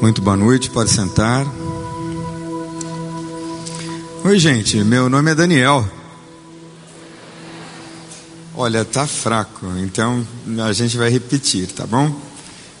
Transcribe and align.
Muito 0.00 0.22
boa 0.22 0.34
noite, 0.34 0.70
pode 0.70 0.88
sentar. 0.88 1.46
Oi, 4.24 4.38
gente, 4.38 4.78
meu 4.78 5.10
nome 5.10 5.30
é 5.30 5.34
Daniel. 5.34 5.86
Olha, 8.54 8.82
tá 8.82 9.06
fraco, 9.06 9.66
então 9.76 10.26
a 10.66 10.72
gente 10.72 10.96
vai 10.96 11.10
repetir, 11.10 11.66
tá 11.66 11.86
bom? 11.86 12.18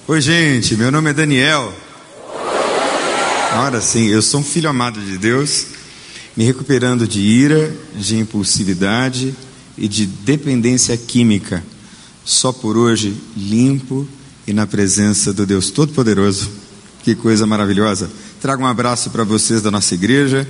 Oi, 0.08 0.18
gente, 0.22 0.74
meu 0.76 0.90
nome 0.90 1.10
é 1.10 1.12
Daniel. 1.12 1.70
Ora 3.66 3.82
sim, 3.82 4.06
eu 4.06 4.22
sou 4.22 4.40
um 4.40 4.44
filho 4.44 4.70
amado 4.70 4.98
de 4.98 5.18
Deus, 5.18 5.66
me 6.34 6.44
recuperando 6.44 7.06
de 7.06 7.20
ira, 7.20 7.70
de 7.96 8.16
impulsividade 8.16 9.34
e 9.76 9.86
de 9.86 10.06
dependência 10.06 10.96
química. 10.96 11.62
Só 12.24 12.50
por 12.50 12.78
hoje, 12.78 13.14
limpo 13.36 14.08
e 14.46 14.54
na 14.54 14.66
presença 14.66 15.34
do 15.34 15.44
Deus 15.44 15.70
Todo-Poderoso. 15.70 16.59
Que 17.02 17.14
coisa 17.14 17.46
maravilhosa. 17.46 18.10
Trago 18.42 18.62
um 18.62 18.66
abraço 18.66 19.08
para 19.08 19.24
vocês 19.24 19.62
da 19.62 19.70
nossa 19.70 19.94
igreja. 19.94 20.46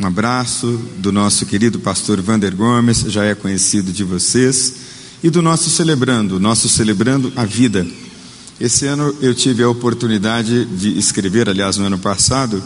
Um 0.00 0.06
abraço 0.06 0.80
do 0.98 1.12
nosso 1.12 1.46
querido 1.46 1.78
pastor 1.78 2.20
Vander 2.20 2.56
Gomes, 2.56 3.04
já 3.06 3.24
é 3.24 3.36
conhecido 3.36 3.92
de 3.92 4.02
vocês, 4.02 4.74
e 5.22 5.30
do 5.30 5.40
nosso 5.40 5.70
celebrando, 5.70 6.40
nosso 6.40 6.68
celebrando 6.68 7.32
a 7.36 7.44
vida. 7.44 7.86
Esse 8.60 8.86
ano 8.86 9.14
eu 9.20 9.32
tive 9.32 9.62
a 9.62 9.68
oportunidade 9.68 10.64
de 10.64 10.98
escrever, 10.98 11.48
aliás, 11.48 11.76
no 11.76 11.84
ano 11.84 11.98
passado, 11.98 12.60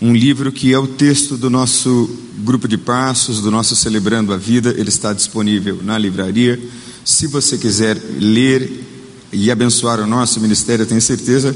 um 0.00 0.12
livro 0.12 0.50
que 0.50 0.72
é 0.72 0.78
o 0.78 0.88
texto 0.88 1.36
do 1.36 1.48
nosso 1.48 2.10
grupo 2.38 2.66
de 2.66 2.76
passos, 2.76 3.40
do 3.40 3.52
nosso 3.52 3.76
Celebrando 3.76 4.32
a 4.32 4.36
Vida. 4.36 4.74
Ele 4.76 4.88
está 4.88 5.12
disponível 5.12 5.78
na 5.80 5.96
livraria. 5.96 6.58
Se 7.04 7.28
você 7.28 7.56
quiser 7.56 7.96
ler 8.18 8.84
e 9.32 9.48
abençoar 9.48 10.00
o 10.00 10.06
nosso 10.08 10.40
ministério, 10.40 10.82
eu 10.82 10.88
tenho 10.88 11.00
certeza 11.00 11.54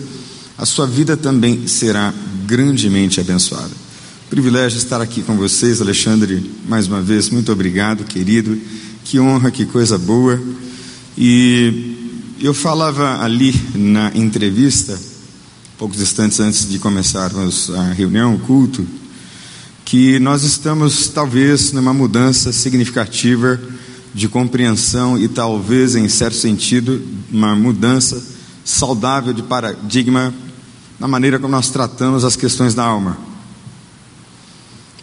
a 0.58 0.64
sua 0.64 0.86
vida 0.86 1.16
também 1.16 1.66
será 1.66 2.12
grandemente 2.46 3.20
abençoada. 3.20 3.70
Privilégio 4.30 4.78
estar 4.78 5.00
aqui 5.00 5.22
com 5.22 5.36
vocês, 5.36 5.80
Alexandre, 5.80 6.50
mais 6.68 6.88
uma 6.88 7.00
vez, 7.00 7.28
muito 7.30 7.52
obrigado, 7.52 8.04
querido. 8.04 8.58
Que 9.04 9.20
honra, 9.20 9.50
que 9.50 9.66
coisa 9.66 9.96
boa. 9.96 10.40
E 11.16 12.34
eu 12.40 12.52
falava 12.52 13.22
ali 13.22 13.54
na 13.74 14.10
entrevista, 14.14 14.98
poucos 15.78 16.00
instantes 16.00 16.40
antes 16.40 16.68
de 16.68 16.78
começarmos 16.78 17.70
a 17.70 17.92
reunião, 17.92 18.34
o 18.34 18.38
culto, 18.40 18.84
que 19.84 20.18
nós 20.18 20.42
estamos 20.42 21.08
talvez 21.08 21.70
numa 21.72 21.94
mudança 21.94 22.52
significativa 22.52 23.60
de 24.12 24.28
compreensão 24.28 25.18
e 25.18 25.28
talvez, 25.28 25.94
em 25.94 26.08
certo 26.08 26.36
sentido, 26.36 27.00
uma 27.30 27.54
mudança 27.54 28.20
saudável 28.64 29.32
de 29.32 29.42
paradigma 29.42 30.34
na 30.98 31.06
maneira 31.06 31.38
como 31.38 31.52
nós 31.52 31.70
tratamos 31.70 32.24
as 32.24 32.36
questões 32.36 32.74
da 32.74 32.84
alma. 32.84 33.18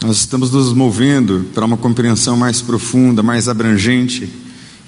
Nós 0.02 0.18
estamos 0.18 0.52
nos 0.52 0.74
movendo 0.74 1.46
para 1.54 1.66
uma 1.66 1.78
compreensão 1.78 2.36
mais 2.36 2.62
profunda, 2.62 3.24
mais 3.24 3.48
abrangente 3.48 4.30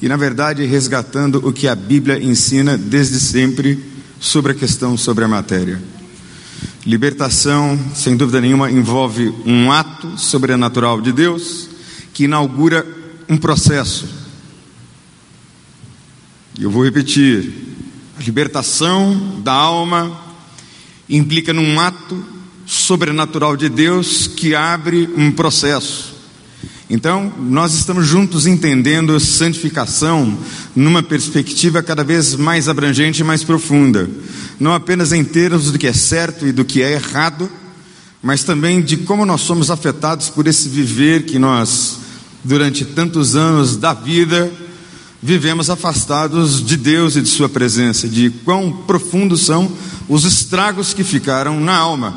e, 0.01 0.09
na 0.09 0.17
verdade, 0.17 0.65
resgatando 0.65 1.47
o 1.47 1.53
que 1.53 1.67
a 1.67 1.75
Bíblia 1.75 2.21
ensina 2.21 2.77
desde 2.77 3.19
sempre 3.19 3.81
sobre 4.19 4.51
a 4.51 4.55
questão 4.55 4.97
sobre 4.97 5.23
a 5.23 5.27
matéria. 5.27 5.81
Libertação, 6.85 7.79
sem 7.95 8.17
dúvida 8.17 8.41
nenhuma, 8.41 8.69
envolve 8.69 9.33
um 9.45 9.71
ato 9.71 10.17
sobrenatural 10.17 10.99
de 10.99 11.11
Deus 11.11 11.69
que 12.13 12.25
inaugura 12.25 12.85
um 13.29 13.37
processo. 13.37 14.07
E 16.59 16.63
eu 16.63 16.69
vou 16.69 16.83
repetir: 16.83 17.53
a 18.19 18.21
libertação 18.21 19.41
da 19.43 19.53
alma 19.53 20.24
implica 21.09 21.53
num 21.53 21.79
ato 21.79 22.23
sobrenatural 22.65 23.55
de 23.55 23.69
Deus 23.69 24.27
que 24.27 24.55
abre 24.55 25.09
um 25.15 25.31
processo. 25.31 26.15
Então, 26.89 27.33
nós 27.39 27.73
estamos 27.73 28.05
juntos 28.05 28.45
entendendo 28.45 29.19
santificação 29.19 30.37
numa 30.75 31.01
perspectiva 31.01 31.81
cada 31.81 32.03
vez 32.03 32.35
mais 32.35 32.69
abrangente 32.69 33.21
e 33.21 33.23
mais 33.23 33.43
profunda, 33.43 34.07
não 34.59 34.73
apenas 34.73 35.11
em 35.11 35.23
termos 35.23 35.71
do 35.71 35.79
que 35.79 35.87
é 35.87 35.93
certo 35.93 36.45
e 36.45 36.51
do 36.51 36.63
que 36.63 36.83
é 36.83 36.91
errado, 36.93 37.49
mas 38.21 38.43
também 38.43 38.81
de 38.81 38.97
como 38.97 39.25
nós 39.25 39.41
somos 39.41 39.71
afetados 39.71 40.29
por 40.29 40.45
esse 40.45 40.69
viver 40.69 41.23
que 41.23 41.39
nós, 41.39 41.99
durante 42.43 42.85
tantos 42.85 43.35
anos 43.35 43.77
da 43.77 43.93
vida, 43.93 44.51
vivemos 45.25 45.71
afastados 45.71 46.63
de 46.63 46.77
Deus 46.77 47.15
e 47.15 47.21
de 47.21 47.27
Sua 47.27 47.49
presença, 47.49 48.07
de 48.07 48.29
quão 48.29 48.71
profundos 48.71 49.43
são 49.43 49.71
os 50.07 50.23
estragos 50.23 50.93
que 50.93 51.03
ficaram 51.03 51.59
na 51.59 51.75
alma. 51.75 52.15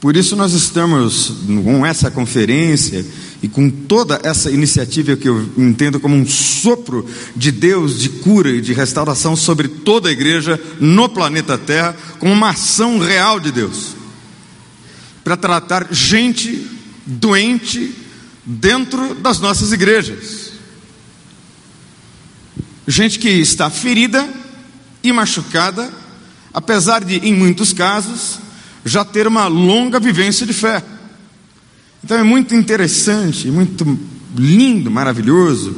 Por 0.00 0.16
isso, 0.16 0.34
nós 0.34 0.52
estamos 0.52 1.32
com 1.62 1.86
essa 1.86 2.10
conferência 2.10 3.06
e 3.40 3.48
com 3.48 3.70
toda 3.70 4.20
essa 4.24 4.50
iniciativa 4.50 5.16
que 5.16 5.28
eu 5.28 5.48
entendo 5.56 6.00
como 6.00 6.16
um 6.16 6.26
sopro 6.26 7.06
de 7.36 7.52
Deus 7.52 8.00
de 8.00 8.08
cura 8.08 8.50
e 8.50 8.60
de 8.60 8.72
restauração 8.72 9.36
sobre 9.36 9.68
toda 9.68 10.08
a 10.08 10.12
igreja 10.12 10.60
no 10.80 11.08
planeta 11.08 11.56
Terra, 11.56 11.96
como 12.18 12.32
uma 12.32 12.50
ação 12.50 12.98
real 12.98 13.38
de 13.38 13.52
Deus 13.52 13.94
para 15.22 15.36
tratar 15.36 15.88
gente 15.92 16.66
doente 17.06 17.94
dentro 18.44 19.14
das 19.14 19.38
nossas 19.38 19.72
igrejas 19.72 20.47
gente 22.88 23.18
que 23.18 23.28
está 23.28 23.68
ferida 23.68 24.26
e 25.02 25.12
machucada, 25.12 25.90
apesar 26.54 27.04
de, 27.04 27.16
em 27.16 27.34
muitos 27.34 27.74
casos, 27.74 28.38
já 28.82 29.04
ter 29.04 29.26
uma 29.26 29.46
longa 29.46 30.00
vivência 30.00 30.46
de 30.46 30.54
fé. 30.54 30.82
Então 32.02 32.16
é 32.16 32.22
muito 32.22 32.54
interessante, 32.54 33.50
muito 33.50 33.98
lindo, 34.34 34.90
maravilhoso, 34.90 35.76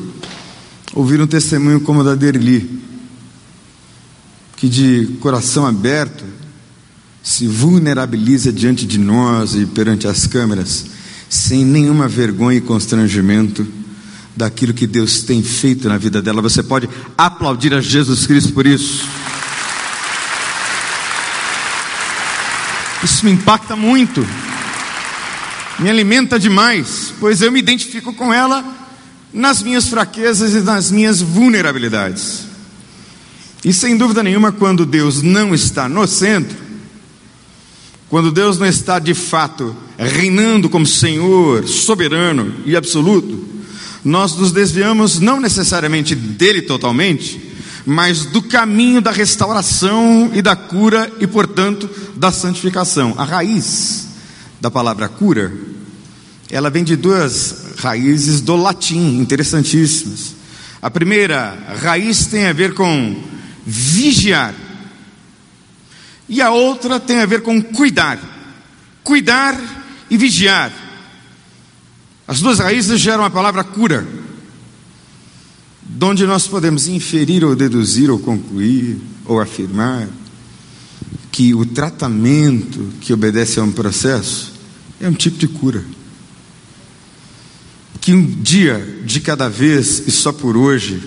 ouvir 0.94 1.21
um 1.21 1.26
testemunho 1.26 1.81
como 1.81 2.00
o 2.00 2.04
da 2.04 2.15
Derli, 2.15 2.81
que 4.56 4.69
de 4.69 5.16
coração 5.21 5.66
aberto 5.66 6.25
se 7.25 7.48
vulnerabiliza 7.48 8.53
diante 8.53 8.87
de 8.87 8.98
nós 8.98 9.56
e 9.56 9.66
perante 9.66 10.06
as 10.06 10.28
câmeras, 10.28 10.87
sem 11.28 11.65
nenhuma 11.65 12.06
vergonha 12.06 12.59
e 12.59 12.60
constrangimento 12.60 13.66
daquilo 14.36 14.72
que 14.72 14.86
Deus 14.86 15.22
tem 15.22 15.42
feito 15.42 15.88
na 15.88 15.98
vida 15.98 16.22
dela. 16.22 16.42
Você 16.42 16.62
pode 16.62 16.88
aplaudir 17.16 17.74
a 17.74 17.80
Jesus 17.80 18.26
Cristo 18.26 18.52
por 18.52 18.66
isso. 18.66 19.04
Isso 23.02 23.24
me 23.24 23.32
impacta 23.32 23.74
muito, 23.74 24.26
me 25.78 25.88
alimenta 25.88 26.38
demais, 26.38 27.14
pois 27.18 27.41
eu 27.41 27.50
me 27.50 27.58
identifico 27.58 28.12
com 28.12 28.32
ela 28.32 28.62
nas 29.32 29.62
minhas 29.62 29.88
fraquezas 29.88 30.54
e 30.54 30.60
nas 30.60 30.91
minhas 30.91 31.22
vulnerabilidades. 31.22 32.44
E 33.64 33.72
sem 33.72 33.97
dúvida 33.97 34.22
nenhuma, 34.22 34.52
quando 34.52 34.84
Deus 34.84 35.22
não 35.22 35.54
está 35.54 35.88
no 35.88 36.06
centro, 36.06 36.56
quando 38.08 38.32
Deus 38.32 38.58
não 38.58 38.66
está 38.66 38.98
de 38.98 39.14
fato 39.14 39.74
reinando 39.97 40.68
como 40.68 40.84
Senhor, 40.84 41.66
soberano 41.68 42.54
e 42.66 42.74
absoluto, 42.74 43.48
nós 44.04 44.34
nos 44.36 44.52
desviamos 44.52 45.18
não 45.18 45.40
necessariamente 45.40 46.14
dele 46.14 46.62
totalmente, 46.62 47.40
mas 47.86 48.26
do 48.26 48.42
caminho 48.42 49.00
da 49.00 49.10
restauração 49.10 50.30
e 50.34 50.42
da 50.42 50.54
cura 50.54 51.10
e, 51.20 51.26
portanto, 51.26 51.88
da 52.16 52.30
santificação. 52.30 53.14
A 53.16 53.24
raiz 53.24 54.08
da 54.60 54.70
palavra 54.70 55.08
cura, 55.08 55.52
ela 56.50 56.70
vem 56.70 56.84
de 56.84 56.96
duas 56.96 57.74
raízes 57.78 58.40
do 58.40 58.56
latim, 58.56 59.18
interessantíssimas. 59.18 60.34
A 60.82 60.90
primeira 60.90 61.76
raiz 61.82 62.26
tem 62.26 62.46
a 62.46 62.52
ver 62.52 62.74
com 62.74 63.16
vigiar, 63.66 64.54
e 66.30 66.41
a 66.41 66.50
outra 66.50 67.00
tem 67.00 67.18
a 67.18 67.26
ver 67.26 67.42
com 67.42 67.60
cuidar. 67.60 68.16
Cuidar 69.03 69.58
e 70.08 70.16
vigiar. 70.16 70.70
As 72.30 72.41
duas 72.41 72.60
raízes 72.60 73.00
geram 73.00 73.24
a 73.24 73.28
palavra 73.28 73.65
cura, 73.65 74.06
de 75.82 76.04
onde 76.04 76.24
nós 76.24 76.47
podemos 76.47 76.86
inferir 76.86 77.44
ou 77.44 77.56
deduzir 77.56 78.09
ou 78.09 78.21
concluir 78.21 78.98
ou 79.24 79.41
afirmar 79.41 80.09
que 81.32 81.53
o 81.56 81.66
tratamento 81.66 82.88
que 83.00 83.12
obedece 83.12 83.59
a 83.59 83.65
um 83.65 83.72
processo 83.72 84.53
é 85.00 85.09
um 85.09 85.12
tipo 85.12 85.38
de 85.38 85.48
cura. 85.48 85.84
Que 88.00 88.12
um 88.12 88.24
dia 88.24 89.00
de 89.04 89.18
cada 89.18 89.48
vez 89.48 90.04
e 90.06 90.12
só 90.12 90.30
por 90.30 90.56
hoje, 90.56 91.03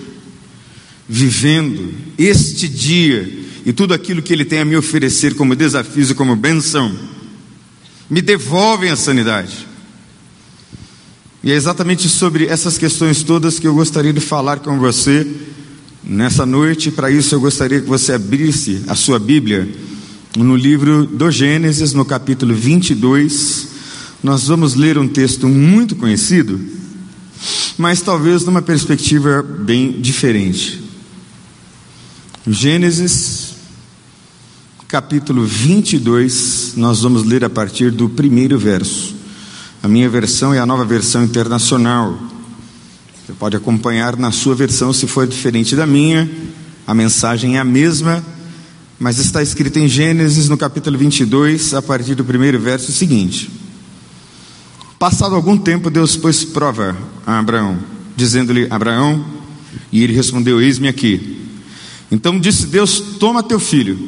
vivendo 1.08 1.94
este 2.18 2.68
dia 2.68 3.46
e 3.64 3.72
tudo 3.72 3.94
aquilo 3.94 4.20
que 4.20 4.30
ele 4.30 4.44
tem 4.44 4.58
a 4.58 4.64
me 4.66 4.76
oferecer 4.76 5.34
como 5.34 5.56
desafios 5.56 6.10
e 6.10 6.14
como 6.14 6.36
benção, 6.36 6.94
me 8.10 8.20
devolvem 8.20 8.90
a 8.90 8.96
sanidade 8.96 9.72
e 11.44 11.52
é 11.52 11.54
exatamente 11.54 12.08
sobre 12.08 12.46
essas 12.46 12.78
questões 12.78 13.22
todas 13.22 13.58
que 13.58 13.66
eu 13.66 13.74
gostaria 13.74 14.14
de 14.14 14.20
falar 14.20 14.60
com 14.60 14.78
você 14.78 15.30
nessa 16.02 16.46
noite. 16.46 16.90
Para 16.90 17.10
isso, 17.10 17.34
eu 17.34 17.40
gostaria 17.40 17.82
que 17.82 17.86
você 17.86 18.14
abrisse 18.14 18.82
a 18.88 18.94
sua 18.94 19.18
Bíblia 19.18 19.68
no 20.38 20.56
livro 20.56 21.04
do 21.04 21.30
Gênesis, 21.30 21.92
no 21.92 22.02
capítulo 22.02 22.54
22, 22.54 23.68
nós 24.22 24.46
vamos 24.46 24.74
ler 24.74 24.96
um 24.96 25.06
texto 25.06 25.46
muito 25.46 25.94
conhecido, 25.94 26.58
mas 27.76 28.00
talvez 28.00 28.42
numa 28.46 28.62
perspectiva 28.62 29.42
bem 29.42 29.92
diferente. 30.00 30.82
Gênesis, 32.46 33.54
capítulo 34.88 35.44
22, 35.44 36.72
nós 36.76 37.02
vamos 37.02 37.22
ler 37.22 37.44
a 37.44 37.50
partir 37.50 37.90
do 37.90 38.08
primeiro 38.08 38.58
verso. 38.58 39.13
A 39.84 39.88
minha 39.88 40.08
versão 40.08 40.54
é 40.54 40.58
a 40.58 40.64
nova 40.64 40.82
versão 40.82 41.22
internacional. 41.22 42.18
Você 43.26 43.34
pode 43.34 43.54
acompanhar 43.54 44.16
na 44.16 44.30
sua 44.30 44.54
versão 44.54 44.94
se 44.94 45.06
for 45.06 45.26
diferente 45.26 45.76
da 45.76 45.86
minha. 45.86 46.26
A 46.86 46.94
mensagem 46.94 47.58
é 47.58 47.60
a 47.60 47.64
mesma, 47.64 48.24
mas 48.98 49.18
está 49.18 49.42
escrita 49.42 49.78
em 49.78 49.86
Gênesis, 49.86 50.48
no 50.48 50.56
capítulo 50.56 50.96
22, 50.96 51.74
a 51.74 51.82
partir 51.82 52.14
do 52.14 52.24
primeiro 52.24 52.58
verso, 52.58 52.92
seguinte: 52.92 53.50
Passado 54.98 55.34
algum 55.34 55.58
tempo, 55.58 55.90
Deus 55.90 56.16
pôs 56.16 56.46
prova 56.46 56.96
a 57.26 57.38
Abraão, 57.38 57.78
dizendo-lhe: 58.16 58.66
Abraão, 58.70 59.22
e 59.92 60.02
ele 60.02 60.14
respondeu: 60.14 60.62
Eis-me 60.62 60.88
aqui. 60.88 61.46
Então 62.10 62.40
disse 62.40 62.68
Deus: 62.68 63.00
Toma 63.20 63.42
teu 63.42 63.60
filho, 63.60 63.98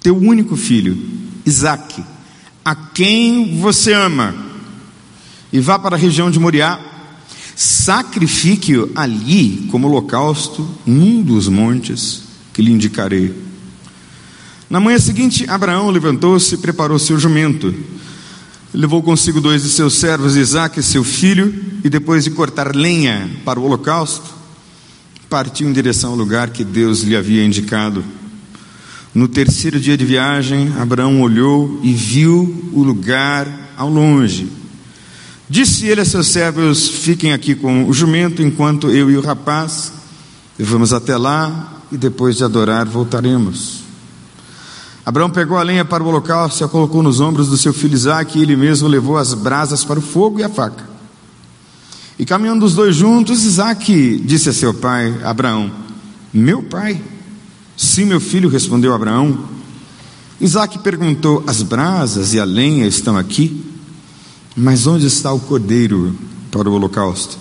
teu 0.00 0.18
único 0.18 0.56
filho, 0.56 0.98
Isaque, 1.46 2.02
a 2.64 2.74
quem 2.74 3.60
você 3.60 3.92
ama, 3.92 4.45
e 5.52 5.60
vá 5.60 5.78
para 5.78 5.96
a 5.96 5.98
região 5.98 6.30
de 6.30 6.38
Moriá, 6.38 6.78
sacrifique-o 7.54 8.90
ali 8.94 9.68
como 9.70 9.88
holocausto 9.88 10.68
num 10.84 11.22
dos 11.22 11.48
montes 11.48 12.22
que 12.52 12.60
lhe 12.62 12.72
indicarei. 12.72 13.34
Na 14.68 14.80
manhã 14.80 14.98
seguinte, 14.98 15.48
Abraão 15.48 15.90
levantou-se 15.90 16.54
e 16.54 16.58
preparou 16.58 16.98
seu 16.98 17.18
jumento. 17.18 17.74
Levou 18.74 19.02
consigo 19.02 19.40
dois 19.40 19.62
de 19.62 19.70
seus 19.70 19.94
servos, 19.94 20.36
Isaque 20.36 20.80
e 20.80 20.82
seu 20.82 21.04
filho, 21.04 21.54
e 21.84 21.88
depois 21.88 22.24
de 22.24 22.30
cortar 22.30 22.74
lenha 22.74 23.30
para 23.44 23.60
o 23.60 23.64
holocausto, 23.64 24.34
partiu 25.30 25.68
em 25.68 25.72
direção 25.72 26.10
ao 26.10 26.16
lugar 26.16 26.50
que 26.50 26.64
Deus 26.64 27.02
lhe 27.02 27.16
havia 27.16 27.44
indicado. 27.44 28.04
No 29.14 29.28
terceiro 29.28 29.80
dia 29.80 29.96
de 29.96 30.04
viagem, 30.04 30.72
Abraão 30.78 31.22
olhou 31.22 31.80
e 31.82 31.92
viu 31.92 32.70
o 32.72 32.82
lugar 32.82 33.72
ao 33.76 33.88
longe. 33.88 34.48
Disse 35.48 35.86
ele 35.86 36.00
a 36.00 36.04
seus 36.04 36.26
servos: 36.28 36.88
Fiquem 36.88 37.32
aqui 37.32 37.54
com 37.54 37.88
o 37.88 37.92
jumento, 37.92 38.42
enquanto 38.42 38.88
eu 38.88 39.10
e 39.10 39.16
o 39.16 39.20
rapaz 39.20 39.92
vamos 40.58 40.92
até 40.92 41.16
lá 41.16 41.82
e 41.92 41.96
depois 41.96 42.36
de 42.36 42.44
adorar 42.44 42.86
voltaremos. 42.86 43.84
Abraão 45.04 45.30
pegou 45.30 45.56
a 45.56 45.62
lenha 45.62 45.84
para 45.84 46.02
o 46.02 46.08
holocausto 46.08 46.62
e 46.62 46.64
a 46.64 46.68
colocou 46.68 47.00
nos 47.00 47.20
ombros 47.20 47.48
do 47.48 47.56
seu 47.56 47.72
filho 47.72 47.94
Isaque, 47.94 48.38
e 48.38 48.42
ele 48.42 48.56
mesmo 48.56 48.88
levou 48.88 49.16
as 49.16 49.34
brasas 49.34 49.84
para 49.84 50.00
o 50.00 50.02
fogo 50.02 50.40
e 50.40 50.42
a 50.42 50.48
faca. 50.48 50.84
E 52.18 52.24
caminhando 52.24 52.64
os 52.64 52.74
dois 52.74 52.96
juntos, 52.96 53.44
Isaque 53.44 54.20
disse 54.24 54.48
a 54.48 54.52
seu 54.52 54.74
pai, 54.74 55.14
Abraão: 55.22 55.70
Meu 56.32 56.62
pai? 56.62 57.00
Sim, 57.76 58.06
meu 58.06 58.20
filho, 58.20 58.48
respondeu 58.48 58.94
Abraão. 58.94 59.38
Isaque 60.40 60.78
perguntou: 60.78 61.44
As 61.46 61.62
brasas 61.62 62.34
e 62.34 62.40
a 62.40 62.44
lenha 62.44 62.86
estão 62.86 63.16
aqui? 63.16 63.65
Mas 64.56 64.86
onde 64.86 65.06
está 65.06 65.32
o 65.32 65.40
cordeiro 65.40 66.16
para 66.50 66.70
o 66.70 66.72
holocausto? 66.72 67.36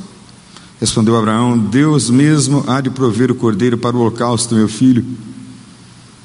Respondeu 0.82 1.16
Abraão: 1.16 1.58
Deus 1.58 2.10
mesmo 2.10 2.66
há 2.68 2.82
de 2.82 2.90
prover 2.90 3.32
o 3.32 3.36
cordeiro 3.36 3.78
para 3.78 3.96
o 3.96 4.02
holocausto, 4.02 4.54
meu 4.54 4.68
filho. 4.68 5.06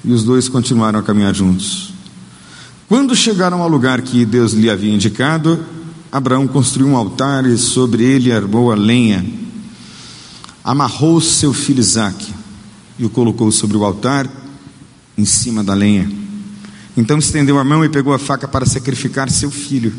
E 0.04 0.12
os 0.12 0.24
dois 0.24 0.48
continuaram 0.48 0.98
a 0.98 1.02
caminhar 1.02 1.32
juntos. 1.32 1.92
Quando 2.88 3.14
chegaram 3.14 3.62
ao 3.62 3.68
lugar 3.68 4.02
que 4.02 4.24
Deus 4.24 4.52
lhe 4.52 4.68
havia 4.68 4.92
indicado, 4.92 5.64
Abraão 6.10 6.48
construiu 6.48 6.88
um 6.88 6.96
altar 6.96 7.46
e 7.46 7.56
sobre 7.56 8.02
ele 8.02 8.32
armou 8.32 8.72
a 8.72 8.74
lenha. 8.74 9.24
Amarrou 10.64 11.20
seu 11.20 11.52
filho 11.52 11.78
Isaque 11.78 12.34
e 12.98 13.04
o 13.04 13.10
colocou 13.10 13.52
sobre 13.52 13.76
o 13.76 13.84
altar, 13.84 14.28
em 15.16 15.24
cima 15.24 15.62
da 15.62 15.72
lenha. 15.72 16.10
Então 16.96 17.16
estendeu 17.16 17.58
a 17.60 17.64
mão 17.64 17.84
e 17.84 17.88
pegou 17.88 18.12
a 18.12 18.18
faca 18.18 18.48
para 18.48 18.66
sacrificar 18.66 19.30
seu 19.30 19.52
filho. 19.52 19.94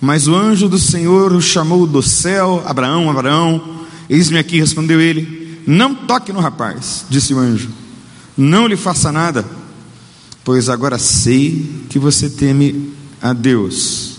Mas 0.00 0.28
o 0.28 0.34
anjo 0.34 0.68
do 0.68 0.78
Senhor 0.78 1.32
o 1.32 1.40
chamou 1.40 1.86
do 1.86 2.02
céu: 2.02 2.62
Abraão, 2.66 3.10
Abraão, 3.10 3.86
eis-me 4.08 4.38
aqui, 4.38 4.58
respondeu 4.58 5.00
ele. 5.00 5.62
Não 5.66 5.94
toque 5.94 6.32
no 6.32 6.40
rapaz, 6.40 7.06
disse 7.08 7.32
o 7.32 7.38
anjo 7.38 7.84
não 8.36 8.66
lhe 8.66 8.76
faça 8.76 9.12
nada, 9.12 9.44
pois 10.42 10.68
agora 10.68 10.98
sei 10.98 11.84
que 11.88 11.98
você 11.98 12.28
teme 12.28 12.92
a 13.22 13.32
Deus, 13.32 14.16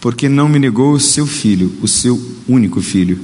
porque 0.00 0.28
não 0.28 0.48
me 0.48 0.58
negou 0.58 0.92
o 0.92 1.00
seu 1.00 1.26
filho, 1.26 1.72
o 1.82 1.88
seu 1.88 2.20
único 2.46 2.80
filho. 2.80 3.18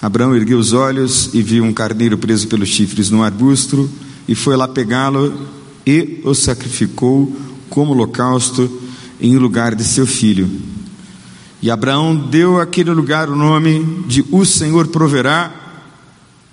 Abraão 0.00 0.34
ergueu 0.34 0.58
os 0.58 0.72
olhos 0.72 1.30
e 1.32 1.42
viu 1.42 1.64
um 1.64 1.72
carneiro 1.72 2.16
preso 2.16 2.48
pelos 2.48 2.68
chifres 2.68 3.10
no 3.10 3.22
arbusto, 3.22 3.90
e 4.28 4.34
foi 4.34 4.56
lá 4.56 4.68
pegá-lo 4.68 5.48
e 5.86 6.20
o 6.24 6.34
sacrificou 6.34 7.34
como 7.68 7.92
holocausto 7.92 8.70
em 9.20 9.36
lugar 9.36 9.74
de 9.74 9.84
seu 9.84 10.06
filho. 10.06 10.48
E 11.62 11.70
Abraão 11.70 12.16
deu 12.16 12.60
àquele 12.60 12.90
lugar 12.90 13.28
o 13.28 13.36
nome 13.36 14.04
de 14.06 14.24
O 14.30 14.44
Senhor 14.44 14.88
proverá, 14.88 15.52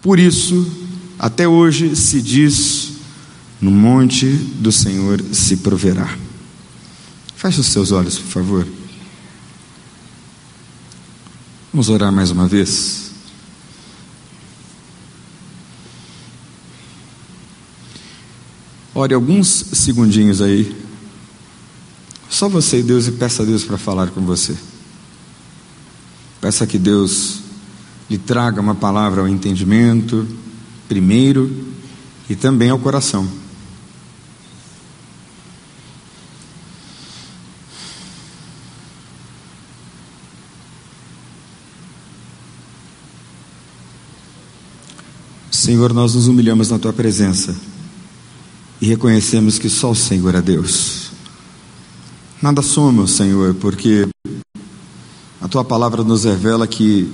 por 0.02 0.20
isso 0.20 0.70
até 1.18 1.48
hoje 1.48 1.96
se 1.96 2.22
diz: 2.22 2.94
no 3.62 3.72
monte 3.72 4.28
do 4.28 4.72
Senhor 4.72 5.24
se 5.32 5.58
proverá. 5.58 6.18
Feche 7.36 7.60
os 7.60 7.68
seus 7.68 7.92
olhos, 7.92 8.18
por 8.20 8.28
favor. 8.28 8.68
Vamos 11.72 11.90
orar 11.90 12.12
mais 12.12 12.32
uma 12.32 12.48
vez. 12.48 13.12
Ore 18.94 19.14
alguns 19.14 19.48
segundinhos 19.74 20.42
aí. 20.42 20.76
Só 22.30 22.50
você 22.50 22.80
e 22.80 22.84
Deus 22.84 23.08
e 23.08 23.12
peça 23.12 23.44
a 23.44 23.46
Deus 23.46 23.64
para 23.64 23.78
falar 23.78 24.10
com 24.10 24.22
você. 24.22 24.58
Peça 26.40 26.68
que 26.68 26.78
Deus 26.78 27.42
lhe 28.10 28.18
traga 28.18 28.62
uma 28.62 28.76
palavra 28.76 29.22
ao 29.22 29.28
entendimento 29.28 30.28
primeiro 30.88 31.68
e 32.30 32.36
também 32.36 32.70
ao 32.70 32.80
coração. 32.80 33.28
Senhor, 45.52 45.94
nós 45.94 46.16
nos 46.16 46.28
humilhamos 46.28 46.70
na 46.70 46.80
tua 46.80 46.94
presença 46.94 47.54
e 48.80 48.86
reconhecemos 48.86 49.60
que 49.60 49.70
só 49.70 49.92
o 49.92 49.96
Senhor 49.96 50.34
é 50.34 50.42
Deus. 50.42 51.12
Nada 52.42 52.62
somos, 52.62 53.12
Senhor, 53.12 53.54
porque 53.56 54.08
a 55.42 55.48
tua 55.48 55.64
palavra 55.64 56.04
nos 56.04 56.24
revela 56.24 56.66
que 56.66 57.12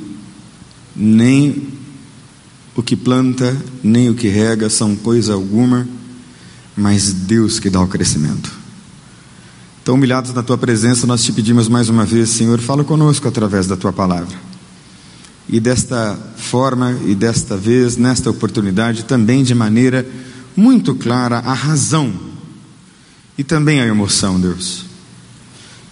nem 0.96 1.68
o 2.76 2.82
que 2.82 2.96
planta, 2.96 3.56
nem 3.84 4.10
o 4.10 4.16
que 4.16 4.28
rega 4.28 4.70
são 4.70 4.96
coisa 4.96 5.34
alguma, 5.34 5.88
mas 6.76 7.14
Deus 7.14 7.60
que 7.60 7.70
dá 7.70 7.82
o 7.82 7.88
crescimento. 7.88 8.52
Então, 9.82 9.96
humilhados 9.96 10.34
na 10.34 10.42
tua 10.42 10.58
presença, 10.58 11.06
nós 11.06 11.24
te 11.24 11.32
pedimos 11.34 11.68
mais 11.68 11.90
uma 11.90 12.06
vez, 12.06 12.30
Senhor, 12.30 12.60
fala 12.60 12.84
conosco 12.84 13.28
através 13.28 13.68
da 13.68 13.76
tua 13.76 13.92
palavra. 13.92 14.36
E 15.50 15.60
desta 15.60 16.18
forma 16.38 16.98
e 17.06 17.14
desta 17.14 17.58
vez, 17.58 17.98
nesta 17.98 18.30
oportunidade, 18.30 19.04
também 19.04 19.44
de 19.44 19.54
maneira 19.54 20.08
muito 20.56 20.96
clara, 20.96 21.40
a 21.40 21.54
razão 21.54 22.14
e 23.38 23.44
também 23.44 23.82
a 23.82 23.86
emoção, 23.86 24.40
Deus. 24.40 24.93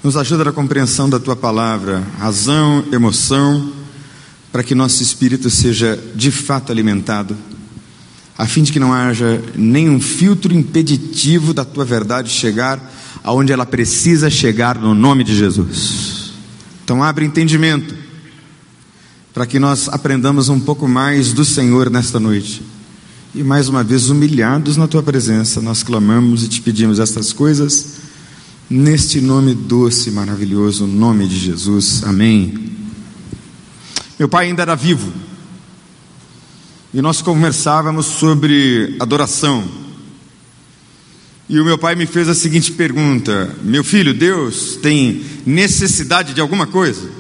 Nos 0.04 0.18
ajuda 0.18 0.46
na 0.46 0.52
compreensão 0.52 1.08
da 1.08 1.20
tua 1.20 1.36
palavra, 1.36 2.02
razão, 2.18 2.84
emoção 2.92 3.72
para 4.52 4.64
que 4.64 4.74
nosso 4.74 5.04
espírito 5.04 5.48
seja 5.48 5.98
de 6.16 6.32
fato 6.32 6.72
alimentado, 6.72 7.38
a 8.36 8.48
fim 8.48 8.64
de 8.64 8.72
que 8.72 8.80
não 8.80 8.92
haja 8.92 9.40
nenhum 9.56 10.02
filtro 10.02 10.54
impeditivo 10.54 11.54
da 11.54 11.64
tua 11.64 11.86
verdade 11.86 12.30
chegar 12.30 12.82
aonde 13.24 13.54
ela 13.54 13.64
precisa 13.66 14.28
chegar 14.28 14.76
no 14.80 14.96
nome 14.96 15.24
de 15.24 15.36
Jesus. 15.36 16.34
Então 16.84 17.04
abre 17.04 17.24
entendimento 17.24 17.94
para 19.32 19.46
que 19.46 19.60
nós 19.60 19.88
aprendamos 19.88 20.50
um 20.50 20.60
pouco 20.60 20.88
mais 20.88 21.32
do 21.32 21.46
Senhor 21.46 21.92
nesta 21.92 22.20
noite. 22.20 22.64
E 23.36 23.44
mais 23.44 23.70
uma 23.70 23.84
vez 23.84 24.10
humilhados 24.10 24.78
na 24.78 24.88
tua 24.88 25.04
presença, 25.04 25.62
nós 25.62 25.84
clamamos 25.84 26.44
e 26.44 26.48
te 26.50 26.60
pedimos 26.60 27.00
estas 27.00 27.32
coisas 27.32 28.01
neste 28.72 29.20
nome 29.20 29.54
doce 29.54 30.10
maravilhoso, 30.10 30.88
nome 30.88 31.28
de 31.28 31.38
Jesus. 31.38 32.04
Amém. 32.06 32.72
Meu 34.18 34.30
pai 34.30 34.48
ainda 34.48 34.62
era 34.62 34.76
vivo. 34.76 35.12
E 36.94 37.02
nós 37.02 37.22
conversávamos 37.22 38.06
sobre 38.06 38.96
adoração. 39.00 39.70
E 41.50 41.60
o 41.60 41.66
meu 41.66 41.78
pai 41.78 41.96
me 41.96 42.06
fez 42.06 42.30
a 42.30 42.34
seguinte 42.34 42.72
pergunta: 42.72 43.54
Meu 43.62 43.84
filho, 43.84 44.14
Deus 44.14 44.78
tem 44.78 45.22
necessidade 45.46 46.34
de 46.34 46.40
alguma 46.40 46.66
coisa? 46.66 47.12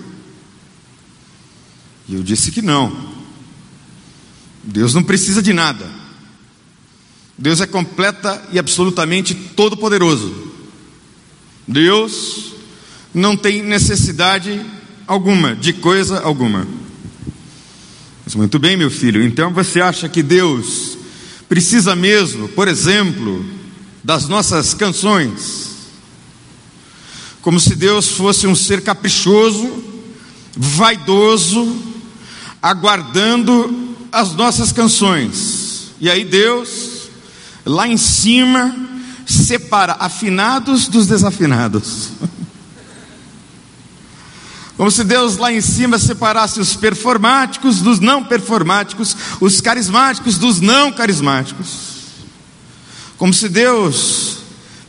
E 2.07 2.15
eu 2.15 2.23
disse 2.23 2.51
que 2.51 2.61
não. 2.61 3.11
Deus 4.63 4.93
não 4.93 5.03
precisa 5.03 5.41
de 5.41 5.51
nada. 5.51 5.85
Deus 7.37 7.59
é 7.59 7.67
completa 7.67 8.41
e 8.53 8.59
absolutamente 8.59 9.33
todo-poderoso. 9.33 10.50
Deus 11.71 12.53
não 13.13 13.35
tem 13.35 13.63
necessidade 13.63 14.61
alguma 15.07 15.55
de 15.55 15.73
coisa 15.73 16.19
alguma. 16.19 16.67
Mas 18.23 18.35
muito 18.35 18.59
bem, 18.59 18.77
meu 18.77 18.91
filho, 18.91 19.23
então 19.23 19.53
você 19.53 19.81
acha 19.81 20.07
que 20.07 20.21
Deus 20.21 20.97
precisa 21.49 21.95
mesmo, 21.95 22.47
por 22.49 22.67
exemplo, 22.67 23.45
das 24.03 24.27
nossas 24.27 24.73
canções? 24.73 25.69
Como 27.41 27.59
se 27.59 27.75
Deus 27.75 28.09
fosse 28.09 28.45
um 28.45 28.55
ser 28.55 28.81
caprichoso, 28.81 29.83
vaidoso, 30.55 31.75
aguardando 32.61 33.95
as 34.11 34.35
nossas 34.35 34.71
canções. 34.71 35.91
E 35.99 36.09
aí 36.09 36.23
Deus, 36.23 37.09
lá 37.65 37.87
em 37.87 37.97
cima, 37.97 38.90
separa 39.31 39.97
afinados 39.99 40.87
dos 40.87 41.07
desafinados. 41.07 42.09
Como 44.77 44.89
se 44.89 45.03
Deus 45.03 45.37
lá 45.37 45.53
em 45.53 45.61
cima 45.61 45.99
separasse 45.99 46.59
os 46.59 46.75
performáticos 46.75 47.81
dos 47.81 47.99
não 47.99 48.23
performáticos, 48.23 49.15
os 49.39 49.61
carismáticos 49.61 50.37
dos 50.37 50.59
não 50.59 50.91
carismáticos. 50.91 51.91
Como 53.17 53.33
se 53.33 53.47
Deus 53.47 54.39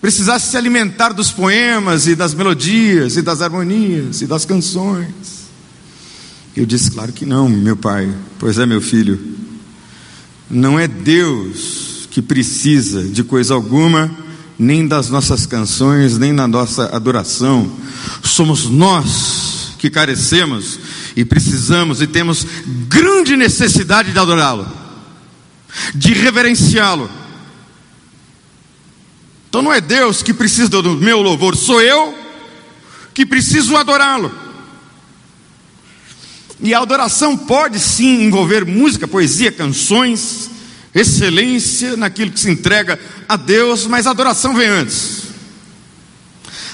precisasse 0.01 0.51
se 0.51 0.57
alimentar 0.57 1.11
dos 1.11 1.31
poemas 1.31 2.07
e 2.07 2.15
das 2.15 2.35
melodias 2.35 3.17
e 3.17 3.23
das 3.23 3.43
harmonias 3.43 4.23
e 4.23 4.27
das 4.27 4.45
canções. 4.45 5.43
Eu 6.57 6.67
disse, 6.67 6.91
claro 6.91 7.13
que 7.13 7.25
não, 7.25 7.49
meu 7.49 7.77
pai. 7.77 8.13
Pois 8.39 8.59
é, 8.59 8.67
meu 8.67 8.81
filho. 8.81 9.19
Não 10.51 10.79
é 10.79 10.89
Deus 10.89 12.09
que 12.11 12.21
precisa 12.21 13.05
de 13.05 13.23
coisa 13.23 13.55
alguma, 13.55 14.11
nem 14.59 14.87
das 14.87 15.09
nossas 15.09 15.47
canções, 15.47 16.19
nem 16.19 16.35
da 16.35 16.47
nossa 16.47 16.95
adoração. 16.95 17.71
Somos 18.23 18.67
nós 18.67 19.75
que 19.79 19.91
carecemos 19.91 20.79
e 21.17 21.25
precisamos 21.25 22.01
e 22.01 22.07
temos 22.07 22.47
grande 22.89 23.37
necessidade 23.37 24.13
de 24.13 24.19
adorá-lo, 24.19 24.67
de 25.95 26.13
reverenciá-lo. 26.13 27.11
Então 29.49 29.61
não 29.61 29.73
é 29.73 29.81
Deus 29.81 30.23
que 30.23 30.33
precisa 30.33 30.69
do 30.69 30.95
meu 30.95 31.21
louvor, 31.21 31.57
sou 31.57 31.81
eu 31.81 32.17
que 33.13 33.27
preciso 33.27 33.77
adorá-lo. 33.77 34.33
E 36.61 36.73
a 36.73 36.79
adoração 36.79 37.37
pode 37.37 37.81
sim 37.81 38.23
envolver 38.23 38.65
música, 38.65 39.09
poesia, 39.09 39.51
canções, 39.51 40.49
excelência 40.95 41.97
naquilo 41.97 42.31
que 42.31 42.41
se 42.41 42.51
entrega 42.51 42.99
a 43.29 43.37
Deus, 43.37 43.87
mas 43.87 44.07
a 44.07 44.11
adoração 44.11 44.55
vem 44.55 44.69
antes. 44.69 45.23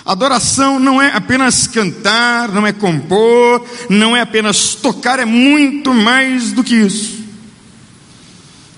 Adoração 0.05 0.81
não 0.81 1.03
é 1.03 1.13
apenas 1.15 1.67
cantar, 1.67 2.49
não 2.51 2.67
é 2.67 2.73
compor, 2.73 3.65
não 3.91 4.17
é 4.17 4.23
apenas 4.23 4.75
tocar, 4.75 5.19
é 5.19 5.25
muito 5.25 5.93
mais 5.93 6.53
do 6.53 6.65
que 6.65 6.75
isso. 6.75 7.19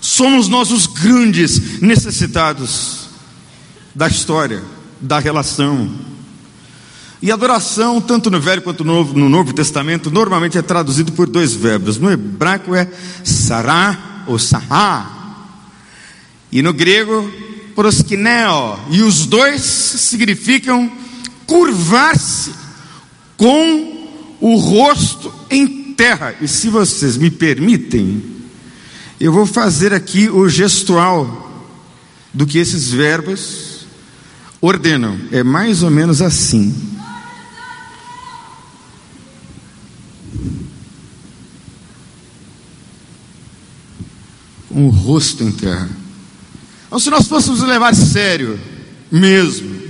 Somos 0.01 0.49
nós 0.49 0.73
os 0.73 0.87
grandes 0.87 1.81
necessitados 1.81 3.09
da 3.95 4.09
história, 4.09 4.63
da 5.01 5.19
relação. 5.19 5.91
E 7.23 7.31
adoração, 7.31 8.01
tanto 8.01 8.31
no 8.31 8.41
Velho 8.41 8.63
quanto 8.63 8.83
no 8.83 8.95
Novo, 8.95 9.19
no 9.19 9.29
Novo 9.29 9.53
Testamento, 9.53 10.11
normalmente 10.11 10.57
é 10.57 10.63
traduzido 10.63 11.13
por 11.13 11.29
dois 11.29 11.55
verbos. 11.55 11.99
No 11.99 12.11
hebraico 12.11 12.75
é 12.75 12.91
sará 13.23 14.25
ou 14.27 14.39
sahá. 14.39 15.20
E 16.53 16.63
no 16.63 16.73
grego, 16.73 17.31
proskineo. 17.75 18.79
E 18.91 19.03
os 19.03 19.27
dois 19.27 19.63
significam 19.63 20.91
curvar-se 21.47 22.53
com 23.37 24.09
o 24.41 24.57
rosto 24.57 25.33
em 25.51 25.95
terra. 25.95 26.35
E 26.41 26.49
se 26.49 26.69
vocês 26.69 27.17
me 27.17 27.31
permitem, 27.31 28.23
eu 29.21 29.33
vou 29.33 29.47
fazer 29.47 29.93
aqui 29.93 30.29
o 30.29 30.49
gestual 30.49 31.69
do 32.33 32.47
que 32.47 32.59
esses 32.59 32.91
verbos 32.91 33.87
ordenam. 34.61 35.19
É 35.31 35.43
mais 35.43 35.83
ou 35.83 35.91
menos 35.91 36.23
assim. 36.23 36.75
Com 44.69 44.87
o 44.87 44.91
rosto 44.91 45.43
em 45.43 45.53
terra. 45.53 46.00
Então, 46.91 46.99
se 46.99 47.09
nós 47.09 47.29
fôssemos 47.29 47.61
levar 47.61 47.95
sério 47.95 48.59
mesmo, 49.13 49.81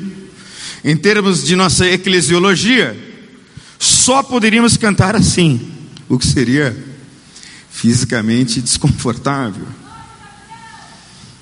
em 0.85 0.95
termos 0.95 1.42
de 1.42 1.57
nossa 1.57 1.87
eclesiologia, 1.87 2.95
só 3.78 4.23
poderíamos 4.23 4.76
cantar 4.76 5.16
assim, 5.16 5.66
o 6.11 6.19
que 6.19 6.26
seria 6.26 6.76
fisicamente 7.71 8.61
desconfortável. 8.61 9.66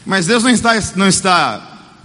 Mas 0.06 0.26
Deus 0.26 0.44
não 0.44 0.50
está, 0.50 0.80
não 0.94 1.08
está 1.08 1.96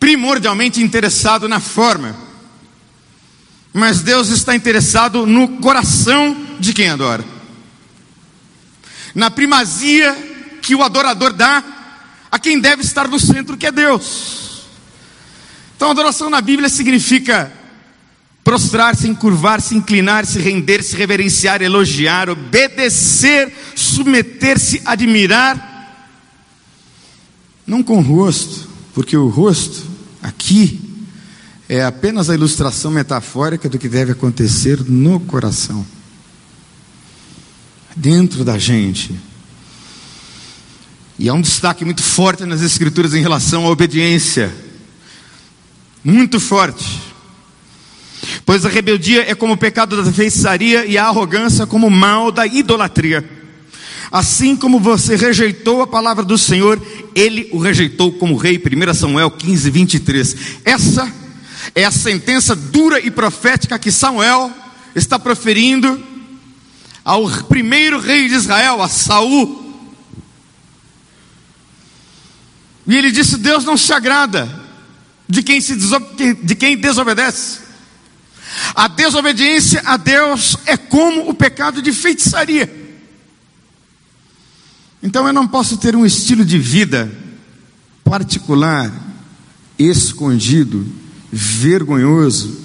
primordialmente 0.00 0.82
interessado 0.82 1.48
na 1.48 1.60
forma, 1.60 2.16
mas 3.72 4.00
Deus 4.02 4.28
está 4.30 4.56
interessado 4.56 5.24
no 5.24 5.60
coração 5.60 6.36
de 6.58 6.72
quem 6.72 6.88
adora, 6.88 7.24
na 9.14 9.30
primazia 9.30 10.58
que 10.60 10.74
o 10.74 10.82
adorador 10.82 11.32
dá 11.32 11.77
a 12.30 12.38
quem 12.38 12.60
deve 12.60 12.82
estar 12.82 13.08
no 13.08 13.18
centro, 13.18 13.56
que 13.56 13.66
é 13.66 13.72
Deus. 13.72 14.62
Então, 15.76 15.90
adoração 15.90 16.28
na 16.28 16.40
Bíblia 16.40 16.68
significa 16.68 17.52
prostrar-se, 18.42 19.06
encurvar-se, 19.06 19.76
inclinar-se, 19.76 20.38
render-se, 20.38 20.96
reverenciar, 20.96 21.62
elogiar, 21.62 22.30
obedecer, 22.30 23.52
submeter-se, 23.76 24.82
admirar. 24.84 25.68
Não 27.66 27.82
com 27.82 27.98
o 27.98 28.02
rosto, 28.02 28.68
porque 28.94 29.16
o 29.16 29.28
rosto 29.28 29.86
aqui 30.22 30.80
é 31.68 31.84
apenas 31.84 32.30
a 32.30 32.34
ilustração 32.34 32.90
metafórica 32.90 33.68
do 33.68 33.78
que 33.78 33.88
deve 33.88 34.12
acontecer 34.12 34.82
no 34.88 35.20
coração, 35.20 35.86
dentro 37.94 38.42
da 38.44 38.56
gente. 38.56 39.27
E 41.18 41.28
há 41.28 41.34
um 41.34 41.40
destaque 41.40 41.84
muito 41.84 42.02
forte 42.02 42.44
nas 42.44 42.62
Escrituras 42.62 43.12
em 43.12 43.20
relação 43.20 43.66
à 43.66 43.70
obediência 43.70 44.54
muito 46.04 46.38
forte. 46.40 46.84
Pois 48.46 48.64
a 48.64 48.68
rebeldia 48.68 49.30
é 49.30 49.34
como 49.34 49.54
o 49.54 49.58
pecado 49.58 50.02
da 50.02 50.12
feitiçaria 50.12 50.86
e 50.86 50.96
a 50.96 51.06
arrogância 51.06 51.66
como 51.66 51.88
o 51.88 51.90
mal 51.90 52.32
da 52.32 52.46
idolatria. 52.46 53.28
Assim 54.10 54.56
como 54.56 54.80
você 54.80 55.16
rejeitou 55.16 55.82
a 55.82 55.86
palavra 55.86 56.24
do 56.24 56.38
Senhor, 56.38 56.80
ele 57.14 57.48
o 57.52 57.58
rejeitou 57.58 58.12
como 58.12 58.36
rei. 58.36 58.58
1 58.58 58.94
Samuel 58.94 59.30
15, 59.30 59.70
23. 59.70 60.36
Essa 60.64 61.12
é 61.74 61.84
a 61.84 61.90
sentença 61.90 62.56
dura 62.56 62.98
e 63.00 63.10
profética 63.10 63.78
que 63.78 63.92
Samuel 63.92 64.50
está 64.94 65.18
proferindo 65.18 66.02
ao 67.04 67.28
primeiro 67.44 68.00
rei 68.00 68.28
de 68.28 68.34
Israel, 68.34 68.80
a 68.80 68.88
Saul. 68.88 69.57
E 72.88 72.96
ele 72.96 73.12
disse: 73.12 73.36
Deus 73.36 73.64
não 73.64 73.76
se 73.76 73.92
agrada 73.92 74.48
de 75.28 75.42
quem, 75.42 75.60
se 75.60 75.76
de 76.42 76.54
quem 76.54 76.76
desobedece. 76.76 77.60
A 78.74 78.88
desobediência 78.88 79.82
a 79.84 79.98
Deus 79.98 80.56
é 80.64 80.76
como 80.76 81.28
o 81.28 81.34
pecado 81.34 81.82
de 81.82 81.92
feitiçaria. 81.92 82.88
Então 85.02 85.26
eu 85.26 85.32
não 85.34 85.46
posso 85.46 85.76
ter 85.76 85.94
um 85.94 86.06
estilo 86.06 86.44
de 86.44 86.58
vida 86.58 87.12
particular, 88.02 88.90
escondido, 89.78 90.86
vergonhoso, 91.30 92.58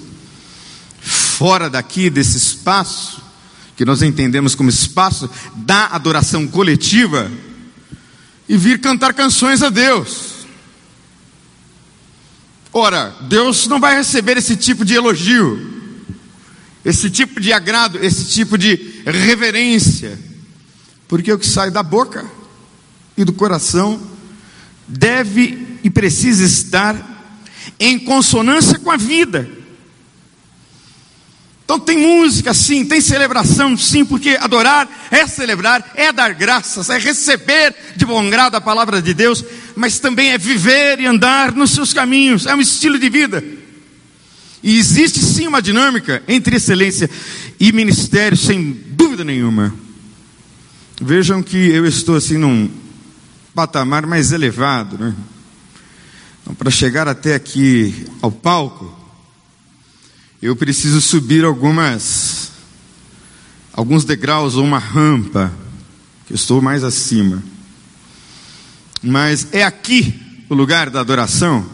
fora 1.00 1.68
daqui 1.68 2.08
desse 2.08 2.38
espaço, 2.38 3.22
que 3.76 3.84
nós 3.84 4.00
entendemos 4.00 4.54
como 4.54 4.70
espaço 4.70 5.28
da 5.54 5.88
adoração 5.88 6.46
coletiva, 6.46 7.30
e 8.48 8.56
vir 8.56 8.80
cantar 8.80 9.14
canções 9.14 9.62
a 9.62 9.70
Deus. 9.70 10.46
Ora, 12.72 13.14
Deus 13.22 13.66
não 13.66 13.78
vai 13.78 13.96
receber 13.96 14.36
esse 14.36 14.56
tipo 14.56 14.84
de 14.84 14.94
elogio, 14.94 15.72
esse 16.84 17.08
tipo 17.08 17.40
de 17.40 17.52
agrado, 17.52 18.04
esse 18.04 18.28
tipo 18.30 18.58
de 18.58 19.02
reverência, 19.06 20.18
porque 21.06 21.32
o 21.32 21.38
que 21.38 21.46
sai 21.46 21.70
da 21.70 21.82
boca 21.82 22.24
e 23.16 23.24
do 23.24 23.32
coração 23.32 24.00
deve 24.88 25.78
e 25.84 25.90
precisa 25.90 26.44
estar 26.44 27.14
em 27.78 27.98
consonância 27.98 28.78
com 28.78 28.90
a 28.90 28.96
vida. 28.96 29.48
Então 31.64 31.80
tem 31.80 31.98
música 31.98 32.52
sim, 32.52 32.84
tem 32.84 33.00
celebração 33.00 33.76
sim, 33.76 34.04
porque 34.04 34.36
adorar 34.38 34.86
é 35.10 35.26
celebrar, 35.26 35.92
é 35.94 36.12
dar 36.12 36.34
graças, 36.34 36.90
é 36.90 36.98
receber 36.98 37.74
de 37.96 38.04
bom 38.04 38.28
grado 38.28 38.54
a 38.54 38.60
palavra 38.60 39.00
de 39.00 39.14
Deus, 39.14 39.42
mas 39.74 39.98
também 39.98 40.30
é 40.30 40.38
viver 40.38 41.00
e 41.00 41.06
andar 41.06 41.52
nos 41.52 41.70
seus 41.70 41.94
caminhos, 41.94 42.44
é 42.44 42.54
um 42.54 42.60
estilo 42.60 42.98
de 42.98 43.08
vida. 43.08 43.42
E 44.62 44.78
existe 44.78 45.18
sim 45.20 45.46
uma 45.46 45.62
dinâmica 45.62 46.22
entre 46.28 46.56
excelência 46.56 47.08
e 47.58 47.72
ministério, 47.72 48.36
sem 48.36 48.72
dúvida 48.90 49.24
nenhuma. 49.24 49.74
Vejam 51.00 51.42
que 51.42 51.56
eu 51.56 51.86
estou 51.86 52.16
assim 52.16 52.36
num 52.36 52.70
patamar 53.54 54.06
mais 54.06 54.32
elevado, 54.32 54.98
né? 54.98 55.14
Então, 56.42 56.54
para 56.54 56.70
chegar 56.70 57.08
até 57.08 57.34
aqui 57.34 58.06
ao 58.20 58.30
palco, 58.30 59.03
eu 60.44 60.54
preciso 60.54 61.00
subir 61.00 61.42
algumas 61.42 62.52
alguns 63.72 64.04
degraus 64.04 64.56
ou 64.56 64.62
uma 64.62 64.78
rampa, 64.78 65.50
que 66.26 66.34
eu 66.34 66.36
estou 66.36 66.60
mais 66.60 66.84
acima. 66.84 67.42
Mas 69.02 69.48
é 69.52 69.64
aqui 69.64 70.14
o 70.50 70.54
lugar 70.54 70.90
da 70.90 71.00
adoração? 71.00 71.66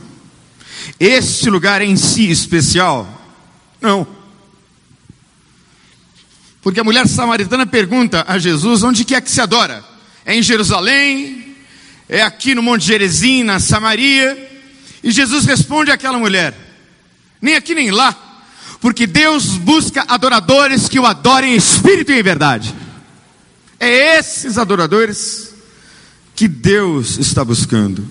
Este 1.00 1.50
lugar 1.50 1.82
em 1.82 1.96
si 1.96 2.30
especial? 2.30 3.36
Não. 3.80 4.06
Porque 6.62 6.78
a 6.78 6.84
mulher 6.84 7.08
samaritana 7.08 7.66
pergunta 7.66 8.24
a 8.28 8.38
Jesus 8.38 8.84
onde 8.84 9.04
que 9.04 9.16
é 9.16 9.20
que 9.20 9.32
se 9.32 9.40
adora? 9.40 9.84
É 10.24 10.36
em 10.36 10.42
Jerusalém? 10.42 11.56
É 12.08 12.22
aqui 12.22 12.54
no 12.54 12.62
Monte 12.62 12.84
Gerezim, 12.84 13.42
na 13.42 13.58
Samaria? 13.58 14.48
E 15.02 15.10
Jesus 15.10 15.44
responde 15.44 15.90
àquela 15.90 16.18
mulher: 16.20 16.54
nem 17.42 17.56
aqui 17.56 17.74
nem 17.74 17.90
lá, 17.90 18.29
porque 18.80 19.06
Deus 19.06 19.56
busca 19.56 20.04
adoradores 20.08 20.88
que 20.88 20.99
o 20.99 21.06
adorem 21.06 21.52
em 21.52 21.56
espírito 21.56 22.12
e 22.12 22.18
em 22.18 22.22
verdade. 22.22 22.75
É 23.78 24.18
esses 24.18 24.58
adoradores 24.58 25.54
que 26.34 26.49
Deus 26.49 27.18
está 27.18 27.44
buscando. 27.44 28.06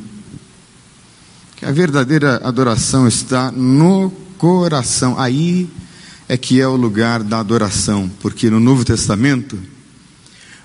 Que 1.55 1.65
a 1.65 1.71
verdadeira 1.71 2.41
adoração 2.43 3.07
está 3.07 3.51
no 3.51 4.11
coração. 4.37 5.19
Aí 5.19 5.69
é 6.27 6.37
que 6.37 6.61
é 6.61 6.67
o 6.67 6.75
lugar 6.75 7.23
da 7.23 7.39
adoração, 7.39 8.09
porque 8.21 8.49
no 8.49 8.59
Novo 8.59 8.85
Testamento 8.85 9.59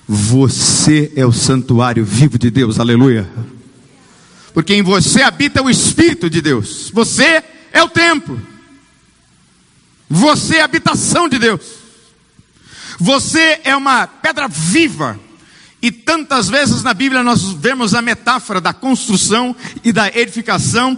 você 0.07 1.11
é 1.17 1.25
o 1.25 1.33
santuário 1.33 2.05
vivo 2.05 2.39
de 2.39 2.51
Deus. 2.51 2.79
Aleluia 2.79 3.29
porque 4.55 4.73
em 4.73 4.83
você 4.83 5.21
habita 5.21 5.61
o 5.61 5.69
Espírito 5.69 6.31
de 6.31 6.41
Deus. 6.41 6.89
Você 6.95 7.43
é 7.73 7.83
o 7.83 7.89
templo. 7.89 8.41
Você 10.15 10.59
é 10.59 10.61
a 10.61 10.65
habitação 10.65 11.29
de 11.29 11.41
Deus. 11.41 11.61
Você 13.01 13.61
é 13.65 13.75
uma 13.75 14.07
pedra 14.07 14.47
viva. 14.47 15.19
E 15.83 15.91
tantas 15.91 16.49
vezes 16.49 16.85
na 16.85 16.95
Bíblia 16.95 17.21
nós 17.25 17.43
vemos 17.43 17.95
a 17.95 18.01
metáfora 18.01 18.61
da 18.61 18.73
construção 18.73 19.57
e 19.83 19.93
da 19.93 20.07
edificação 20.07 20.97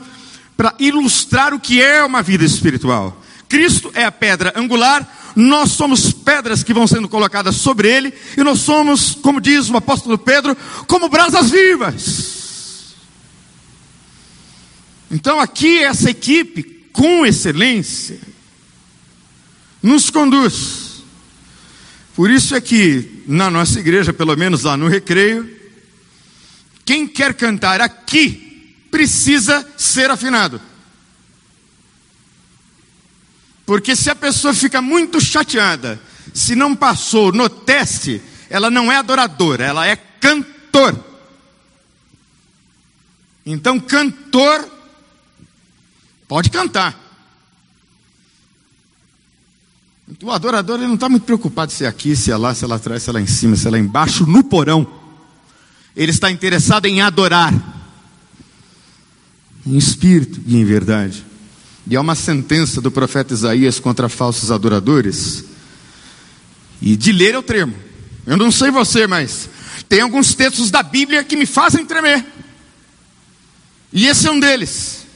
para 0.54 0.74
ilustrar 0.78 1.54
o 1.54 1.58
que 1.58 1.80
é 1.80 2.04
uma 2.04 2.22
vida 2.22 2.44
espiritual. 2.44 3.22
Cristo 3.48 3.90
é 3.94 4.04
a 4.04 4.12
pedra 4.12 4.52
angular, 4.54 5.32
nós 5.34 5.70
somos 5.70 6.12
pedras 6.12 6.62
que 6.62 6.74
vão 6.74 6.86
sendo 6.86 7.08
colocadas 7.08 7.56
sobre 7.56 7.88
ele, 7.88 8.12
e 8.36 8.42
nós 8.42 8.60
somos, 8.60 9.14
como 9.14 9.40
diz 9.40 9.70
o 9.70 9.76
apóstolo 9.78 10.18
Pedro, 10.18 10.54
como 10.86 11.08
brasas 11.08 11.50
vivas. 11.50 12.94
Então, 15.10 15.40
aqui, 15.40 15.78
essa 15.78 16.10
equipe, 16.10 16.62
com 16.92 17.24
excelência, 17.24 18.35
nos 19.82 20.10
conduz. 20.10 21.02
Por 22.14 22.30
isso 22.30 22.54
é 22.54 22.60
que, 22.60 23.22
na 23.26 23.50
nossa 23.50 23.78
igreja, 23.78 24.12
pelo 24.12 24.36
menos 24.36 24.62
lá 24.62 24.76
no 24.76 24.88
recreio, 24.88 25.48
quem 26.84 27.06
quer 27.06 27.34
cantar 27.34 27.80
aqui 27.80 28.74
precisa 28.90 29.66
ser 29.76 30.10
afinado. 30.10 30.60
Porque 33.66 33.96
se 33.96 34.08
a 34.08 34.14
pessoa 34.14 34.54
fica 34.54 34.80
muito 34.80 35.20
chateada, 35.20 36.00
se 36.32 36.54
não 36.54 36.74
passou 36.74 37.32
no 37.32 37.48
teste, 37.48 38.22
ela 38.48 38.70
não 38.70 38.90
é 38.90 38.96
adoradora, 38.96 39.64
ela 39.64 39.86
é 39.86 39.96
cantor. 39.96 41.04
Então, 43.44 43.78
cantor 43.78 44.76
Pode 46.28 46.50
cantar. 46.50 47.05
O 50.22 50.30
adorador 50.30 50.78
ele 50.78 50.86
não 50.86 50.94
está 50.94 51.08
muito 51.08 51.24
preocupado 51.24 51.72
se 51.72 51.84
é 51.84 51.88
aqui, 51.88 52.14
se 52.14 52.30
é 52.30 52.36
lá, 52.36 52.54
se 52.54 52.64
é 52.64 52.68
lá 52.68 52.76
atrás, 52.76 53.02
se 53.02 53.10
é 53.10 53.12
lá 53.12 53.20
em 53.20 53.26
cima, 53.26 53.56
se 53.56 53.66
é 53.66 53.70
lá 53.70 53.78
embaixo, 53.78 54.24
no 54.24 54.44
porão. 54.44 54.86
Ele 55.96 56.12
está 56.12 56.30
interessado 56.30 56.86
em 56.86 57.00
adorar, 57.00 57.52
em 59.66 59.76
espírito 59.76 60.40
e 60.46 60.56
em 60.56 60.64
verdade. 60.64 61.24
E 61.88 61.96
há 61.96 62.00
uma 62.00 62.14
sentença 62.14 62.80
do 62.80 62.90
profeta 62.90 63.34
Isaías 63.34 63.80
contra 63.80 64.08
falsos 64.08 64.50
adoradores. 64.50 65.44
E 66.80 66.96
de 66.96 67.10
ler 67.10 67.34
eu 67.34 67.42
tremo. 67.42 67.74
Eu 68.26 68.36
não 68.36 68.50
sei 68.50 68.70
você, 68.70 69.06
mas 69.06 69.48
tem 69.88 70.00
alguns 70.00 70.34
textos 70.34 70.70
da 70.70 70.82
Bíblia 70.82 71.24
que 71.24 71.36
me 71.36 71.46
fazem 71.46 71.84
tremer. 71.84 72.24
E 73.92 74.06
esse 74.06 74.26
é 74.26 74.30
um 74.30 74.38
deles. 74.38 75.06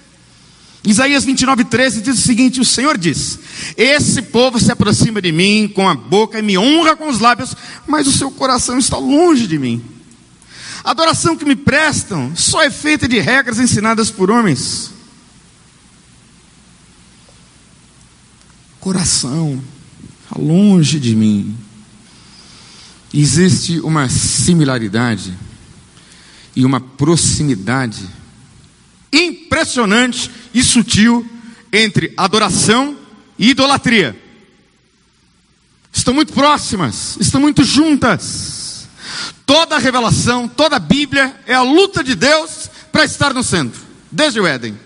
Isaías 0.84 1.24
29, 1.24 1.64
13 1.64 2.00
diz 2.00 2.18
o 2.18 2.22
seguinte: 2.22 2.60
O 2.60 2.64
Senhor 2.64 2.96
diz: 2.96 3.38
Esse 3.76 4.22
povo 4.22 4.58
se 4.58 4.70
aproxima 4.70 5.20
de 5.20 5.32
mim 5.32 5.68
com 5.68 5.88
a 5.88 5.94
boca 5.94 6.38
e 6.38 6.42
me 6.42 6.56
honra 6.56 6.96
com 6.96 7.08
os 7.08 7.18
lábios, 7.18 7.54
mas 7.86 8.06
o 8.06 8.12
seu 8.12 8.30
coração 8.30 8.78
está 8.78 8.96
longe 8.96 9.46
de 9.46 9.58
mim. 9.58 9.82
A 10.82 10.92
adoração 10.92 11.36
que 11.36 11.44
me 11.44 11.56
prestam 11.56 12.34
só 12.34 12.62
é 12.62 12.70
feita 12.70 13.06
de 13.06 13.18
regras 13.20 13.58
ensinadas 13.58 14.10
por 14.10 14.30
homens. 14.30 14.90
Coração 18.78 19.62
está 20.24 20.40
longe 20.40 20.98
de 20.98 21.14
mim. 21.14 21.56
Existe 23.12 23.80
uma 23.80 24.08
similaridade 24.08 25.36
e 26.56 26.64
uma 26.64 26.80
proximidade 26.80 28.08
impressionante 29.12 30.30
e 30.54 30.62
sutil 30.62 31.28
entre 31.72 32.12
adoração 32.16 32.96
e 33.40 33.50
idolatria. 33.50 34.14
Estão 35.90 36.12
muito 36.12 36.34
próximas, 36.34 37.16
estão 37.18 37.40
muito 37.40 37.64
juntas. 37.64 38.86
Toda 39.46 39.76
a 39.76 39.78
revelação, 39.78 40.46
toda 40.46 40.76
a 40.76 40.78
Bíblia 40.78 41.34
é 41.46 41.54
a 41.54 41.62
luta 41.62 42.04
de 42.04 42.14
Deus 42.14 42.70
para 42.92 43.04
estar 43.04 43.32
no 43.32 43.42
centro, 43.42 43.80
desde 44.12 44.38
o 44.38 44.46
Éden. 44.46 44.78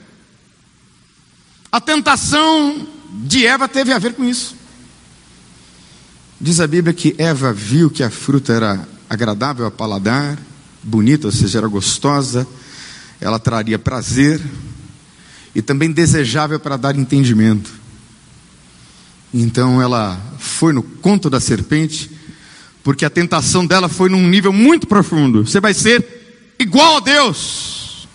A 1.71 1.81
tentação 1.81 2.87
de 3.25 3.45
Eva 3.45 3.69
teve 3.69 3.93
a 3.93 3.99
ver 3.99 4.15
com 4.15 4.25
isso. 4.25 4.55
Diz 6.41 6.61
a 6.61 6.67
Bíblia 6.67 6.95
que 6.95 7.17
Eva 7.19 7.53
viu 7.53 7.91
que 7.91 8.05
a 8.05 8.11
fruta 8.11 8.53
era 8.53 8.89
agradável 9.11 9.67
a 9.67 9.71
paladar, 9.71 10.39
bonita, 10.83 11.27
ou 11.27 11.33
seja, 11.33 11.59
era 11.59 11.67
gostosa, 11.67 12.47
ela 13.21 13.39
traria 13.39 13.79
prazer 13.79 14.41
e 15.55 15.61
também 15.61 15.91
desejável 15.91 16.61
para 16.61 16.77
dar 16.77 16.97
entendimento. 16.97 17.84
Então 19.37 19.83
ela 19.83 20.17
foi 20.39 20.73
no 20.73 20.81
conto 20.81 21.29
da 21.29 21.41
serpente, 21.41 22.09
porque 22.85 23.05
a 23.05 23.11
tentação 23.11 23.67
dela 23.67 23.89
foi 23.89 24.09
num 24.09 24.29
nível 24.29 24.53
muito 24.53 24.87
profundo. 24.87 25.45
Você 25.45 25.59
vai 25.59 25.75
ser 25.75 26.55
igual 26.57 26.99
a 26.99 27.01
Deus. 27.01 28.07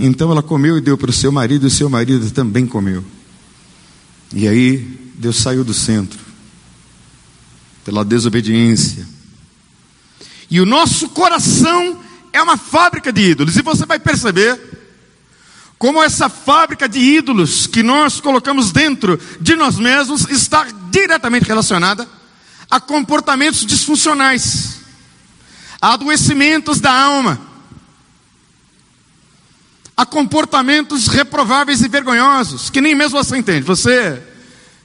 Então 0.00 0.30
ela 0.30 0.42
comeu 0.42 0.78
e 0.78 0.80
deu 0.80 0.96
para 0.96 1.10
o 1.10 1.12
seu 1.12 1.30
marido, 1.30 1.66
e 1.66 1.70
seu 1.70 1.90
marido 1.90 2.30
também 2.30 2.66
comeu. 2.66 3.04
E 4.32 4.48
aí 4.48 4.78
Deus 5.16 5.36
saiu 5.36 5.62
do 5.62 5.74
centro, 5.74 6.18
pela 7.84 8.06
desobediência. 8.06 9.06
E 10.50 10.62
o 10.62 10.66
nosso 10.66 11.10
coração 11.10 12.00
é 12.32 12.40
uma 12.40 12.56
fábrica 12.56 13.12
de 13.12 13.32
ídolos. 13.32 13.54
E 13.56 13.62
você 13.62 13.84
vai 13.84 13.98
perceber 13.98 14.75
como 15.78 16.02
essa 16.02 16.28
fábrica 16.28 16.88
de 16.88 16.98
ídolos 16.98 17.66
que 17.66 17.82
nós 17.82 18.20
colocamos 18.20 18.72
dentro 18.72 19.20
de 19.40 19.54
nós 19.54 19.78
mesmos 19.78 20.28
está 20.30 20.66
diretamente 20.90 21.46
relacionada 21.46 22.08
a 22.70 22.80
comportamentos 22.80 23.64
disfuncionais, 23.64 24.80
a 25.80 25.92
adoecimentos 25.92 26.80
da 26.80 26.92
alma, 26.92 27.40
a 29.96 30.04
comportamentos 30.04 31.08
reprováveis 31.08 31.82
e 31.82 31.88
vergonhosos, 31.88 32.70
que 32.70 32.80
nem 32.80 32.94
mesmo 32.94 33.22
você 33.22 33.36
entende. 33.36 33.62
Você 33.62 34.22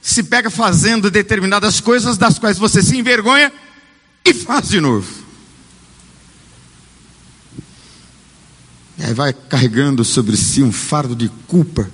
se 0.00 0.22
pega 0.22 0.50
fazendo 0.50 1.10
determinadas 1.10 1.80
coisas 1.80 2.16
das 2.18 2.38
quais 2.38 2.58
você 2.58 2.82
se 2.82 2.96
envergonha 2.96 3.52
e 4.24 4.34
faz 4.34 4.68
de 4.68 4.80
novo. 4.80 5.21
E 9.02 9.04
aí 9.04 9.14
vai 9.14 9.32
carregando 9.32 10.04
sobre 10.04 10.36
si 10.36 10.62
um 10.62 10.70
fardo 10.70 11.16
de 11.16 11.28
culpa 11.48 11.90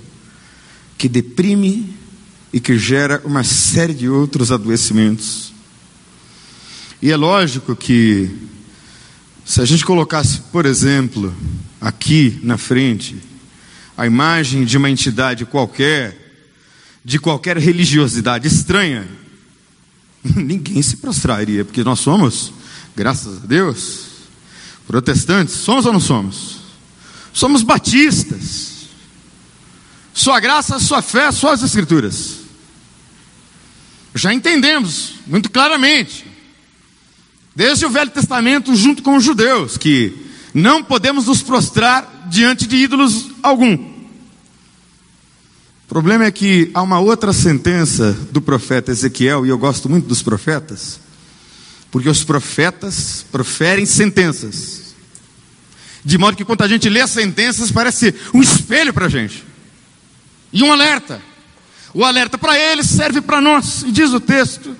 que 0.95 1.09
deprime 1.09 1.91
e 2.53 2.59
que 2.59 2.77
gera 2.77 3.19
uma 3.25 3.43
série 3.43 3.95
de 3.95 4.07
outros 4.07 4.51
adoecimentos. 4.51 5.51
E 7.01 7.09
é 7.09 7.17
lógico 7.17 7.75
que, 7.75 8.29
se 9.43 9.59
a 9.59 9.65
gente 9.65 9.83
colocasse, 9.83 10.41
por 10.51 10.67
exemplo, 10.67 11.33
aqui 11.81 12.39
na 12.43 12.59
frente, 12.59 13.17
a 13.97 14.05
imagem 14.05 14.63
de 14.63 14.77
uma 14.77 14.89
entidade 14.89 15.47
qualquer, 15.47 16.15
de 17.03 17.17
qualquer 17.17 17.57
religiosidade 17.57 18.47
estranha, 18.47 19.07
ninguém 20.23 20.79
se 20.83 20.97
prostraria, 20.97 21.65
porque 21.65 21.83
nós 21.83 22.01
somos, 22.01 22.53
graças 22.95 23.43
a 23.43 23.47
Deus, 23.47 24.05
protestantes, 24.85 25.55
somos 25.55 25.87
ou 25.87 25.93
não 25.93 25.99
somos? 25.99 26.58
Somos 27.33 27.63
batistas. 27.63 28.89
Sua 30.13 30.39
graça, 30.39 30.79
sua 30.79 31.01
fé, 31.01 31.31
suas 31.31 31.63
escrituras. 31.63 32.39
Já 34.13 34.33
entendemos 34.33 35.15
muito 35.27 35.49
claramente, 35.49 36.25
desde 37.55 37.85
o 37.85 37.89
Velho 37.89 38.11
Testamento, 38.11 38.75
junto 38.75 39.03
com 39.03 39.15
os 39.15 39.23
judeus, 39.23 39.77
que 39.77 40.25
não 40.53 40.83
podemos 40.83 41.27
nos 41.27 41.41
prostrar 41.41 42.27
diante 42.29 42.67
de 42.67 42.75
ídolos 42.75 43.29
algum. 43.41 43.75
O 43.75 45.87
problema 45.87 46.25
é 46.25 46.31
que 46.31 46.69
há 46.73 46.81
uma 46.81 46.99
outra 46.99 47.33
sentença 47.33 48.13
do 48.31 48.41
profeta 48.41 48.91
Ezequiel, 48.91 49.45
e 49.45 49.49
eu 49.49 49.57
gosto 49.57 49.89
muito 49.89 50.07
dos 50.07 50.21
profetas, 50.21 50.99
porque 51.89 52.09
os 52.09 52.23
profetas 52.23 53.25
proferem 53.31 53.85
sentenças. 53.85 54.88
De 56.03 56.17
modo 56.17 56.37
que 56.37 56.45
quando 56.45 56.61
a 56.61 56.67
gente 56.67 56.89
lê 56.89 57.01
as 57.01 57.11
sentenças, 57.11 57.71
parece 57.71 58.13
um 58.33 58.41
espelho 58.41 58.93
para 58.93 59.05
a 59.07 59.09
gente. 59.09 59.43
E 60.51 60.63
um 60.63 60.71
alerta. 60.71 61.21
O 61.93 62.03
alerta 62.03 62.37
para 62.37 62.57
eles 62.57 62.87
serve 62.87 63.21
para 63.21 63.41
nós. 63.41 63.83
E 63.83 63.91
diz 63.91 64.11
o 64.11 64.19
texto: 64.19 64.75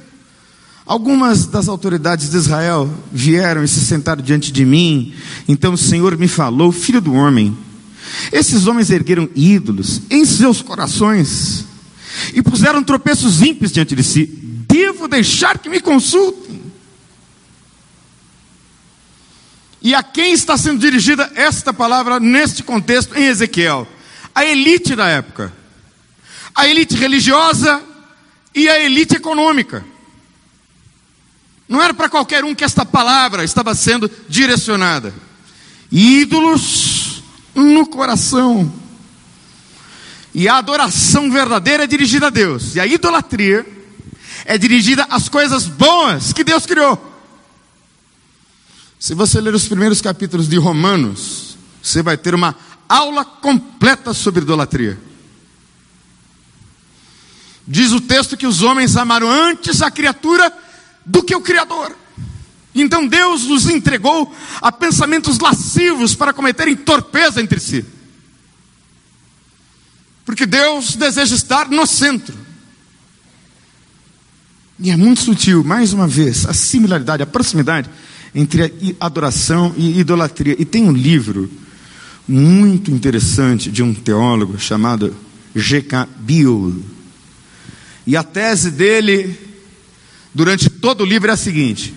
Algumas 0.86 1.46
das 1.46 1.68
autoridades 1.68 2.32
de 2.32 2.38
Israel 2.38 2.90
vieram 3.12 3.64
e 3.64 3.68
se 3.68 3.82
sentaram 3.82 4.24
diante 4.24 4.52
de 4.52 4.66
mim. 4.66 5.14
Então 5.48 5.74
o 5.74 5.78
Senhor 5.78 6.18
me 6.18 6.28
falou: 6.28 6.72
Filho 6.72 7.02
do 7.02 7.14
homem, 7.14 7.56
esses 8.32 8.66
homens 8.68 8.90
ergueram 8.90 9.30
ídolos 9.36 10.02
em 10.10 10.26
seus 10.26 10.62
corações 10.62 11.66
e 12.34 12.42
puseram 12.42 12.84
tropeços 12.84 13.42
ímpios 13.42 13.72
diante 13.72 13.96
de 13.96 14.04
si. 14.04 14.26
Devo 14.68 15.08
deixar 15.08 15.58
que 15.58 15.70
me 15.70 15.80
consultem. 15.80 16.60
E 19.82 19.96
a 19.96 20.04
quem 20.04 20.34
está 20.34 20.58
sendo 20.58 20.80
dirigida 20.80 21.32
esta 21.36 21.74
palavra 21.74 22.20
neste 22.20 22.64
contexto 22.64 23.18
em 23.18 23.26
Ezequiel? 23.26 23.88
A 24.36 24.46
elite 24.46 24.96
da 24.96 25.08
época 25.08 25.60
a 26.60 26.68
elite 26.68 26.96
religiosa 26.96 27.82
e 28.54 28.68
a 28.68 28.84
elite 28.84 29.16
econômica. 29.16 29.86
Não 31.70 31.82
era 31.82 31.94
para 31.94 32.10
qualquer 32.10 32.44
um 32.44 32.54
que 32.54 32.66
esta 32.66 32.86
palavra 32.86 33.46
estava 33.46 33.74
sendo 33.74 34.12
direcionada. 34.28 35.14
Ídolos 35.90 37.24
no 37.56 37.86
coração. 37.86 38.72
E 40.34 40.50
a 40.50 40.58
adoração 40.58 41.32
verdadeira 41.32 41.86
é 41.86 41.88
dirigida 41.88 42.28
a 42.28 42.30
Deus. 42.30 42.76
E 42.76 42.80
a 42.80 42.86
idolatria 42.86 43.66
é 44.44 44.58
dirigida 44.58 45.08
às 45.10 45.30
coisas 45.30 45.66
boas 45.66 46.34
que 46.34 46.44
Deus 46.44 46.66
criou. 46.66 47.09
Se 49.00 49.14
você 49.14 49.40
ler 49.40 49.56
os 49.56 49.66
primeiros 49.66 50.02
capítulos 50.02 50.50
de 50.50 50.58
Romanos, 50.58 51.58
você 51.82 52.04
vai 52.04 52.18
ter 52.18 52.36
uma 52.36 52.54
aula 52.88 53.24
completa 53.24 54.14
sobre 54.14 54.42
idolatria. 54.42 55.00
Diz 57.66 57.94
o 57.94 58.02
texto 58.02 58.36
que 58.36 58.46
os 58.46 58.62
homens 58.62 58.98
amaram 58.98 59.30
antes 59.32 59.82
a 59.82 59.90
criatura 59.90 60.52
do 61.06 61.24
que 61.24 61.34
o 61.34 61.40
Criador. 61.40 61.96
Então 62.76 63.08
Deus 63.08 63.46
os 63.46 63.70
entregou 63.70 64.36
a 64.62 64.72
pensamentos 64.72 65.40
lascivos 65.40 66.14
para 66.14 66.34
cometerem 66.34 66.76
torpeza 66.76 67.42
entre 67.42 67.60
si. 67.60 67.86
Porque 70.26 70.46
Deus 70.46 70.96
deseja 70.96 71.36
estar 71.36 71.70
no 71.70 71.88
centro. 71.88 72.38
E 74.78 74.92
é 74.92 74.98
muito 74.98 75.22
sutil, 75.22 75.64
mais 75.64 75.94
uma 75.94 76.08
vez, 76.08 76.46
a 76.46 76.54
similaridade, 76.54 77.24
a 77.24 77.28
proximidade 77.28 77.90
entre 78.34 78.96
adoração 79.00 79.74
e 79.78 80.00
idolatria. 80.00 80.56
E 80.58 80.66
tem 80.66 80.88
um 80.88 80.92
livro 80.92 81.50
muito 82.28 82.92
interessante 82.92 83.72
de 83.72 83.82
um 83.82 83.94
teólogo 83.94 84.60
chamado 84.60 85.16
G.K. 85.56 86.08
Beale 86.20 87.00
e 88.10 88.18
a 88.18 88.24
tese 88.24 88.72
dele, 88.72 89.40
durante 90.34 90.68
todo 90.68 91.02
o 91.02 91.06
livro, 91.06 91.30
é 91.30 91.34
a 91.34 91.38
seguinte: 91.38 91.94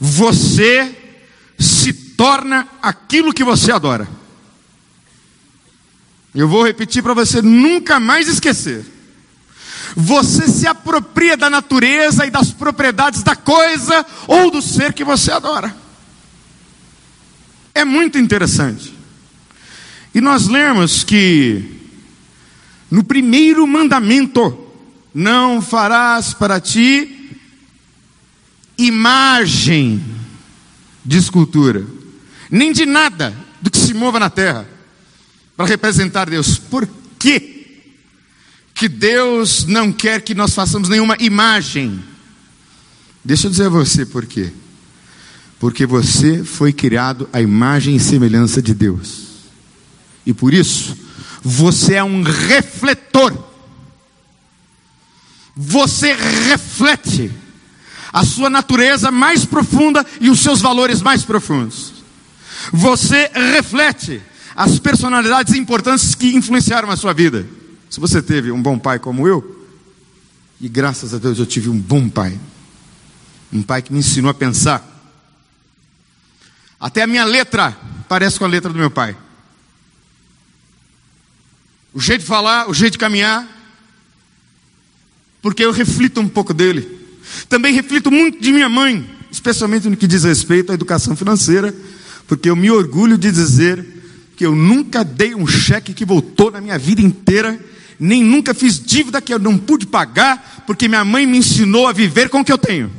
você 0.00 0.96
se 1.58 1.92
torna 1.92 2.66
aquilo 2.80 3.34
que 3.34 3.44
você 3.44 3.70
adora. 3.70 4.08
Eu 6.34 6.48
vou 6.48 6.64
repetir 6.64 7.02
para 7.02 7.12
você 7.12 7.42
nunca 7.42 8.00
mais 8.00 8.28
esquecer. 8.28 8.82
Você 9.96 10.48
se 10.48 10.66
apropria 10.66 11.36
da 11.36 11.48
natureza 11.48 12.26
e 12.26 12.30
das 12.30 12.50
propriedades 12.50 13.22
da 13.22 13.36
coisa 13.36 14.04
ou 14.26 14.50
do 14.50 14.60
ser 14.60 14.92
que 14.92 15.04
você 15.04 15.30
adora. 15.30 15.74
É 17.74 17.84
muito 17.84 18.18
interessante. 18.18 18.92
E 20.14 20.20
nós 20.20 20.48
lemos 20.48 21.04
que 21.04 21.74
no 22.94 23.02
primeiro 23.02 23.66
mandamento, 23.66 24.56
não 25.12 25.60
farás 25.60 26.32
para 26.32 26.60
ti 26.60 27.36
imagem 28.78 30.00
de 31.04 31.18
escultura, 31.18 31.84
nem 32.50 32.72
de 32.72 32.86
nada 32.86 33.34
do 33.60 33.70
que 33.70 33.78
se 33.78 33.94
mova 33.94 34.20
na 34.20 34.30
terra, 34.30 34.68
para 35.56 35.66
representar 35.66 36.30
Deus. 36.30 36.58
Por 36.58 36.88
quê? 37.18 37.53
Que 38.74 38.88
Deus 38.88 39.64
não 39.64 39.92
quer 39.92 40.20
que 40.20 40.34
nós 40.34 40.52
façamos 40.52 40.88
nenhuma 40.88 41.16
imagem. 41.20 42.02
Deixa 43.24 43.46
eu 43.46 43.50
dizer 43.50 43.66
a 43.66 43.70
você 43.70 44.04
por 44.04 44.26
quê. 44.26 44.52
Porque 45.58 45.86
você 45.86 46.44
foi 46.44 46.72
criado 46.72 47.28
à 47.32 47.40
imagem 47.40 47.96
e 47.96 48.00
semelhança 48.00 48.60
de 48.60 48.74
Deus. 48.74 49.24
E 50.26 50.34
por 50.34 50.52
isso, 50.52 50.96
você 51.42 51.94
é 51.94 52.04
um 52.04 52.22
refletor 52.22 53.54
você 55.56 56.12
reflete 56.48 57.30
a 58.12 58.24
sua 58.24 58.50
natureza 58.50 59.10
mais 59.10 59.44
profunda 59.44 60.04
e 60.20 60.28
os 60.28 60.40
seus 60.40 60.60
valores 60.60 61.00
mais 61.00 61.22
profundos. 61.24 61.92
Você 62.72 63.30
reflete 63.32 64.20
as 64.56 64.78
personalidades 64.78 65.54
importantes 65.54 66.14
que 66.14 66.34
influenciaram 66.34 66.90
a 66.90 66.96
sua 66.96 67.12
vida. 67.12 67.46
Se 67.94 68.00
você 68.00 68.20
teve 68.20 68.50
um 68.50 68.60
bom 68.60 68.76
pai 68.76 68.98
como 68.98 69.28
eu, 69.28 69.68
e 70.60 70.68
graças 70.68 71.14
a 71.14 71.18
Deus 71.18 71.38
eu 71.38 71.46
tive 71.46 71.68
um 71.68 71.78
bom 71.78 72.08
pai, 72.08 72.36
um 73.52 73.62
pai 73.62 73.82
que 73.82 73.92
me 73.92 74.00
ensinou 74.00 74.32
a 74.32 74.34
pensar. 74.34 74.84
Até 76.80 77.02
a 77.02 77.06
minha 77.06 77.24
letra 77.24 77.70
parece 78.08 78.36
com 78.36 78.46
a 78.46 78.48
letra 78.48 78.72
do 78.72 78.76
meu 78.80 78.90
pai. 78.90 79.16
O 81.92 82.00
jeito 82.00 82.22
de 82.22 82.26
falar, 82.26 82.68
o 82.68 82.74
jeito 82.74 82.94
de 82.94 82.98
caminhar, 82.98 83.46
porque 85.40 85.64
eu 85.64 85.70
reflito 85.70 86.20
um 86.20 86.28
pouco 86.28 86.52
dele. 86.52 86.98
Também 87.48 87.72
reflito 87.72 88.10
muito 88.10 88.40
de 88.40 88.50
minha 88.50 88.68
mãe, 88.68 89.08
especialmente 89.30 89.88
no 89.88 89.96
que 89.96 90.08
diz 90.08 90.24
respeito 90.24 90.72
à 90.72 90.74
educação 90.74 91.14
financeira, 91.14 91.72
porque 92.26 92.50
eu 92.50 92.56
me 92.56 92.72
orgulho 92.72 93.16
de 93.16 93.30
dizer 93.30 93.86
que 94.36 94.44
eu 94.44 94.52
nunca 94.52 95.04
dei 95.04 95.32
um 95.32 95.46
cheque 95.46 95.94
que 95.94 96.04
voltou 96.04 96.50
na 96.50 96.60
minha 96.60 96.76
vida 96.76 97.00
inteira, 97.00 97.72
nem 97.98 98.22
nunca 98.22 98.54
fiz 98.54 98.80
dívida 98.80 99.20
que 99.20 99.32
eu 99.32 99.38
não 99.38 99.56
pude 99.58 99.86
pagar, 99.86 100.64
porque 100.66 100.88
minha 100.88 101.04
mãe 101.04 101.26
me 101.26 101.38
ensinou 101.38 101.86
a 101.86 101.92
viver 101.92 102.28
com 102.28 102.40
o 102.40 102.44
que 102.44 102.52
eu 102.52 102.58
tenho. 102.58 102.90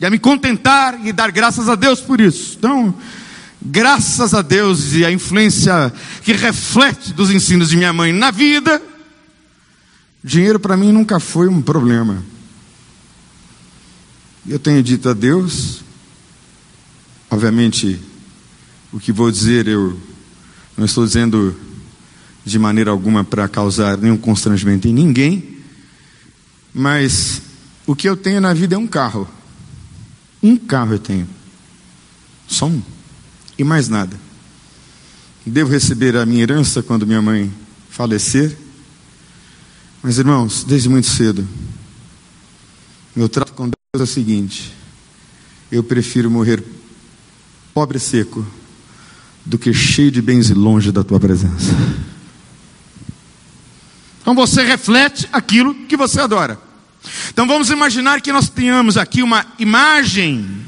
E 0.00 0.04
a 0.04 0.10
me 0.10 0.18
contentar 0.18 0.98
e 1.04 1.12
dar 1.12 1.30
graças 1.30 1.68
a 1.68 1.74
Deus 1.74 2.00
por 2.00 2.20
isso. 2.20 2.56
Então, 2.58 2.94
graças 3.62 4.34
a 4.34 4.42
Deus 4.42 4.92
e 4.92 5.04
a 5.04 5.10
influência 5.10 5.92
que 6.22 6.32
reflete 6.32 7.12
dos 7.12 7.30
ensinos 7.30 7.70
de 7.70 7.76
minha 7.76 7.92
mãe 7.92 8.12
na 8.12 8.30
vida, 8.30 8.82
Dinheiro 10.26 10.58
para 10.58 10.76
mim 10.76 10.90
nunca 10.90 11.20
foi 11.20 11.46
um 11.46 11.62
problema. 11.62 12.20
Eu 14.44 14.58
tenho 14.58 14.82
dito 14.82 15.08
a 15.08 15.12
Deus, 15.12 15.84
obviamente, 17.30 18.00
o 18.92 18.98
que 18.98 19.12
vou 19.12 19.30
dizer 19.30 19.68
eu 19.68 19.96
não 20.76 20.84
estou 20.84 21.06
dizendo 21.06 21.56
de 22.46 22.60
maneira 22.60 22.92
alguma 22.92 23.24
para 23.24 23.48
causar 23.48 23.98
nenhum 23.98 24.16
constrangimento 24.16 24.86
em 24.86 24.94
ninguém, 24.94 25.56
mas 26.72 27.42
o 27.84 27.96
que 27.96 28.08
eu 28.08 28.16
tenho 28.16 28.40
na 28.40 28.54
vida 28.54 28.76
é 28.76 28.78
um 28.78 28.86
carro. 28.86 29.28
Um 30.40 30.56
carro 30.56 30.92
eu 30.92 30.98
tenho. 31.00 31.28
Só 32.46 32.66
um. 32.66 32.80
E 33.58 33.64
mais 33.64 33.88
nada. 33.88 34.16
Devo 35.44 35.72
receber 35.72 36.16
a 36.16 36.24
minha 36.24 36.42
herança 36.42 36.84
quando 36.84 37.04
minha 37.04 37.20
mãe 37.20 37.52
falecer? 37.90 38.56
Mas, 40.00 40.18
irmãos, 40.18 40.62
desde 40.62 40.88
muito 40.88 41.08
cedo, 41.08 41.46
meu 43.14 43.28
trato 43.28 43.54
com 43.54 43.64
Deus 43.64 43.74
é 43.98 44.02
o 44.02 44.06
seguinte: 44.06 44.72
eu 45.70 45.82
prefiro 45.82 46.30
morrer 46.30 46.62
pobre 47.74 47.98
e 47.98 48.00
seco 48.00 48.46
do 49.44 49.58
que 49.58 49.72
cheio 49.72 50.12
de 50.12 50.22
bens 50.22 50.48
e 50.48 50.54
longe 50.54 50.92
da 50.92 51.02
tua 51.02 51.18
presença. 51.18 51.74
Então 54.26 54.34
você 54.34 54.64
reflete 54.64 55.28
aquilo 55.32 55.72
que 55.86 55.96
você 55.96 56.20
adora. 56.20 56.60
Então 57.28 57.46
vamos 57.46 57.70
imaginar 57.70 58.20
que 58.20 58.32
nós 58.32 58.48
tenhamos 58.48 58.96
aqui 58.96 59.22
uma 59.22 59.46
imagem 59.56 60.66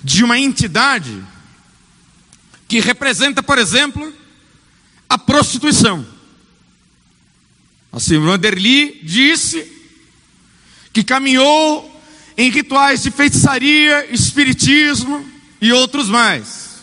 de 0.00 0.22
uma 0.22 0.38
entidade 0.38 1.20
que 2.68 2.78
representa, 2.78 3.42
por 3.42 3.58
exemplo, 3.58 4.14
a 5.08 5.18
prostituição. 5.18 6.06
Assim, 7.90 8.16
Vanderly 8.20 9.00
disse 9.02 9.66
que 10.92 11.02
caminhou 11.02 12.00
em 12.38 12.48
rituais 12.48 13.02
de 13.02 13.10
feitiçaria, 13.10 14.06
espiritismo 14.14 15.28
e 15.60 15.72
outros 15.72 16.08
mais. 16.08 16.76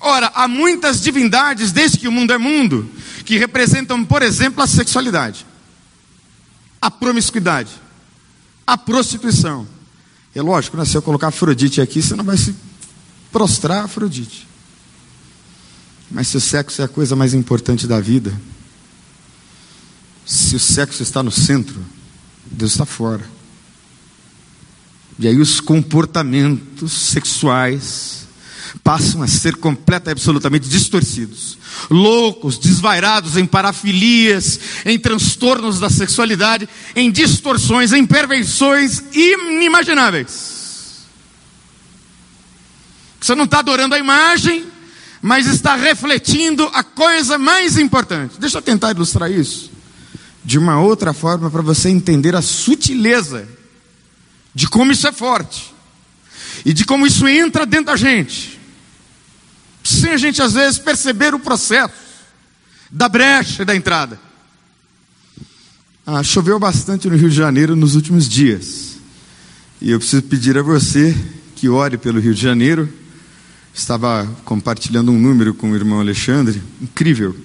Ora, 0.00 0.30
há 0.32 0.46
muitas 0.46 1.02
divindades, 1.02 1.72
desde 1.72 1.98
que 1.98 2.06
o 2.06 2.12
mundo 2.12 2.32
é 2.32 2.38
mundo, 2.38 2.88
que 3.26 3.36
representam, 3.36 4.04
por 4.04 4.22
exemplo, 4.22 4.62
a 4.62 4.66
sexualidade, 4.68 5.44
a 6.80 6.88
promiscuidade, 6.88 7.72
a 8.64 8.78
prostituição. 8.78 9.66
É 10.32 10.40
lógico, 10.40 10.76
né? 10.76 10.84
se 10.84 10.96
eu 10.96 11.02
colocar 11.02 11.28
Afrodite 11.28 11.80
aqui, 11.80 12.00
você 12.00 12.14
não 12.14 12.24
vai 12.24 12.36
se 12.36 12.54
prostrar 13.32 13.78
a 13.78 13.84
Afrodite. 13.84 14.46
Mas 16.08 16.28
se 16.28 16.36
o 16.36 16.40
sexo 16.40 16.80
é 16.80 16.84
a 16.84 16.88
coisa 16.88 17.16
mais 17.16 17.34
importante 17.34 17.86
da 17.88 18.00
vida, 18.00 18.32
se 20.24 20.54
o 20.54 20.60
sexo 20.60 21.02
está 21.02 21.20
no 21.20 21.32
centro, 21.32 21.84
Deus 22.44 22.72
está 22.72 22.86
fora. 22.86 23.28
E 25.18 25.26
aí 25.26 25.40
os 25.40 25.60
comportamentos 25.60 26.92
sexuais 26.92 28.25
passam 28.82 29.22
a 29.22 29.26
ser 29.26 29.56
completa 29.56 30.10
e 30.10 30.12
absolutamente 30.12 30.68
distorcidos. 30.68 31.58
Loucos, 31.90 32.58
desvairados 32.58 33.36
em 33.36 33.46
parafilias, 33.46 34.58
em 34.84 34.98
transtornos 34.98 35.80
da 35.80 35.90
sexualidade, 35.90 36.68
em 36.94 37.10
distorções, 37.10 37.92
em 37.92 38.06
perversões 38.06 39.02
inimagináveis. 39.12 41.06
Você 43.20 43.34
não 43.34 43.44
está 43.44 43.58
adorando 43.58 43.94
a 43.94 43.98
imagem, 43.98 44.64
mas 45.20 45.46
está 45.46 45.74
refletindo 45.74 46.70
a 46.72 46.84
coisa 46.84 47.38
mais 47.38 47.76
importante. 47.78 48.38
Deixa 48.38 48.58
eu 48.58 48.62
tentar 48.62 48.92
ilustrar 48.92 49.30
isso 49.30 49.72
de 50.44 50.58
uma 50.58 50.80
outra 50.80 51.12
forma 51.12 51.50
para 51.50 51.60
você 51.60 51.88
entender 51.88 52.36
a 52.36 52.42
sutileza 52.42 53.48
de 54.54 54.68
como 54.68 54.92
isso 54.92 55.08
é 55.08 55.12
forte 55.12 55.74
e 56.64 56.72
de 56.72 56.84
como 56.84 57.04
isso 57.04 57.26
entra 57.26 57.66
dentro 57.66 57.86
da 57.86 57.96
gente 57.96 58.55
sem 59.86 60.12
a 60.12 60.16
gente 60.16 60.42
às 60.42 60.52
vezes 60.52 60.78
perceber 60.78 61.34
o 61.34 61.38
processo 61.38 61.94
da 62.90 63.08
brecha 63.08 63.64
da 63.64 63.74
entrada. 63.74 64.18
Ah, 66.06 66.22
choveu 66.22 66.58
bastante 66.58 67.08
no 67.08 67.16
Rio 67.16 67.28
de 67.28 67.36
Janeiro 67.36 67.74
nos 67.74 67.94
últimos 67.94 68.28
dias. 68.28 68.96
E 69.80 69.90
eu 69.90 69.98
preciso 69.98 70.22
pedir 70.22 70.56
a 70.56 70.62
você 70.62 71.14
que 71.56 71.68
ore 71.68 71.98
pelo 71.98 72.20
Rio 72.20 72.34
de 72.34 72.40
Janeiro. 72.40 72.88
Estava 73.74 74.26
compartilhando 74.44 75.10
um 75.10 75.18
número 75.18 75.52
com 75.52 75.72
o 75.72 75.76
irmão 75.76 76.00
Alexandre, 76.00 76.62
incrível. 76.80 77.36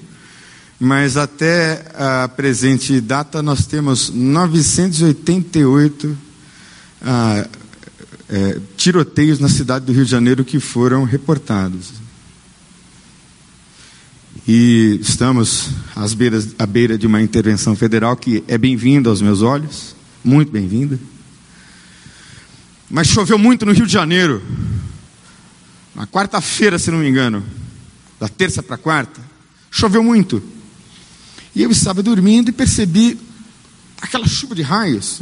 Mas 0.80 1.17
até 1.17 1.86
a 1.95 2.27
presente 2.27 3.01
data 3.01 3.41
nós 3.41 3.65
temos 3.65 4.10
988 4.10 6.17
ah, 7.01 7.47
é, 8.30 8.60
tiroteios 8.77 9.39
na 9.39 9.49
cidade 9.49 9.86
do 9.86 9.91
Rio 9.91 10.06
de 10.06 10.12
Janeiro 10.12 10.45
que 10.45 10.60
foram 10.60 11.04
reportados. 11.04 12.01
E 14.47 14.97
estamos 14.99 15.69
às 15.95 16.15
beiras, 16.15 16.56
à 16.58 16.65
beira 16.65 16.97
de 16.97 17.06
uma 17.06 17.21
intervenção 17.21 17.75
federal 17.75 18.17
que 18.17 18.43
é 18.47 18.58
bem-vinda 18.58 19.10
aos 19.10 19.21
meus 19.21 19.43
olhos, 19.43 19.95
muito 20.23 20.51
bem-vinda. 20.51 20.99
Mas 22.89 23.08
choveu 23.08 23.38
muito 23.38 23.65
no 23.67 23.71
Rio 23.71 23.86
de 23.86 23.93
Janeiro. 23.93 24.41
Na 25.93 26.08
quarta-feira, 26.08 26.80
se 26.80 26.89
não 26.89 26.99
me 26.99 27.08
engano, 27.08 27.43
da 28.19 28.27
terça 28.27 28.63
para 28.63 28.77
quarta, 28.77 29.21
choveu 29.69 30.04
muito. 30.04 30.41
E 31.56 31.62
eu 31.62 31.69
estava 31.69 32.01
dormindo 32.01 32.49
e 32.49 32.51
percebi 32.54 33.19
aquela 34.01 34.27
chuva 34.27 34.56
de 34.56 34.63
raios. 34.63 35.21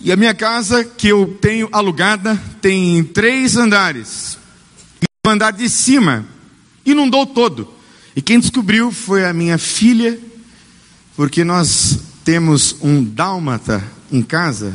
E 0.00 0.10
a 0.10 0.16
minha 0.16 0.34
casa, 0.34 0.82
que 0.82 1.08
eu 1.08 1.38
tenho 1.42 1.68
alugada, 1.70 2.40
tem 2.62 3.04
três 3.04 3.56
andares. 3.56 4.38
E 5.02 5.04
o 5.26 5.30
andar 5.30 5.50
de 5.50 5.68
cima 5.68 6.24
inundou 6.86 7.26
todo. 7.26 7.81
E 8.14 8.20
quem 8.20 8.38
descobriu 8.38 8.92
foi 8.92 9.24
a 9.24 9.32
minha 9.32 9.56
filha, 9.56 10.18
porque 11.16 11.44
nós 11.44 11.98
temos 12.24 12.76
um 12.82 13.02
dálmata 13.02 13.82
em 14.10 14.22
casa 14.22 14.74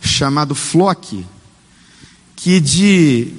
chamado 0.00 0.54
Flock, 0.54 1.24
que 2.34 2.60
de 2.60 3.32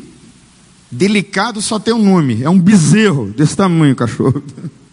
delicado 0.89 1.62
só 1.62 1.80
tem 1.80 1.93
um 1.93 2.04
nome, 2.04 2.43
é 2.43 2.50
um 2.50 2.60
bezerro 2.60 3.32
desse 3.32 3.56
tamanho, 3.56 3.96
cachorro. 3.96 4.43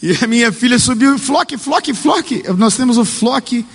E 0.00 0.16
a 0.22 0.28
minha 0.28 0.52
filha 0.52 0.78
subiu, 0.78 1.18
Flock, 1.18 1.58
Flock, 1.58 1.92
Flock. 1.92 2.44
Nós 2.56 2.76
temos 2.76 2.96
o 2.96 3.04
Flock 3.04 3.66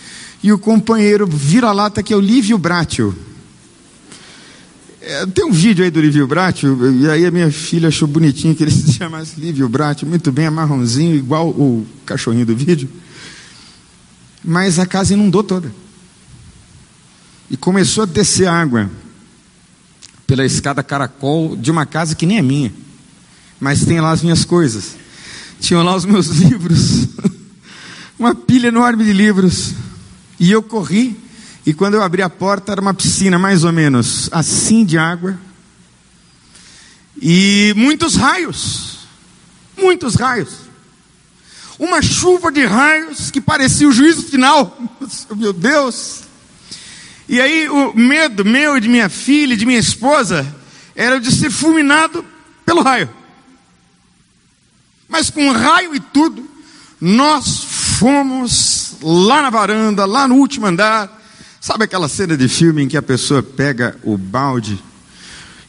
e 0.41 0.53
o 0.53 0.57
companheiro 0.57 1.27
vira-lata 1.27 2.01
que 2.01 2.13
é 2.13 2.15
o 2.15 2.21
Lívio 2.21 2.57
Bratio. 2.57 3.13
É, 5.05 5.25
tem 5.25 5.43
um 5.43 5.51
vídeo 5.51 5.83
aí 5.83 5.91
do 5.91 5.99
Livio 5.99 6.25
Bratio, 6.25 6.77
e 7.01 7.09
aí 7.09 7.25
a 7.25 7.31
minha 7.31 7.51
filha 7.51 7.89
achou 7.89 8.07
bonitinho 8.07 8.55
que 8.55 8.63
ele 8.63 8.71
se 8.71 8.93
chamasse 8.93 9.37
Livio 9.37 9.67
Bratio, 9.67 10.07
muito 10.07 10.31
bem, 10.31 10.45
é 10.45 10.49
marronzinho, 10.49 11.13
igual 11.13 11.49
o 11.49 11.85
cachorrinho 12.05 12.45
do 12.45 12.55
vídeo. 12.55 12.89
Mas 14.41 14.79
a 14.79 14.85
casa 14.85 15.13
inundou 15.13 15.43
toda. 15.43 15.69
E 17.51 17.57
começou 17.57 18.03
a 18.03 18.05
descer 18.05 18.47
água 18.47 18.89
pela 20.25 20.45
escada 20.45 20.81
caracol 20.81 21.53
de 21.57 21.69
uma 21.69 21.85
casa 21.85 22.15
que 22.15 22.25
nem 22.25 22.37
é 22.37 22.41
minha, 22.41 22.73
mas 23.59 23.83
tem 23.83 23.99
lá 23.99 24.11
as 24.11 24.23
minhas 24.23 24.45
coisas. 24.45 24.95
Tinham 25.59 25.83
lá 25.83 25.93
os 25.97 26.05
meus 26.05 26.27
livros, 26.39 27.09
uma 28.17 28.33
pilha 28.33 28.69
enorme 28.69 29.03
de 29.03 29.11
livros. 29.11 29.73
E 30.39 30.49
eu 30.49 30.63
corri 30.63 31.17
e 31.65 31.73
quando 31.73 31.93
eu 31.93 32.03
abri 32.03 32.21
a 32.21 32.29
porta, 32.29 32.71
era 32.71 32.81
uma 32.81 32.93
piscina 32.93 33.39
mais 33.39 33.63
ou 33.63 33.71
menos 33.71 34.29
assim 34.31 34.83
de 34.83 34.97
água. 34.97 35.39
E 37.21 37.73
muitos 37.77 38.15
raios. 38.15 38.99
Muitos 39.77 40.15
raios. 40.15 40.63
Uma 41.79 42.01
chuva 42.01 42.51
de 42.51 42.65
raios 42.65 43.31
que 43.31 43.39
parecia 43.39 43.87
o 43.87 43.93
juízo 43.93 44.23
final. 44.23 44.77
Meu 45.35 45.53
Deus. 45.53 46.23
E 47.29 47.39
aí 47.39 47.69
o 47.69 47.93
medo 47.93 48.43
meu 48.43 48.77
e 48.77 48.81
de 48.81 48.89
minha 48.89 49.07
filha 49.07 49.53
e 49.53 49.57
de 49.57 49.65
minha 49.65 49.79
esposa 49.79 50.45
era 50.93 51.21
de 51.21 51.31
ser 51.31 51.49
fulminado 51.49 52.23
pelo 52.65 52.81
raio. 52.81 53.09
Mas 55.07 55.29
com 55.29 55.49
raio 55.51 55.95
e 55.95 55.99
tudo, 56.01 56.45
nós 56.99 57.63
fomos 57.97 58.97
lá 59.01 59.41
na 59.41 59.49
varanda, 59.49 60.05
lá 60.05 60.27
no 60.27 60.35
último 60.35 60.65
andar, 60.65 61.22
Sabe 61.63 61.85
aquela 61.85 62.09
cena 62.09 62.35
de 62.35 62.49
filme 62.49 62.83
em 62.83 62.89
que 62.89 62.97
a 62.97 63.01
pessoa 63.01 63.41
pega 63.41 63.95
o 64.03 64.17
balde 64.17 64.77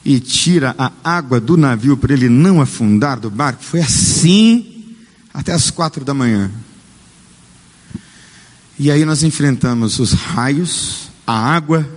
e 0.05 0.19
tira 0.19 0.75
a 0.77 0.91
água 1.05 1.39
do 1.39 1.57
navio 1.57 1.97
para 1.97 2.13
ele 2.13 2.29
não 2.29 2.61
afundar 2.61 3.21
do 3.21 3.31
barco? 3.31 3.63
Foi 3.63 3.79
assim 3.79 4.97
até 5.33 5.53
as 5.53 5.71
quatro 5.71 6.05
da 6.05 6.13
manhã. 6.13 6.51
E 8.77 8.91
aí 8.91 9.05
nós 9.05 9.23
enfrentamos 9.23 10.01
os 10.01 10.15
raios, 10.15 11.11
a 11.25 11.33
água, 11.33 11.89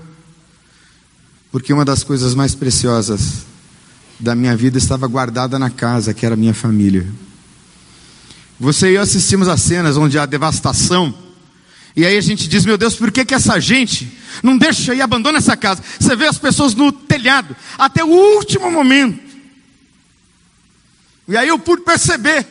porque 1.51 1.73
uma 1.73 1.83
das 1.83 2.03
coisas 2.03 2.35
mais 2.35 2.53
preciosas 2.53 3.47
da 4.19 4.35
minha 4.35 4.55
vida 4.55 4.77
estava 4.77 5.07
guardada 5.07 5.57
na 5.57 5.71
casa, 5.71 6.13
que 6.13 6.23
era 6.23 6.35
a 6.35 6.37
minha 6.37 6.53
família. 6.53 7.07
Você 8.59 8.91
e 8.91 8.93
eu 8.93 9.01
assistimos 9.01 9.47
a 9.47 9.57
cenas 9.57 9.97
onde 9.97 10.19
há 10.19 10.27
devastação 10.27 11.25
e 11.97 12.05
aí 12.05 12.15
a 12.15 12.21
gente 12.21 12.47
diz, 12.47 12.63
meu 12.63 12.77
Deus, 12.77 12.95
por 12.95 13.11
que, 13.11 13.25
que 13.25 13.33
essa 13.33 13.59
gente 13.59 14.07
não 14.43 14.55
deixa 14.55 14.93
e 14.93 15.01
abandona 15.01 15.39
essa 15.39 15.57
casa? 15.57 15.83
Você 15.99 16.15
vê 16.15 16.27
as 16.27 16.37
pessoas 16.37 16.75
no 16.75 16.91
telhado, 16.91 17.55
até 17.75 18.03
o 18.03 18.07
último 18.07 18.69
momento. 18.69 19.19
E 21.27 21.35
aí 21.35 21.47
eu 21.47 21.57
pude 21.57 21.81
perceber 21.81 22.45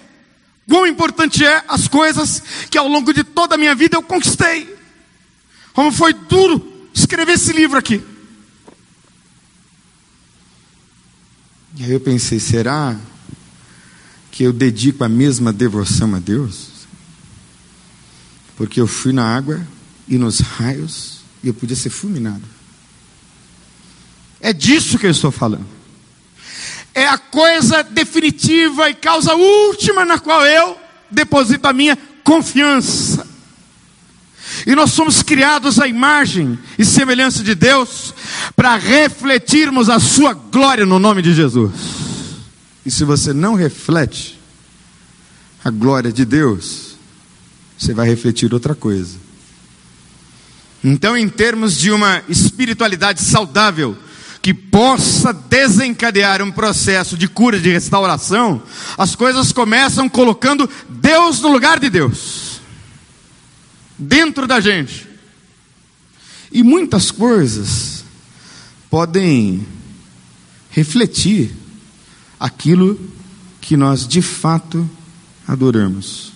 quão 0.69 0.85
importante 0.85 1.47
é 1.47 1.63
as 1.69 1.87
coisas 1.87 2.43
que 2.69 2.77
ao 2.77 2.89
longo 2.89 3.15
de 3.15 3.23
toda 3.23 3.55
a 3.55 3.59
minha 3.59 3.73
vida 3.73 3.97
eu 3.97 4.03
conquistei. 4.03 4.77
Como 5.73 5.93
foi 5.93 6.13
duro 6.13 6.89
escrever 6.93 7.35
esse 7.35 7.53
livro 7.53 7.79
aqui. 7.79 8.03
E 11.77 11.85
aí 11.85 11.93
eu 11.93 12.01
pensei, 12.01 12.41
será 12.41 12.99
que 14.33 14.43
eu 14.43 14.53
dedico 14.53 15.05
a 15.05 15.09
mesma 15.09 15.53
devoção 15.53 16.17
a 16.17 16.19
Deus? 16.19 16.76
Porque 18.57 18.81
eu 18.81 18.87
fui 18.87 19.13
na 19.13 19.25
água 19.25 19.61
e 20.09 20.17
nos 20.17 20.41
raios 20.41 21.21
e 21.43 21.49
eu 21.49 21.55
podia 21.55 21.77
ser 21.77 21.91
fulminado. 21.91 22.43
É 24.41 24.53
disso 24.53 24.99
que 24.99 25.07
eu 25.07 25.11
estou 25.11 25.31
falando. 25.31 25.67
É 26.95 27.07
a 27.07 27.19
coisa 27.19 27.83
definitiva 27.83 28.89
e 28.89 28.95
causa 28.95 29.35
última 29.35 30.05
na 30.05 30.19
qual 30.19 30.45
eu 30.47 30.79
deposito 31.11 31.67
a 31.69 31.73
minha 31.73 31.97
confiança. 32.25 33.27
E 34.67 34.75
nós 34.75 34.93
somos 34.93 35.23
criados 35.23 35.79
à 35.79 35.87
imagem 35.87 36.59
e 36.79 36.85
semelhança 36.85 37.43
de 37.43 37.55
Deus 37.55 38.15
para 38.55 38.77
refletirmos 38.77 39.91
a 39.91 39.99
sua 39.99 40.33
glória 40.33 40.87
no 40.87 40.99
nome 40.99 41.21
de 41.21 41.35
Jesus. 41.35 41.73
E 42.85 42.91
se 42.91 43.05
você 43.05 43.33
não 43.33 43.55
reflete 43.55 44.41
a 45.65 45.71
glória 45.71 46.13
de 46.13 46.25
Deus, 46.25 46.86
você 47.79 47.93
vai 47.93 48.09
refletir 48.09 48.53
outra 48.53 48.75
coisa. 48.75 49.17
Então, 50.83 51.17
em 51.17 51.29
termos 51.29 51.77
de 51.77 51.91
uma 51.91 52.23
espiritualidade 52.29 53.21
saudável, 53.21 53.97
que 54.47 54.55
possa 54.55 55.33
desencadear 55.33 56.41
um 56.41 56.53
processo 56.53 57.17
de 57.17 57.27
cura, 57.27 57.59
de 57.59 57.69
restauração, 57.69 58.63
as 58.97 59.17
coisas 59.17 59.51
começam 59.51 60.09
colocando 60.09 60.71
Deus 60.89 61.41
no 61.41 61.49
lugar 61.49 61.81
de 61.81 61.91
Deus, 61.91 62.61
dentro 63.99 64.47
da 64.47 64.61
gente. 64.61 65.09
E 66.53 66.63
muitas 66.63 67.11
coisas 67.11 68.05
podem 68.89 69.67
refletir 70.71 71.51
aquilo 72.39 73.01
que 73.61 73.77
nós 73.77 74.07
de 74.07 74.23
fato 74.23 74.89
adoramos, 75.45 76.33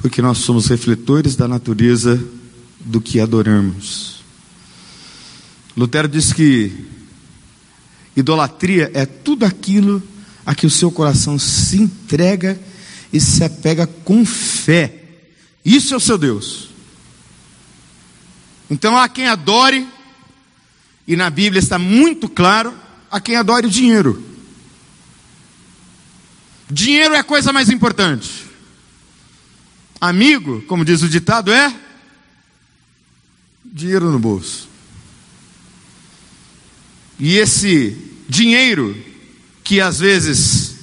porque 0.00 0.22
nós 0.22 0.38
somos 0.38 0.66
refletores 0.66 1.34
da 1.36 1.48
natureza 1.48 2.22
do 2.80 3.00
que 3.00 3.20
adoramos. 3.20 4.22
Lutero 5.76 6.08
diz 6.08 6.32
que 6.32 6.72
idolatria 8.16 8.90
é 8.94 9.06
tudo 9.06 9.44
aquilo 9.44 10.02
a 10.44 10.54
que 10.54 10.66
o 10.66 10.70
seu 10.70 10.90
coração 10.90 11.38
se 11.38 11.76
entrega 11.76 12.58
e 13.12 13.20
se 13.20 13.44
apega 13.44 13.86
com 13.86 14.24
fé. 14.24 15.02
Isso 15.64 15.94
é 15.94 15.96
o 15.96 16.00
seu 16.00 16.16
Deus. 16.16 16.70
Então 18.70 18.96
há 18.96 19.08
quem 19.08 19.28
adore, 19.28 19.86
e 21.06 21.16
na 21.16 21.30
Bíblia 21.30 21.60
está 21.60 21.78
muito 21.78 22.28
claro, 22.28 22.74
a 23.10 23.20
quem 23.20 23.36
adore 23.36 23.66
o 23.66 23.70
dinheiro. 23.70 24.22
Dinheiro 26.70 27.14
é 27.14 27.18
a 27.18 27.24
coisa 27.24 27.52
mais 27.52 27.70
importante. 27.70 28.47
Amigo, 30.00 30.62
como 30.62 30.84
diz 30.84 31.02
o 31.02 31.08
ditado, 31.08 31.52
é 31.52 31.74
dinheiro 33.64 34.10
no 34.10 34.18
bolso. 34.18 34.68
E 37.18 37.36
esse 37.36 37.96
dinheiro, 38.28 38.96
que 39.64 39.80
às 39.80 39.98
vezes 39.98 40.76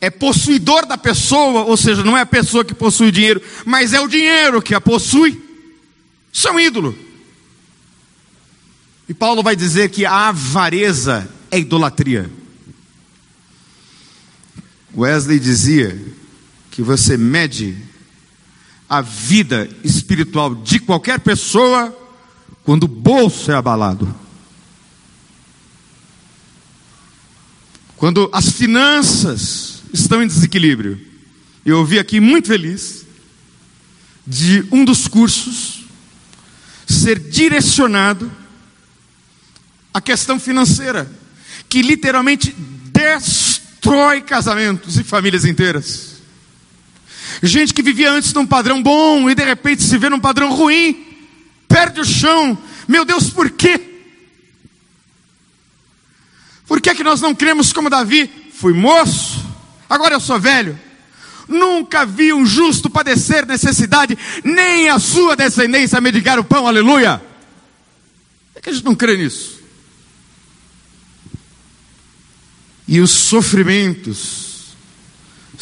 é 0.00 0.10
possuidor 0.10 0.84
da 0.84 0.98
pessoa, 0.98 1.62
ou 1.62 1.76
seja, 1.76 2.04
não 2.04 2.16
é 2.16 2.22
a 2.22 2.26
pessoa 2.26 2.64
que 2.64 2.74
possui 2.74 3.08
o 3.08 3.12
dinheiro, 3.12 3.40
mas 3.64 3.92
é 3.92 4.00
o 4.00 4.08
dinheiro 4.08 4.60
que 4.60 4.74
a 4.74 4.80
possui, 4.80 5.40
isso 6.32 6.48
é 6.48 6.52
um 6.52 6.60
ídolo. 6.60 6.98
E 9.08 9.14
Paulo 9.14 9.42
vai 9.42 9.54
dizer 9.54 9.90
que 9.90 10.04
a 10.04 10.28
avareza 10.28 11.28
é 11.50 11.58
idolatria. 11.58 12.30
Wesley 14.94 15.38
dizia 15.38 16.00
que 16.70 16.82
você 16.82 17.16
mede 17.16 17.76
a 18.92 19.00
vida 19.00 19.70
espiritual 19.82 20.54
de 20.54 20.78
qualquer 20.78 21.18
pessoa 21.18 21.96
quando 22.62 22.82
o 22.82 22.88
bolso 22.88 23.50
é 23.50 23.54
abalado. 23.54 24.14
Quando 27.96 28.28
as 28.34 28.50
finanças 28.50 29.82
estão 29.94 30.22
em 30.22 30.26
desequilíbrio. 30.26 31.00
Eu 31.64 31.78
ouvi 31.78 31.98
aqui 31.98 32.20
muito 32.20 32.48
feliz 32.48 33.06
de 34.26 34.62
um 34.70 34.84
dos 34.84 35.08
cursos 35.08 35.84
ser 36.86 37.18
direcionado 37.18 38.30
à 39.94 40.02
questão 40.02 40.38
financeira, 40.38 41.10
que 41.66 41.80
literalmente 41.80 42.54
destrói 42.92 44.20
casamentos 44.20 44.98
e 44.98 45.02
famílias 45.02 45.46
inteiras. 45.46 46.11
Gente 47.40 47.72
que 47.72 47.82
vivia 47.82 48.10
antes 48.10 48.32
num 48.32 48.46
padrão 48.46 48.82
bom 48.82 49.30
e 49.30 49.34
de 49.34 49.44
repente 49.44 49.82
se 49.82 49.96
vê 49.96 50.08
num 50.08 50.18
padrão 50.18 50.52
ruim 50.52 51.12
perde 51.72 52.00
o 52.00 52.04
chão. 52.04 52.56
Meu 52.86 53.04
Deus, 53.04 53.30
por 53.30 53.50
quê? 53.50 53.80
Por 56.66 56.80
que, 56.80 56.90
é 56.90 56.94
que 56.94 57.02
nós 57.02 57.20
não 57.20 57.34
cremos 57.34 57.72
como 57.72 57.90
Davi? 57.90 58.30
Fui 58.52 58.74
moço, 58.74 59.44
agora 59.88 60.14
eu 60.14 60.20
sou 60.20 60.38
velho. 60.38 60.78
Nunca 61.48 62.06
vi 62.06 62.32
um 62.32 62.46
justo 62.46 62.88
padecer 62.88 63.46
necessidade, 63.46 64.16
nem 64.44 64.88
a 64.88 64.98
sua 64.98 65.34
descendência 65.34 66.00
medicar 66.00 66.38
o 66.38 66.44
pão, 66.44 66.66
aleluia. 66.66 67.20
É 68.54 68.60
que 68.60 68.70
a 68.70 68.72
gente 68.72 68.84
não 68.84 68.94
crê 68.94 69.16
nisso. 69.16 69.60
E 72.86 73.00
os 73.00 73.10
sofrimentos 73.10 74.51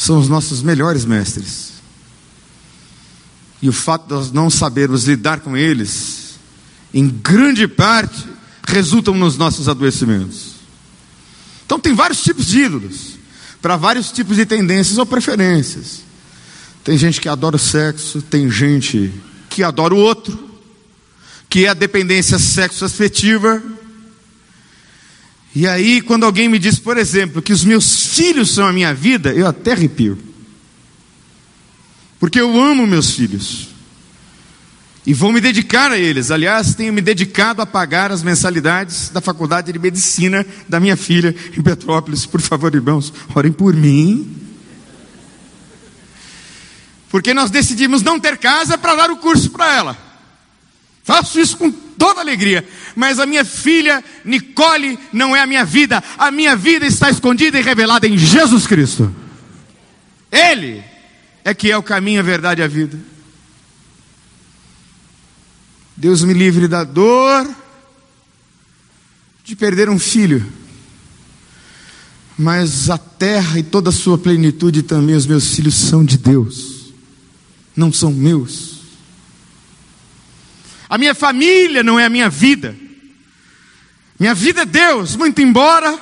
são 0.00 0.18
os 0.18 0.30
nossos 0.30 0.62
melhores 0.62 1.04
mestres. 1.04 1.72
E 3.60 3.68
o 3.68 3.72
fato 3.72 4.06
de 4.06 4.14
nós 4.14 4.32
não 4.32 4.48
sabermos 4.48 5.04
lidar 5.04 5.40
com 5.40 5.54
eles, 5.54 6.38
em 6.94 7.06
grande 7.06 7.68
parte, 7.68 8.26
resultam 8.66 9.14
nos 9.14 9.36
nossos 9.36 9.68
adoecimentos. 9.68 10.54
Então, 11.66 11.78
tem 11.78 11.94
vários 11.94 12.22
tipos 12.22 12.46
de 12.46 12.60
ídolos, 12.60 13.18
para 13.60 13.76
vários 13.76 14.10
tipos 14.10 14.36
de 14.38 14.46
tendências 14.46 14.96
ou 14.96 15.04
preferências. 15.04 16.00
Tem 16.82 16.96
gente 16.96 17.20
que 17.20 17.28
adora 17.28 17.56
o 17.56 17.58
sexo, 17.58 18.22
tem 18.22 18.50
gente 18.50 19.12
que 19.50 19.62
adora 19.62 19.94
o 19.94 19.98
outro, 19.98 20.48
que 21.46 21.66
é 21.66 21.68
a 21.68 21.74
dependência 21.74 22.38
sexo-afetiva. 22.38 23.62
E 25.54 25.66
aí, 25.66 26.00
quando 26.00 26.24
alguém 26.24 26.48
me 26.48 26.58
diz, 26.58 26.78
por 26.78 26.96
exemplo, 26.96 27.42
que 27.42 27.52
os 27.52 27.64
meus 27.64 28.06
filhos 28.14 28.54
são 28.54 28.66
a 28.66 28.72
minha 28.72 28.94
vida, 28.94 29.32
eu 29.32 29.46
até 29.46 29.72
arrepio. 29.72 30.16
Porque 32.20 32.40
eu 32.40 32.60
amo 32.60 32.86
meus 32.86 33.10
filhos. 33.10 33.68
E 35.04 35.14
vou 35.14 35.32
me 35.32 35.40
dedicar 35.40 35.90
a 35.90 35.98
eles. 35.98 36.30
Aliás, 36.30 36.74
tenho 36.74 36.92
me 36.92 37.00
dedicado 37.00 37.62
a 37.62 37.66
pagar 37.66 38.12
as 38.12 38.22
mensalidades 38.22 39.08
da 39.08 39.20
faculdade 39.20 39.72
de 39.72 39.78
medicina 39.78 40.46
da 40.68 40.78
minha 40.78 40.96
filha 40.96 41.34
em 41.56 41.62
Petrópolis. 41.62 42.26
Por 42.26 42.40
favor, 42.40 42.72
irmãos, 42.74 43.12
orem 43.34 43.50
por 43.50 43.74
mim. 43.74 44.36
Porque 47.08 47.34
nós 47.34 47.50
decidimos 47.50 48.02
não 48.02 48.20
ter 48.20 48.38
casa 48.38 48.78
para 48.78 48.94
dar 48.94 49.10
o 49.10 49.16
curso 49.16 49.50
para 49.50 49.74
ela. 49.74 49.98
Faço 51.02 51.40
isso 51.40 51.56
com 51.56 51.72
toda 52.00 52.22
alegria. 52.22 52.66
Mas 52.96 53.20
a 53.20 53.26
minha 53.26 53.44
filha 53.44 54.02
Nicole 54.24 54.98
não 55.12 55.36
é 55.36 55.42
a 55.42 55.46
minha 55.46 55.66
vida. 55.66 56.02
A 56.16 56.30
minha 56.30 56.56
vida 56.56 56.86
está 56.86 57.10
escondida 57.10 57.60
e 57.60 57.62
revelada 57.62 58.08
em 58.08 58.16
Jesus 58.16 58.66
Cristo. 58.66 59.14
Ele 60.32 60.82
é 61.44 61.52
que 61.52 61.70
é 61.70 61.76
o 61.76 61.82
caminho, 61.82 62.20
a 62.20 62.22
verdade 62.22 62.62
e 62.62 62.64
a 62.64 62.66
vida. 62.66 62.98
Deus 65.94 66.24
me 66.24 66.32
livre 66.32 66.66
da 66.66 66.82
dor 66.82 67.46
de 69.44 69.54
perder 69.54 69.90
um 69.90 69.98
filho, 69.98 70.50
mas 72.38 72.88
a 72.88 72.96
terra 72.96 73.58
e 73.58 73.62
toda 73.62 73.90
a 73.90 73.92
sua 73.92 74.16
plenitude 74.16 74.82
também, 74.82 75.14
os 75.14 75.26
meus 75.26 75.54
filhos 75.54 75.74
são 75.74 76.02
de 76.02 76.16
Deus, 76.16 76.94
não 77.76 77.92
são 77.92 78.10
meus. 78.12 78.69
A 80.90 80.98
minha 80.98 81.14
família 81.14 81.82
não 81.82 81.98
é 81.98 82.04
a 82.04 82.10
minha 82.10 82.28
vida, 82.28 82.76
minha 84.18 84.34
vida 84.34 84.62
é 84.62 84.66
Deus, 84.66 85.16
muito 85.16 85.40
embora 85.40 85.98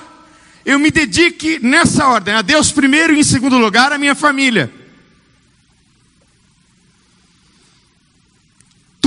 eu 0.65 0.79
me 0.79 0.91
dedique 0.91 1.61
nessa 1.61 2.09
ordem, 2.09 2.35
a 2.35 2.43
Deus 2.43 2.73
primeiro 2.73 3.15
e 3.15 3.21
em 3.21 3.23
segundo 3.23 3.57
lugar 3.59 3.93
a 3.93 3.99
minha 3.99 4.17
família. 4.17 4.73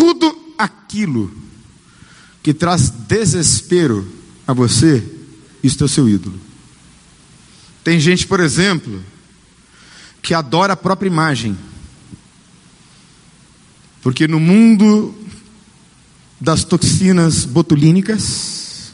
tudo 0.01 0.55
aquilo 0.57 1.31
que 2.41 2.55
traz 2.55 2.89
desespero 2.89 4.11
a 4.47 4.51
você, 4.51 5.03
isso 5.63 5.83
é 5.83 5.85
o 5.85 5.87
seu 5.87 6.09
ídolo. 6.09 6.41
Tem 7.83 7.99
gente, 7.99 8.25
por 8.25 8.39
exemplo, 8.39 9.03
que 10.23 10.33
adora 10.33 10.73
a 10.73 10.77
própria 10.77 11.07
imagem. 11.07 11.55
Porque 14.01 14.27
no 14.27 14.39
mundo 14.39 15.13
das 16.41 16.63
toxinas 16.63 17.45
botulínicas 17.45 18.91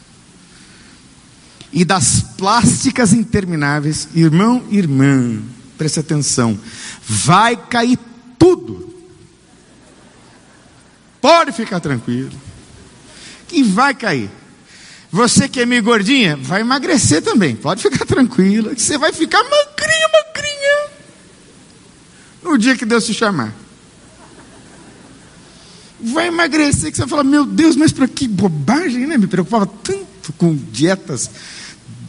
e 1.71 1.85
das 1.85 2.21
plásticas 2.37 3.13
intermináveis, 3.13 4.09
irmão, 4.13 4.63
irmã, 4.69 5.39
preste 5.77 5.99
atenção, 5.99 6.59
vai 7.07 7.55
cair 7.55 7.97
tudo. 8.37 8.93
Pode 11.21 11.53
ficar 11.53 11.79
tranquilo. 11.79 12.31
Que 13.47 13.63
vai 13.63 13.93
cair. 13.95 14.29
Você 15.09 15.47
que 15.47 15.61
é 15.61 15.65
meio 15.65 15.83
gordinha, 15.83 16.35
vai 16.35 16.61
emagrecer 16.61 17.21
também. 17.21 17.55
Pode 17.55 17.81
ficar 17.81 18.05
tranquila, 18.05 18.73
você 18.75 18.97
vai 18.97 19.13
ficar 19.13 19.41
magrinha, 19.43 20.09
magrinha. 20.13 20.89
No 22.43 22.57
dia 22.57 22.75
que 22.75 22.85
Deus 22.85 23.05
te 23.05 23.13
chamar. 23.13 23.55
Vai 25.99 26.27
emagrecer, 26.27 26.91
que 26.91 26.97
você 26.97 27.01
vai 27.01 27.09
falar, 27.09 27.23
meu 27.23 27.45
Deus, 27.45 27.75
mas 27.75 27.91
para 27.91 28.07
que 28.07 28.27
bobagem, 28.27 29.07
né? 29.07 29.17
Me 29.17 29.27
preocupava 29.27 29.65
tanto 29.65 30.33
com 30.37 30.55
dietas 30.55 31.29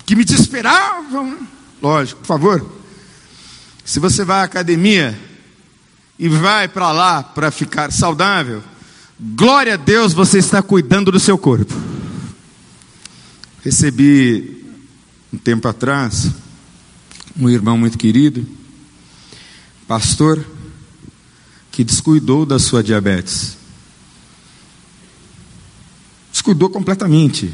que 0.04 0.16
me 0.16 0.24
desesperavam. 0.24 1.32
Né? 1.32 1.38
Lógico, 1.82 2.20
por 2.20 2.26
favor. 2.26 2.72
Se 3.84 4.00
você 4.00 4.24
vai 4.24 4.40
à 4.40 4.44
academia 4.44 5.18
e 6.18 6.28
vai 6.28 6.68
para 6.68 6.92
lá 6.92 7.22
para 7.22 7.50
ficar 7.50 7.92
saudável, 7.92 8.62
glória 9.18 9.74
a 9.74 9.76
Deus, 9.76 10.12
você 10.12 10.38
está 10.38 10.62
cuidando 10.62 11.12
do 11.12 11.20
seu 11.20 11.38
corpo. 11.38 11.74
Recebi 13.62 14.64
um 15.32 15.36
tempo 15.36 15.68
atrás 15.68 16.30
um 17.38 17.48
irmão 17.50 17.76
muito 17.76 17.98
querido, 17.98 18.46
pastor, 19.86 20.44
que 21.70 21.84
descuidou 21.84 22.46
da 22.46 22.58
sua 22.58 22.82
diabetes. 22.82 23.57
Descuidou 26.38 26.70
completamente. 26.70 27.52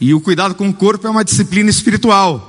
E 0.00 0.14
o 0.14 0.20
cuidado 0.20 0.54
com 0.54 0.68
o 0.68 0.72
corpo 0.72 1.04
é 1.04 1.10
uma 1.10 1.24
disciplina 1.24 1.68
espiritual. 1.68 2.46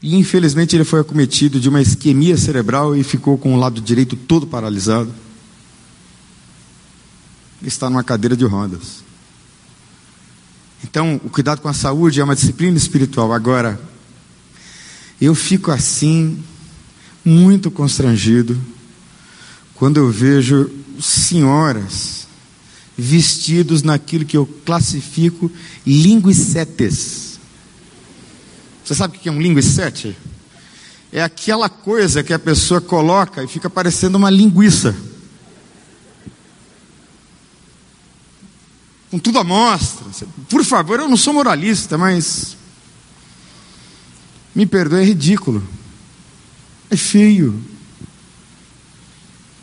E 0.00 0.14
infelizmente 0.14 0.76
ele 0.76 0.84
foi 0.84 1.00
acometido 1.00 1.58
de 1.58 1.68
uma 1.68 1.82
isquemia 1.82 2.36
cerebral 2.36 2.94
e 2.94 3.02
ficou 3.02 3.36
com 3.36 3.56
o 3.56 3.58
lado 3.58 3.80
direito 3.80 4.14
todo 4.14 4.46
paralisado. 4.46 5.12
Está 7.60 7.90
numa 7.90 8.04
cadeira 8.04 8.36
de 8.36 8.44
rodas. 8.44 9.02
Então, 10.84 11.20
o 11.24 11.28
cuidado 11.28 11.60
com 11.60 11.68
a 11.68 11.74
saúde 11.74 12.20
é 12.20 12.24
uma 12.24 12.36
disciplina 12.36 12.76
espiritual. 12.76 13.32
Agora, 13.32 13.80
eu 15.20 15.34
fico 15.34 15.72
assim, 15.72 16.40
muito 17.24 17.68
constrangido, 17.68 18.56
quando 19.74 19.96
eu 19.96 20.08
vejo 20.08 20.70
senhoras 21.00 22.26
vestidos 22.96 23.82
naquilo 23.82 24.24
que 24.24 24.36
eu 24.36 24.46
classifico 24.64 25.50
linguicetes. 25.86 27.38
Você 28.84 28.94
sabe 28.94 29.16
o 29.16 29.20
que 29.20 29.28
é 29.28 29.32
um 29.32 29.40
linguicete? 29.40 30.16
É 31.12 31.22
aquela 31.22 31.68
coisa 31.68 32.22
que 32.22 32.32
a 32.32 32.38
pessoa 32.38 32.80
coloca 32.80 33.42
e 33.42 33.48
fica 33.48 33.68
parecendo 33.68 34.16
uma 34.16 34.30
linguiça. 34.30 34.96
Com 39.10 39.18
tudo 39.18 39.38
à 39.38 39.44
mostra. 39.44 40.06
Por 40.48 40.64
favor, 40.64 41.00
eu 41.00 41.08
não 41.08 41.16
sou 41.16 41.32
moralista, 41.32 41.98
mas. 41.98 42.56
Me 44.54 44.66
perdoe, 44.66 45.00
é 45.00 45.04
ridículo. 45.04 45.62
É 46.90 46.96
feio 46.96 47.62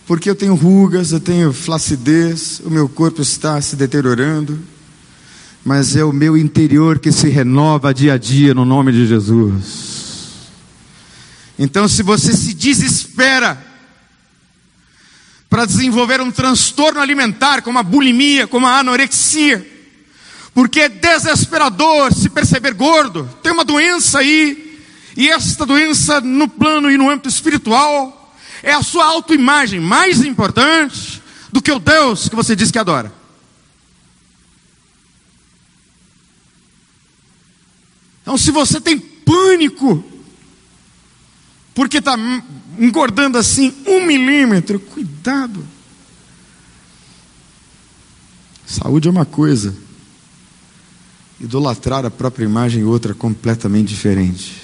porque 0.06 0.30
eu 0.30 0.36
tenho 0.36 0.56
rugas, 0.56 1.12
eu 1.12 1.20
tenho 1.20 1.54
flacidez, 1.54 2.62
o 2.66 2.70
meu 2.70 2.89
corpo 2.89 3.22
está 3.22 3.62
se 3.62 3.76
deteriorando, 3.76 4.60
mas 5.64 5.95
é 5.95 6.04
o 6.04 6.12
meu 6.12 6.38
interior 6.38 6.99
que 6.99 7.12
se 7.12 7.30
renova 7.30 7.93
dia 7.93 8.14
a 8.14 8.18
dia 8.18 8.54
no 8.54 8.66
nome 8.66 8.91
de 8.91 9.08
Jesus. 9.08 10.51
Então, 11.58 11.88
se 11.88 12.04
você 12.04 12.36
se 12.36 12.54
desespera 12.54 13.64
para 15.49 15.66
desenvolver 15.66 16.20
um 16.20 16.32
transtorno 16.32 16.99
alimentar, 16.99 17.62
como 17.62 17.80
a 17.80 17.84
bulimia, 17.84 18.47
como 18.47 18.68
a 18.68 18.80
anorexia, 18.80 19.66
porque 20.54 20.82
é 20.82 20.89
desesperador 20.89 22.14
se 22.14 22.28
perceber 22.28 22.74
gordo, 22.74 23.30
tem 23.41 23.51
uma 23.51 23.64
doença 23.64 24.20
aí, 24.20 24.82
e 25.16 25.30
esta 25.30 25.66
doença 25.66 26.20
no 26.20 26.49
plano 26.49 26.91
e 26.91 26.97
no 26.97 27.10
âmbito 27.10 27.30
espiritual, 27.30 28.22
é 28.64 28.74
a 28.74 28.82
sua 28.82 29.05
autoimagem 29.05 29.82
mais 29.82 30.24
importante 30.24 31.22
do 31.51 31.61
que 31.61 31.72
o 31.72 31.80
Deus 31.80 32.30
que 32.30 32.36
você 32.36 32.55
diz 32.55 32.72
que 32.72 32.80
adora. 32.80 33.14
Então, 38.22 38.38
se 38.38 38.51
você 38.51 38.80
tem 38.80 38.97
pânico, 38.97 40.01
porque 41.76 41.97
está 41.97 42.16
engordando 42.80 43.38
assim 43.38 43.74
um 43.86 44.05
milímetro, 44.05 44.80
cuidado. 44.80 45.68
Saúde 48.66 49.09
é 49.09 49.11
uma 49.11 49.26
coisa, 49.26 49.76
idolatrar 51.39 52.05
a 52.05 52.09
própria 52.09 52.45
imagem 52.45 52.86
outra 52.86 53.14
completamente 53.14 53.89
diferente. 53.89 54.64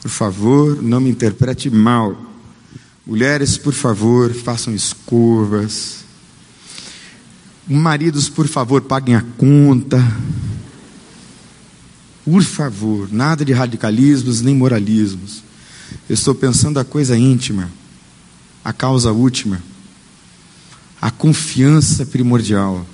Por 0.00 0.10
favor, 0.10 0.82
não 0.82 0.98
me 0.98 1.10
interprete 1.10 1.68
mal. 1.68 2.25
Mulheres, 3.06 3.56
por 3.56 3.72
favor, 3.72 4.34
façam 4.34 4.74
escovas. 4.74 6.04
Maridos, 7.68 8.28
por 8.28 8.48
favor, 8.48 8.82
paguem 8.82 9.14
a 9.14 9.22
conta. 9.38 9.96
Por 12.24 12.42
favor, 12.42 13.08
nada 13.12 13.44
de 13.44 13.52
radicalismos 13.52 14.40
nem 14.40 14.56
moralismos. 14.56 15.44
Eu 16.08 16.14
estou 16.14 16.34
pensando 16.34 16.80
a 16.80 16.84
coisa 16.84 17.16
íntima, 17.16 17.70
a 18.64 18.72
causa 18.72 19.12
última, 19.12 19.62
a 21.00 21.08
confiança 21.08 22.04
primordial. 22.04 22.84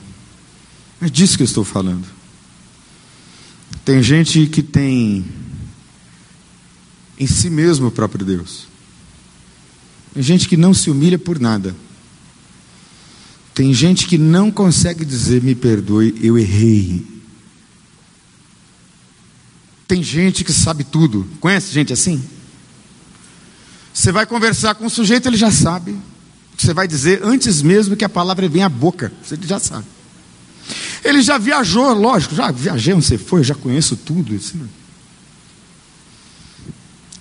É 1.01 1.09
disso 1.09 1.39
que 1.39 1.43
eu 1.43 1.47
estou 1.47 1.65
falando. 1.65 2.07
Tem 3.83 4.03
gente 4.03 4.47
que 4.47 4.63
tem 4.63 5.25
em 7.19 7.27
si 7.27 7.49
mesmo 7.49 7.87
o 7.87 7.91
próprio 7.91 8.27
Deus. 8.27 8.72
Tem 10.15 10.23
gente 10.23 10.49
que 10.49 10.57
não 10.57 10.75
se 10.75 10.91
humilha 10.91 11.19
por 11.19 11.41
nada. 11.41 11.75
Tem 13.55 13.73
gente 13.73 14.07
que 14.07 14.19
não 14.19 14.51
consegue 14.51 15.05
dizer: 15.05 15.43
me 15.43 15.55
perdoe, 15.55 16.15
eu 16.23 16.39
errei. 16.39 17.07
Tem 19.87 20.03
gente 20.03 20.45
que 20.45 20.53
sabe 20.53 20.85
tudo. 20.85 21.29
Conhece 21.41 21.73
gente 21.73 21.93
assim? 21.93 22.23
Você 23.93 24.11
vai 24.11 24.25
conversar 24.25 24.75
com 24.75 24.87
o 24.87 24.91
sujeito, 24.91 25.29
ele 25.29 25.37
já 25.37 25.51
sabe. 25.51 25.97
Você 26.57 26.73
vai 26.73 26.89
dizer 26.89 27.21
antes 27.23 27.61
mesmo 27.61 27.97
que 27.97 28.05
a 28.05 28.09
palavra 28.09 28.49
venha 28.49 28.67
à 28.67 28.71
boca. 28.71 29.13
Ele 29.31 29.47
já 29.47 29.59
sabe. 29.59 29.87
Ele 31.05 31.21
já 31.21 31.37
viajou, 31.37 31.93
lógico, 31.93 32.35
já 32.35 32.51
viajei 32.51 32.95
onde 32.95 33.05
você 33.05 33.19
foi, 33.19 33.43
já 33.43 33.55
conheço 33.55 33.97
tudo. 33.97 34.35
Assim. 34.35 34.63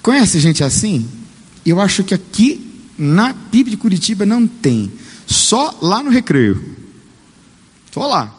Conhece 0.02 0.40
gente 0.40 0.64
assim? 0.64 1.10
Eu 1.66 1.82
acho 1.82 2.04
que 2.04 2.14
aqui 2.14 2.71
na 3.02 3.34
PIB 3.34 3.72
de 3.72 3.78
Curitiba 3.78 4.26
não 4.26 4.46
tem. 4.46 4.92
Só 5.26 5.78
lá 5.82 6.04
no 6.04 6.12
recreio. 6.12 6.78
Só 7.92 8.08
lá. 8.08 8.34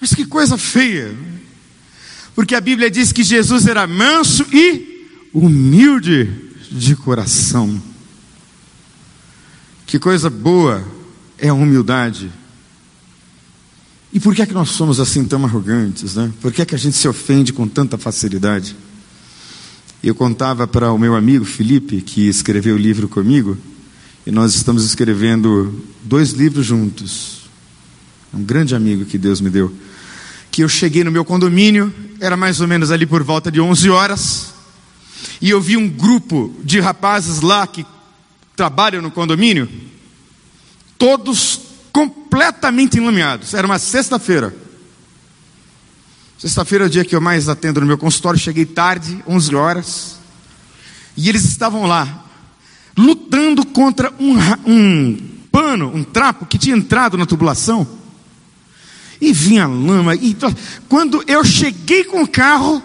Mas 0.00 0.14
que 0.14 0.26
coisa 0.26 0.58
feia. 0.58 1.16
Porque 2.34 2.54
a 2.54 2.60
Bíblia 2.60 2.90
diz 2.90 3.10
que 3.10 3.22
Jesus 3.22 3.66
era 3.66 3.86
manso 3.86 4.44
e 4.52 5.08
humilde 5.32 6.30
de 6.70 6.94
coração. 6.94 7.80
Que 9.86 9.98
coisa 9.98 10.28
boa 10.28 10.86
é 11.38 11.48
a 11.48 11.54
humildade. 11.54 12.30
E 14.12 14.20
por 14.20 14.34
que 14.34 14.42
é 14.42 14.46
que 14.46 14.54
nós 14.54 14.70
somos 14.70 15.00
assim 15.00 15.24
tão 15.24 15.44
arrogantes, 15.44 16.16
né? 16.16 16.32
Por 16.40 16.52
que 16.52 16.62
é 16.62 16.66
que 16.66 16.74
a 16.74 16.78
gente 16.78 16.96
se 16.96 17.08
ofende 17.08 17.52
com 17.52 17.66
tanta 17.66 17.96
facilidade? 17.96 18.76
Eu 20.06 20.14
contava 20.14 20.66
para 20.66 20.92
o 20.92 20.98
meu 20.98 21.16
amigo 21.16 21.46
Felipe, 21.46 22.02
que 22.02 22.28
escreveu 22.28 22.74
o 22.74 22.78
livro 22.78 23.08
comigo, 23.08 23.56
e 24.26 24.30
nós 24.30 24.54
estamos 24.54 24.84
escrevendo 24.84 25.82
dois 26.02 26.32
livros 26.32 26.66
juntos. 26.66 27.48
Um 28.30 28.42
grande 28.42 28.74
amigo 28.74 29.06
que 29.06 29.16
Deus 29.16 29.40
me 29.40 29.48
deu. 29.48 29.72
Que 30.50 30.62
eu 30.62 30.68
cheguei 30.68 31.04
no 31.04 31.10
meu 31.10 31.24
condomínio, 31.24 31.90
era 32.20 32.36
mais 32.36 32.60
ou 32.60 32.68
menos 32.68 32.90
ali 32.90 33.06
por 33.06 33.22
volta 33.22 33.50
de 33.50 33.62
11 33.62 33.88
horas, 33.88 34.52
e 35.40 35.48
eu 35.48 35.58
vi 35.58 35.74
um 35.74 35.88
grupo 35.88 36.54
de 36.62 36.80
rapazes 36.80 37.40
lá 37.40 37.66
que 37.66 37.86
trabalham 38.54 39.00
no 39.00 39.10
condomínio, 39.10 39.66
todos 40.98 41.60
completamente 41.90 42.98
enlameados. 42.98 43.54
Era 43.54 43.66
uma 43.66 43.78
sexta-feira. 43.78 44.54
Sexta-feira 46.38 46.84
é 46.84 46.86
o 46.86 46.90
dia 46.90 47.04
que 47.04 47.14
eu 47.14 47.20
mais 47.20 47.48
atendo 47.48 47.80
no 47.80 47.86
meu 47.86 47.96
consultório. 47.96 48.38
Cheguei 48.38 48.66
tarde, 48.66 49.22
11 49.26 49.54
horas. 49.54 50.16
E 51.16 51.28
eles 51.28 51.44
estavam 51.44 51.86
lá, 51.86 52.24
lutando 52.96 53.64
contra 53.64 54.12
um, 54.18 54.36
um 54.66 55.16
pano, 55.50 55.94
um 55.94 56.02
trapo 56.02 56.44
que 56.44 56.58
tinha 56.58 56.76
entrado 56.76 57.16
na 57.16 57.24
tubulação. 57.24 57.86
E 59.20 59.32
vinha 59.32 59.66
lama. 59.66 60.14
E 60.14 60.36
quando 60.88 61.22
eu 61.26 61.44
cheguei 61.44 62.04
com 62.04 62.22
o 62.22 62.28
carro, 62.28 62.82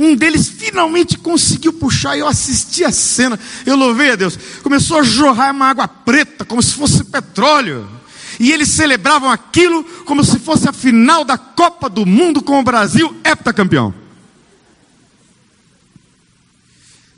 um 0.00 0.14
deles 0.14 0.48
finalmente 0.48 1.18
conseguiu 1.18 1.72
puxar 1.72 2.16
e 2.16 2.20
eu 2.20 2.28
assisti 2.28 2.84
a 2.84 2.92
cena. 2.92 3.40
Eu 3.64 3.76
louvei 3.76 4.12
a 4.12 4.16
Deus. 4.16 4.38
Começou 4.62 4.98
a 4.98 5.02
jorrar 5.02 5.54
uma 5.54 5.66
água 5.66 5.88
preta, 5.88 6.44
como 6.44 6.62
se 6.62 6.74
fosse 6.74 7.02
petróleo. 7.04 7.99
E 8.40 8.50
eles 8.50 8.68
celebravam 8.68 9.30
aquilo 9.30 9.84
como 10.06 10.24
se 10.24 10.38
fosse 10.38 10.66
a 10.66 10.72
final 10.72 11.24
da 11.26 11.36
Copa 11.36 11.90
do 11.90 12.06
Mundo 12.06 12.42
com 12.42 12.58
o 12.58 12.62
Brasil 12.62 13.14
heptacampeão. 13.22 13.94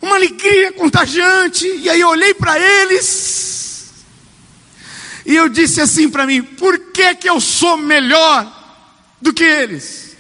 Uma 0.01 0.17
alegria 0.17 0.73
contagiante. 0.73 1.65
E 1.65 1.89
aí 1.89 2.01
eu 2.01 2.09
olhei 2.09 2.35
para 2.35 2.59
eles. 2.59 3.93
E 5.25 5.37
eu 5.37 5.49
disse 5.49 5.81
assim 5.81 6.11
para 6.11 6.27
mim: 6.27 6.43
por 6.43 6.77
que, 6.91 7.15
que 7.15 7.31
eu 7.31 7.41
sou 7.41 7.77
melhor 7.77 8.45
do 9.21 9.33
que 9.33 9.45
eles? 9.45 10.17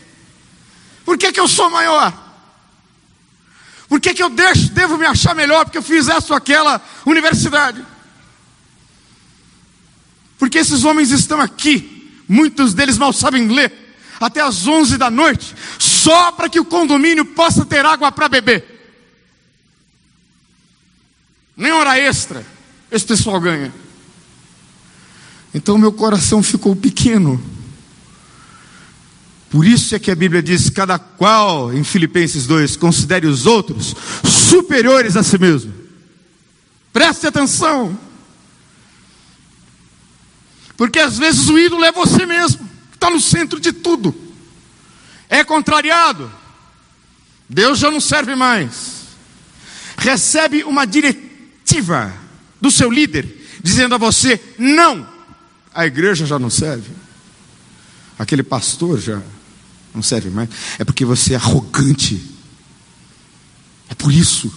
Por 1.05 1.19
que, 1.19 1.33
que 1.33 1.41
eu 1.41 1.49
sou 1.49 1.69
maior? 1.69 2.17
Por 3.89 4.01
que, 4.01 4.15
que 4.15 4.23
eu 4.23 4.31
deixo, 4.31 4.71
devo 4.71 4.97
me 4.97 5.05
achar 5.05 5.35
melhor 5.35 5.65
porque 5.65 5.79
eu 5.79 5.83
fiz 5.83 6.07
essa 6.07 6.33
ou 6.33 6.37
aquela 6.37 6.81
universidade? 7.05 7.85
Porque 10.43 10.59
esses 10.59 10.83
homens 10.83 11.13
estão 11.13 11.41
aqui, 11.41 12.11
muitos 12.27 12.75
deles 12.75 12.99
mal 12.99 13.13
sabem 13.13 13.47
ler, 13.47 13.73
até 14.19 14.41
às 14.41 14.67
11 14.67 14.99
da 14.99 15.09
noite, 15.09 15.55
só 15.79 16.33
para 16.33 16.49
que 16.49 16.59
o 16.59 16.65
condomínio 16.65 17.25
possa 17.25 17.65
ter 17.65 17.87
água 17.87 18.11
para 18.11 18.29
beber. 18.29 18.65
Nem 21.57 21.71
hora 21.71 21.97
extra 21.97 22.45
esse 22.91 23.07
pessoal 23.07 23.41
ganha. 23.41 23.73
Então 25.55 25.79
meu 25.79 25.93
coração 25.93 26.43
ficou 26.43 26.75
pequeno 26.75 27.41
por 29.49 29.65
isso 29.65 29.95
é 29.95 29.99
que 30.01 30.11
a 30.11 30.17
Bíblia 30.17 30.43
diz: 30.43 30.69
cada 30.71 30.99
qual, 30.99 31.73
em 31.73 31.85
Filipenses 31.85 32.49
2, 32.49 32.75
considere 32.75 33.29
os 33.29 33.47
outros 33.47 33.95
superiores 34.25 35.17
a 35.17 35.23
si 35.23 35.39
mesmo. 35.39 35.73
Preste 36.93 37.29
atenção. 37.29 37.97
Porque 40.83 40.99
às 40.99 41.17
vezes 41.17 41.49
o 41.49 41.57
ídolo 41.57 41.85
é 41.85 41.93
você 41.93 42.27
mesmo, 42.27 42.69
que 42.91 42.97
está 42.97 43.09
no 43.09 43.21
centro 43.21 43.61
de 43.61 43.73
tudo. 43.73 44.13
É 45.29 45.45
contrariado. 45.45 46.29
Deus 47.49 47.79
já 47.79 47.89
não 47.89 48.01
serve 48.01 48.35
mais. 48.35 49.05
Recebe 49.97 50.65
uma 50.65 50.85
diretiva 50.85 52.13
do 52.61 52.69
seu 52.69 52.91
líder, 52.91 53.47
dizendo 53.63 53.95
a 53.95 53.99
você: 53.99 54.43
não, 54.59 55.07
a 55.73 55.87
igreja 55.87 56.27
já 56.27 56.37
não 56.37 56.51
serve. 56.51 56.91
Aquele 58.19 58.43
pastor 58.43 58.99
já 58.99 59.23
não 59.95 60.03
serve 60.03 60.31
mais. 60.31 60.49
É 60.81 60.85
porque 60.85 61.05
você 61.05 61.35
é 61.35 61.37
arrogante. 61.37 62.21
É 63.89 63.95
por 63.95 64.13
isso. 64.13 64.53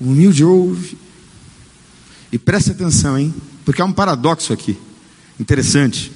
O 0.00 0.04
humilde 0.04 0.42
ouve. 0.42 0.96
E 2.32 2.38
preste 2.38 2.70
atenção, 2.70 3.18
hein? 3.18 3.34
Porque 3.66 3.82
há 3.82 3.84
um 3.84 3.92
paradoxo 3.92 4.54
aqui. 4.54 4.78
Interessante. 5.40 6.12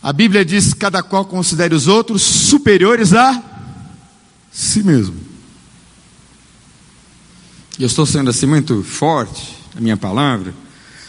A 0.00 0.12
Bíblia 0.12 0.44
diz: 0.44 0.72
cada 0.72 1.02
qual 1.02 1.24
considere 1.24 1.74
os 1.74 1.88
outros 1.88 2.22
superiores 2.22 3.12
a 3.12 3.42
si 4.52 4.84
mesmo. 4.84 5.16
E 7.76 7.82
eu 7.82 7.88
estou 7.88 8.06
sendo 8.06 8.30
assim 8.30 8.46
muito 8.46 8.84
forte 8.84 9.56
na 9.74 9.80
minha 9.80 9.96
palavra, 9.96 10.54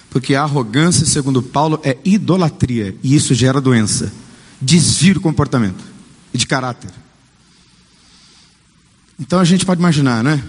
porque 0.10 0.34
a 0.34 0.42
arrogância, 0.42 1.06
segundo 1.06 1.44
Paulo, 1.44 1.80
é 1.84 1.96
idolatria, 2.04 2.96
e 3.04 3.16
isso 3.16 3.36
gera 3.36 3.62
doença 3.62 4.12
desvio 4.60 5.14
de 5.16 5.20
comportamento 5.20 5.84
e 6.34 6.38
de 6.40 6.48
caráter. 6.48 6.90
Então 9.20 9.38
a 9.38 9.46
gente 9.46 9.64
pode 9.64 9.80
imaginar, 9.80 10.24
né? 10.24 10.44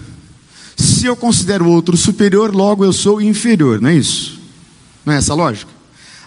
Se 0.75 1.05
eu 1.05 1.15
considero 1.15 1.65
o 1.65 1.69
outro 1.69 1.95
superior, 1.95 2.55
logo 2.55 2.83
eu 2.83 2.93
sou 2.93 3.21
inferior, 3.21 3.79
não 3.79 3.89
é 3.89 3.95
isso? 3.95 4.36
Não 5.07 5.13
é 5.13 5.19
essa 5.19 5.31
a 5.31 5.35
lógica? 5.37 5.71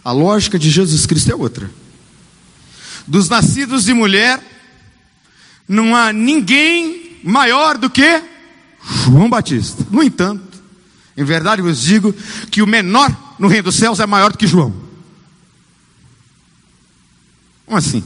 A 0.02 0.10
lógica 0.10 0.58
de 0.58 0.70
Jesus 0.70 1.04
Cristo 1.04 1.30
é 1.30 1.34
outra. 1.34 1.70
Dos 3.06 3.28
nascidos 3.28 3.84
de 3.84 3.92
mulher, 3.92 4.42
não 5.68 5.94
há 5.94 6.14
ninguém 6.14 7.20
maior 7.22 7.76
do 7.76 7.90
que 7.90 8.22
João 9.04 9.28
Batista. 9.28 9.86
No 9.90 10.02
entanto, 10.02 10.62
em 11.14 11.22
verdade 11.22 11.60
vos 11.60 11.82
digo 11.82 12.14
que 12.50 12.62
o 12.62 12.66
menor 12.66 13.14
no 13.38 13.48
reino 13.48 13.64
dos 13.64 13.74
céus 13.74 14.00
é 14.00 14.06
maior 14.06 14.32
do 14.32 14.38
que 14.38 14.46
João. 14.46 14.74
Como 17.66 17.76
assim? 17.76 18.02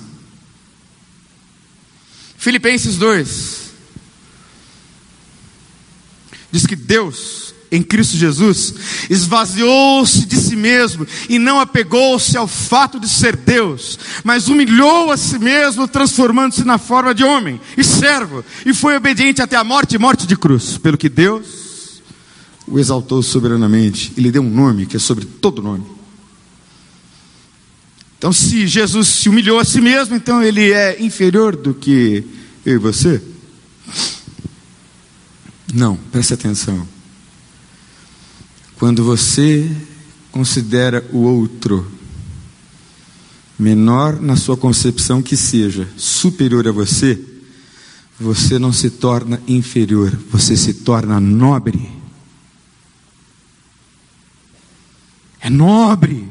Filipenses 2.36 2.96
2 2.96 3.70
diz 6.50 6.66
que 6.66 6.74
Deus, 6.74 7.53
em 7.76 7.82
Cristo 7.82 8.16
Jesus, 8.16 8.74
esvaziou-se 9.10 10.26
de 10.26 10.36
si 10.36 10.56
mesmo 10.56 11.06
e 11.28 11.38
não 11.38 11.58
apegou-se 11.58 12.36
ao 12.36 12.46
fato 12.46 13.00
de 13.00 13.08
ser 13.08 13.36
Deus, 13.36 13.98
mas 14.22 14.48
humilhou 14.48 15.10
a 15.10 15.16
si 15.16 15.38
mesmo, 15.38 15.88
transformando-se 15.88 16.64
na 16.64 16.78
forma 16.78 17.14
de 17.14 17.24
homem 17.24 17.60
e 17.76 17.84
servo, 17.84 18.44
e 18.64 18.72
foi 18.72 18.96
obediente 18.96 19.42
até 19.42 19.56
a 19.56 19.64
morte 19.64 19.96
e 19.96 19.98
morte 19.98 20.26
de 20.26 20.36
cruz, 20.36 20.78
pelo 20.78 20.96
que 20.98 21.08
Deus 21.08 22.02
o 22.66 22.78
exaltou 22.78 23.22
soberanamente 23.22 24.12
e 24.16 24.20
lhe 24.22 24.30
deu 24.30 24.40
um 24.40 24.48
nome 24.48 24.86
que 24.86 24.96
é 24.96 25.00
sobre 25.00 25.26
todo 25.26 25.60
nome 25.60 25.84
então, 28.24 28.32
se 28.32 28.66
Jesus 28.66 29.08
se 29.08 29.28
humilhou 29.28 29.58
a 29.58 29.66
si 29.66 29.82
mesmo, 29.82 30.16
então 30.16 30.42
ele 30.42 30.72
é 30.72 31.02
inferior 31.02 31.54
do 31.54 31.74
que 31.74 32.24
eu 32.64 32.76
e 32.76 32.78
você? 32.78 33.20
Não, 35.74 35.94
preste 36.10 36.32
atenção. 36.32 36.88
Quando 38.84 39.02
você 39.02 39.74
considera 40.30 41.02
o 41.10 41.20
outro 41.20 41.90
menor 43.58 44.20
na 44.20 44.36
sua 44.36 44.58
concepção 44.58 45.22
que 45.22 45.38
seja, 45.38 45.88
superior 45.96 46.68
a 46.68 46.70
você, 46.70 47.18
você 48.20 48.58
não 48.58 48.74
se 48.74 48.90
torna 48.90 49.40
inferior, 49.48 50.10
você 50.30 50.54
se 50.54 50.74
torna 50.74 51.18
nobre. 51.18 51.90
É 55.40 55.48
nobre. 55.48 56.30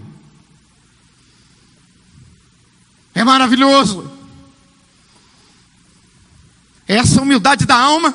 É 3.16 3.24
maravilhoso. 3.24 4.12
Essa 6.88 7.20
humildade 7.20 7.66
da 7.66 7.80
alma 7.80 8.14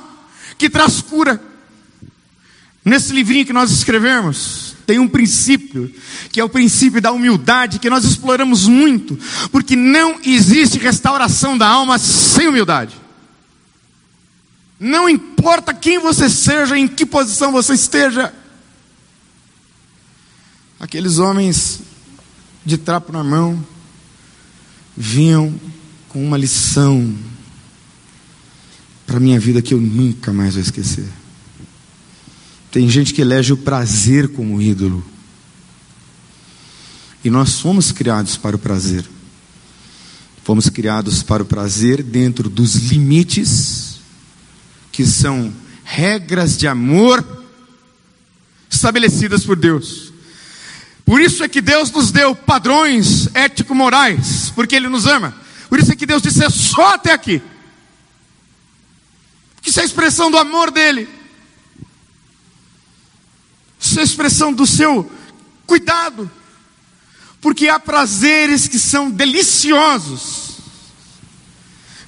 que 0.56 0.70
traz 0.70 1.02
cura. 1.02 1.47
Nesse 2.88 3.12
livrinho 3.12 3.44
que 3.44 3.52
nós 3.52 3.70
escrevemos, 3.70 4.74
tem 4.86 4.98
um 4.98 5.06
princípio, 5.06 5.94
que 6.32 6.40
é 6.40 6.44
o 6.44 6.48
princípio 6.48 7.02
da 7.02 7.12
humildade, 7.12 7.78
que 7.78 7.90
nós 7.90 8.02
exploramos 8.02 8.66
muito, 8.66 9.18
porque 9.52 9.76
não 9.76 10.18
existe 10.24 10.78
restauração 10.78 11.58
da 11.58 11.68
alma 11.68 11.98
sem 11.98 12.48
humildade. 12.48 12.96
Não 14.80 15.06
importa 15.06 15.74
quem 15.74 15.98
você 15.98 16.30
seja, 16.30 16.78
em 16.78 16.88
que 16.88 17.04
posição 17.04 17.52
você 17.52 17.74
esteja. 17.74 18.32
Aqueles 20.80 21.18
homens 21.18 21.80
de 22.64 22.78
trapo 22.78 23.12
na 23.12 23.22
mão, 23.22 23.62
vinham 24.96 25.60
com 26.08 26.24
uma 26.24 26.38
lição 26.38 27.14
para 29.06 29.18
a 29.18 29.20
minha 29.20 29.38
vida 29.38 29.60
que 29.60 29.74
eu 29.74 29.80
nunca 29.80 30.32
mais 30.32 30.54
vou 30.54 30.62
esquecer. 30.62 31.17
Tem 32.70 32.88
gente 32.88 33.14
que 33.14 33.22
elege 33.22 33.52
o 33.52 33.56
prazer 33.56 34.28
como 34.28 34.60
ídolo. 34.60 35.04
E 37.24 37.30
nós 37.30 37.60
fomos 37.60 37.92
criados 37.92 38.36
para 38.36 38.56
o 38.56 38.58
prazer. 38.58 39.04
Fomos 40.44 40.68
criados 40.68 41.22
para 41.22 41.42
o 41.42 41.46
prazer 41.46 42.02
dentro 42.02 42.48
dos 42.48 42.74
limites 42.74 44.00
que 44.92 45.04
são 45.04 45.52
regras 45.84 46.56
de 46.56 46.66
amor 46.66 47.24
estabelecidas 48.70 49.44
por 49.44 49.56
Deus. 49.56 50.12
Por 51.04 51.20
isso 51.20 51.42
é 51.42 51.48
que 51.48 51.60
Deus 51.60 51.90
nos 51.90 52.10
deu 52.10 52.34
padrões 52.34 53.28
ético-morais, 53.34 54.52
porque 54.54 54.76
Ele 54.76 54.88
nos 54.88 55.06
ama. 55.06 55.34
Por 55.68 55.78
isso 55.78 55.92
é 55.92 55.96
que 55.96 56.04
Deus 56.04 56.20
disse: 56.20 56.44
é 56.44 56.50
só 56.50 56.94
até 56.94 57.12
aqui. 57.12 57.40
Isso 59.64 59.80
é 59.80 59.82
a 59.82 59.86
expressão 59.86 60.30
do 60.30 60.36
amor 60.36 60.70
dEle. 60.70 61.08
A 64.00 64.04
expressão 64.04 64.52
do 64.52 64.66
seu 64.66 65.10
cuidado. 65.66 66.30
Porque 67.40 67.68
há 67.68 67.78
prazeres 67.78 68.66
que 68.66 68.78
são 68.78 69.10
deliciosos, 69.10 70.58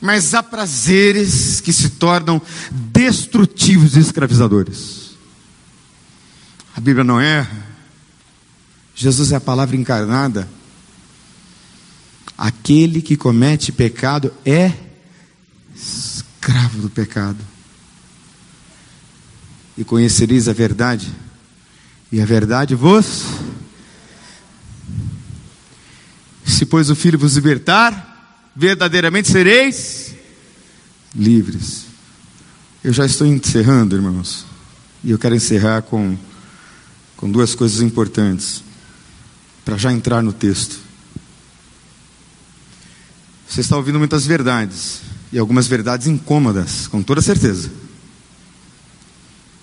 mas 0.01 0.35
há 0.35 0.43
prazeres 0.43 1.61
que 1.61 1.73
se 1.73 1.91
tornam 1.91 2.41
destrutivos 2.71 3.97
e 3.97 4.01
escravizadores. 4.01 5.11
A 6.77 6.81
Bíblia 6.81 7.05
não 7.05 7.21
erra. 7.21 7.69
Jesus 8.95 9.33
é 9.33 9.37
a 9.37 9.41
palavra 9.41 9.77
encarnada. 9.77 10.49
Aquele 12.37 13.03
que 13.03 13.17
comete 13.17 13.71
pecado 13.71 14.33
é 14.45 14.73
escravo 15.75 16.81
do 16.81 16.91
pecado. 16.91 17.39
E 19.77 19.85
conhecereis 19.85 20.49
a 20.49 20.53
verdade, 20.53 21.11
e 22.13 22.21
a 22.21 22.25
verdade 22.25 22.75
vos. 22.75 23.25
Se, 26.45 26.67
pois, 26.67 26.91
o 26.91 26.97
Filho 26.97 27.19
vos 27.19 27.37
libertar, 27.37 28.51
verdadeiramente 28.55 29.31
sereis 29.31 30.15
livres. 31.15 31.87
Eu 32.83 32.93
já 32.93 33.05
estou 33.05 33.27
encerrando, 33.27 33.97
irmãos, 33.97 34.47
e 35.05 35.11
eu 35.11 35.19
quero 35.19 35.35
encerrar 35.35 35.83
com, 35.83 36.17
com 37.17 37.31
duas 37.31 37.55
coisas 37.55 37.81
importantes, 37.81 38.63
para 39.65 39.77
já 39.77 39.93
entrar 39.93 40.23
no 40.23 40.33
texto. 40.33 40.79
Você 43.49 43.61
está 43.61 43.77
ouvindo 43.77 43.99
muitas 43.99 44.27
verdades, 44.27 45.01
e 45.33 45.39
algumas 45.39 45.67
verdades 45.67 46.07
incômodas, 46.07 46.87
com 46.89 47.03
toda 47.03 47.21
certeza. 47.21 47.71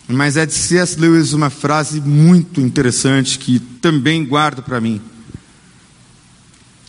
Mas 0.08 0.38
é 0.38 0.46
de 0.46 0.54
C.S. 0.54 0.98
Lewis 0.98 1.34
uma 1.34 1.50
frase 1.50 2.00
muito 2.00 2.62
interessante 2.62 3.38
que 3.38 3.60
também 3.60 4.26
guardo 4.26 4.64
para 4.64 4.80
mim. 4.80 5.02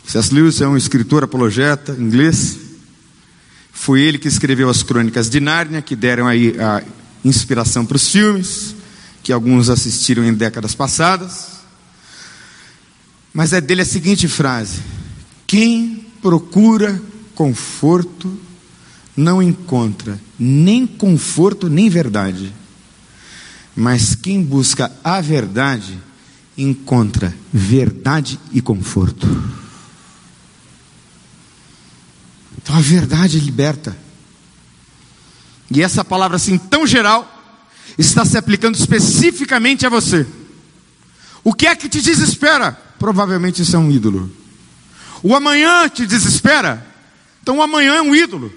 C.S. 0.07 0.33
Lewis 0.33 0.61
é 0.61 0.69
um 0.69 0.77
escritor 0.77 1.25
apologeta 1.25 1.93
inglês. 1.99 2.57
Foi 3.73 4.01
ele 4.01 4.19
que 4.19 4.29
escreveu 4.29 4.71
as 4.71 4.83
crônicas 4.83 5.29
de 5.29 5.41
Nárnia, 5.41 5.83
que 5.83 5.97
deram 5.97 6.29
aí 6.29 6.55
a 6.61 6.83
inspiração 7.25 7.85
para 7.85 7.97
os 7.97 8.09
filmes, 8.09 8.75
que 9.23 9.33
alguns 9.33 9.69
assistiram 9.69 10.25
em 10.25 10.33
décadas 10.33 10.75
passadas. 10.75 11.59
Mas 13.33 13.53
é 13.53 13.61
dele 13.61 13.83
a 13.83 13.85
seguinte 13.85 14.29
frase: 14.29 14.81
Quem 15.47 16.07
procura 16.23 17.01
conforto 17.35 18.39
não 19.17 19.43
encontra 19.43 20.21
nem 20.39 20.87
conforto 20.87 21.69
nem 21.69 21.89
verdade. 21.89 22.53
Mas 23.79 24.17
quem 24.17 24.43
busca 24.43 24.91
a 25.05 25.21
verdade 25.21 25.97
encontra 26.57 27.33
verdade 27.53 28.37
e 28.53 28.61
conforto. 28.61 29.25
Então 32.57 32.75
a 32.75 32.81
verdade 32.81 33.39
liberta. 33.39 33.97
E 35.71 35.81
essa 35.81 36.05
palavra 36.05 36.39
assim 36.39 36.59
tão 36.59 36.89
geral 36.89 37.33
está 37.97 38.25
se 38.25 38.37
aplicando 38.37 38.75
especificamente 38.75 39.87
a 39.87 39.89
você. 39.89 40.27
O 41.45 41.55
que 41.55 41.69
é 41.69 41.77
que 41.77 41.89
te 41.89 42.03
desespera? 42.03 42.73
Provavelmente 42.99 43.63
isso 43.63 43.77
é 43.77 43.79
um 43.79 43.93
ídolo. 43.93 44.29
O 45.23 45.37
amanhã 45.37 45.89
te 45.89 46.05
desespera? 46.05 46.85
Então 47.41 47.59
o 47.59 47.63
amanhã 47.63 47.95
é 47.95 48.03
um 48.03 48.13
ídolo. 48.13 48.53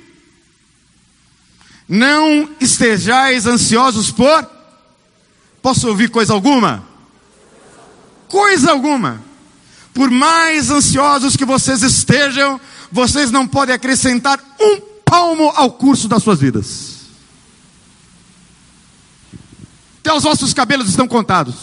Não 1.88 2.49
estejais 2.59 3.45
ansiosos 3.45 4.09
por. 4.09 4.61
Posso 5.62 5.88
ouvir 5.88 6.09
coisa 6.09 6.34
alguma? 6.34 6.84
Coisa 8.28 8.72
alguma. 8.72 9.22
Por 9.93 10.09
mais 10.09 10.72
ansiosos 10.72 11.36
que 11.36 11.45
vocês 11.45 11.84
estejam, 11.84 12.59
vocês 12.91 13.30
não 13.30 13.47
podem 13.47 13.76
acrescentar 13.76 14.39
um 14.59 14.82
palmo 15.05 15.49
ao 15.49 15.72
curso 15.72 16.07
das 16.07 16.24
suas 16.24 16.39
vidas. 16.39 17.01
Até 19.99 20.14
os 20.14 20.24
vossos 20.24 20.53
cabelos 20.53 20.89
estão 20.89 21.07
contados. 21.07 21.55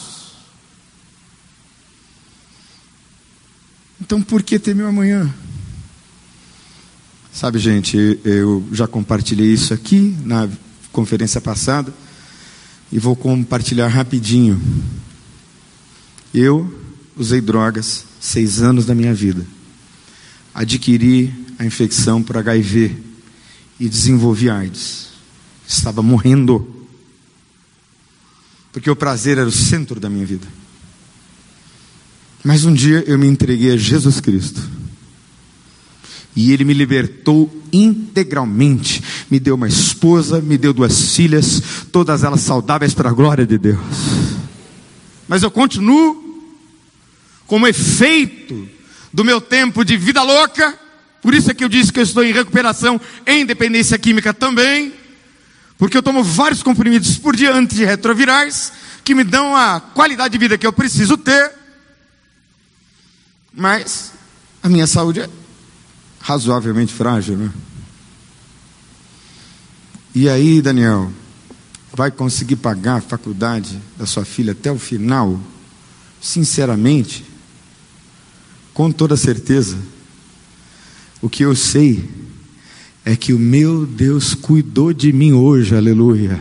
Então 4.00 4.22
por 4.22 4.42
que 4.42 4.58
temer 4.58 4.86
amanhã? 4.86 5.32
Sabe, 7.32 7.58
gente, 7.58 8.20
eu 8.24 8.66
já 8.72 8.86
compartilhei 8.86 9.52
isso 9.52 9.74
aqui 9.74 10.16
na 10.24 10.48
conferência 10.92 11.40
passada 11.40 11.92
e 12.90 12.98
vou 12.98 13.14
compartilhar 13.14 13.88
rapidinho. 13.88 14.60
Eu 16.32 16.72
usei 17.16 17.40
drogas 17.40 18.04
seis 18.20 18.60
anos 18.60 18.86
da 18.86 18.94
minha 18.94 19.14
vida. 19.14 19.44
Adquiri 20.54 21.32
a 21.58 21.64
infecção 21.64 22.22
por 22.22 22.36
HIV 22.36 22.96
e 23.78 23.88
desenvolvi 23.88 24.48
AIDS. 24.48 25.08
Estava 25.66 26.02
morrendo. 26.02 26.86
Porque 28.72 28.90
o 28.90 28.96
prazer 28.96 29.38
era 29.38 29.48
o 29.48 29.52
centro 29.52 30.00
da 30.00 30.08
minha 30.08 30.26
vida. 30.26 30.46
Mas 32.44 32.64
um 32.64 32.72
dia 32.72 33.04
eu 33.06 33.18
me 33.18 33.26
entreguei 33.26 33.72
a 33.72 33.76
Jesus 33.76 34.20
Cristo 34.20 34.77
e 36.38 36.52
ele 36.52 36.62
me 36.62 36.72
libertou 36.72 37.52
integralmente. 37.72 39.02
Me 39.28 39.40
deu 39.40 39.56
uma 39.56 39.66
esposa, 39.66 40.40
me 40.40 40.56
deu 40.56 40.72
duas 40.72 41.16
filhas, 41.16 41.60
todas 41.90 42.22
elas 42.22 42.42
saudáveis 42.42 42.94
para 42.94 43.10
a 43.10 43.12
glória 43.12 43.44
de 43.44 43.58
Deus. 43.58 43.80
Mas 45.26 45.42
eu 45.42 45.50
continuo 45.50 46.46
como 47.44 47.66
efeito 47.66 48.68
do 49.12 49.24
meu 49.24 49.40
tempo 49.40 49.84
de 49.84 49.96
vida 49.96 50.22
louca, 50.22 50.78
por 51.20 51.34
isso 51.34 51.50
é 51.50 51.54
que 51.54 51.64
eu 51.64 51.68
disse 51.68 51.92
que 51.92 51.98
eu 51.98 52.04
estou 52.04 52.22
em 52.22 52.32
recuperação 52.32 53.00
em 53.26 53.44
dependência 53.44 53.98
química 53.98 54.32
também, 54.32 54.92
porque 55.76 55.96
eu 55.96 56.02
tomo 56.04 56.22
vários 56.22 56.62
comprimidos 56.62 57.18
por 57.18 57.34
dia 57.34 57.52
antirretrovirais 57.52 58.72
que 59.02 59.12
me 59.12 59.24
dão 59.24 59.56
a 59.56 59.80
qualidade 59.80 60.30
de 60.30 60.38
vida 60.38 60.56
que 60.56 60.66
eu 60.66 60.72
preciso 60.72 61.16
ter, 61.16 61.50
mas 63.52 64.12
a 64.62 64.68
minha 64.68 64.86
saúde 64.86 65.20
é 65.20 65.37
razoavelmente 66.20 66.92
frágil, 66.92 67.36
né? 67.36 67.52
E 70.14 70.28
aí, 70.28 70.60
Daniel, 70.60 71.12
vai 71.92 72.10
conseguir 72.10 72.56
pagar 72.56 72.96
a 72.96 73.00
faculdade 73.00 73.80
da 73.96 74.06
sua 74.06 74.24
filha 74.24 74.52
até 74.52 74.70
o 74.70 74.78
final? 74.78 75.40
Sinceramente, 76.20 77.24
com 78.74 78.90
toda 78.90 79.16
certeza, 79.16 79.78
o 81.20 81.28
que 81.28 81.44
eu 81.44 81.54
sei 81.54 82.08
é 83.04 83.16
que 83.16 83.32
o 83.32 83.38
meu 83.38 83.86
Deus 83.86 84.34
cuidou 84.34 84.92
de 84.92 85.12
mim 85.12 85.32
hoje, 85.32 85.74
aleluia. 85.74 86.40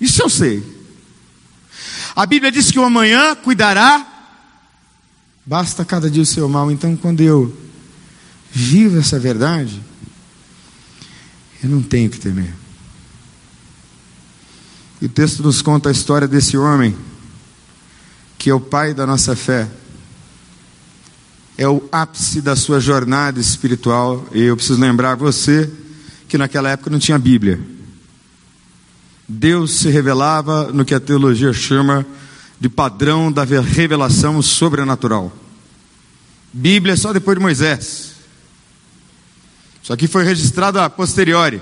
Isso 0.00 0.22
eu 0.22 0.28
sei. 0.28 0.62
A 2.14 2.26
Bíblia 2.26 2.52
diz 2.52 2.70
que 2.70 2.78
o 2.78 2.84
amanhã 2.84 3.34
cuidará, 3.34 4.06
basta 5.46 5.84
cada 5.84 6.10
dia 6.10 6.22
o 6.22 6.26
seu 6.26 6.48
mal. 6.48 6.70
Então, 6.70 6.96
quando 6.96 7.20
eu 7.20 7.61
vivo 8.52 8.98
essa 8.98 9.18
verdade, 9.18 9.82
eu 11.62 11.70
não 11.70 11.82
tenho 11.82 12.10
que 12.10 12.20
temer. 12.20 12.52
E 15.00 15.06
o 15.06 15.08
texto 15.08 15.42
nos 15.42 15.62
conta 15.62 15.88
a 15.88 15.92
história 15.92 16.28
desse 16.28 16.56
homem, 16.56 16.94
que 18.38 18.50
é 18.50 18.54
o 18.54 18.60
pai 18.60 18.92
da 18.94 19.06
nossa 19.06 19.34
fé, 19.34 19.68
é 21.56 21.66
o 21.66 21.82
ápice 21.90 22.40
da 22.40 22.54
sua 22.54 22.78
jornada 22.80 23.40
espiritual. 23.40 24.26
E 24.32 24.42
eu 24.42 24.56
preciso 24.56 24.80
lembrar 24.80 25.16
você 25.16 25.70
que 26.28 26.38
naquela 26.38 26.70
época 26.70 26.90
não 26.90 26.98
tinha 26.98 27.18
Bíblia. 27.18 27.60
Deus 29.28 29.72
se 29.72 29.88
revelava 29.88 30.72
no 30.72 30.84
que 30.84 30.94
a 30.94 31.00
teologia 31.00 31.52
chama 31.52 32.06
de 32.60 32.68
padrão 32.68 33.30
da 33.30 33.44
revelação 33.44 34.40
sobrenatural. 34.42 35.32
Bíblia 36.52 36.94
é 36.94 36.96
só 36.96 37.12
depois 37.12 37.36
de 37.36 37.42
Moisés. 37.42 38.11
Isso 39.82 39.92
aqui 39.92 40.06
foi 40.06 40.24
registrado 40.24 40.78
a 40.78 40.88
posteriori. 40.88 41.60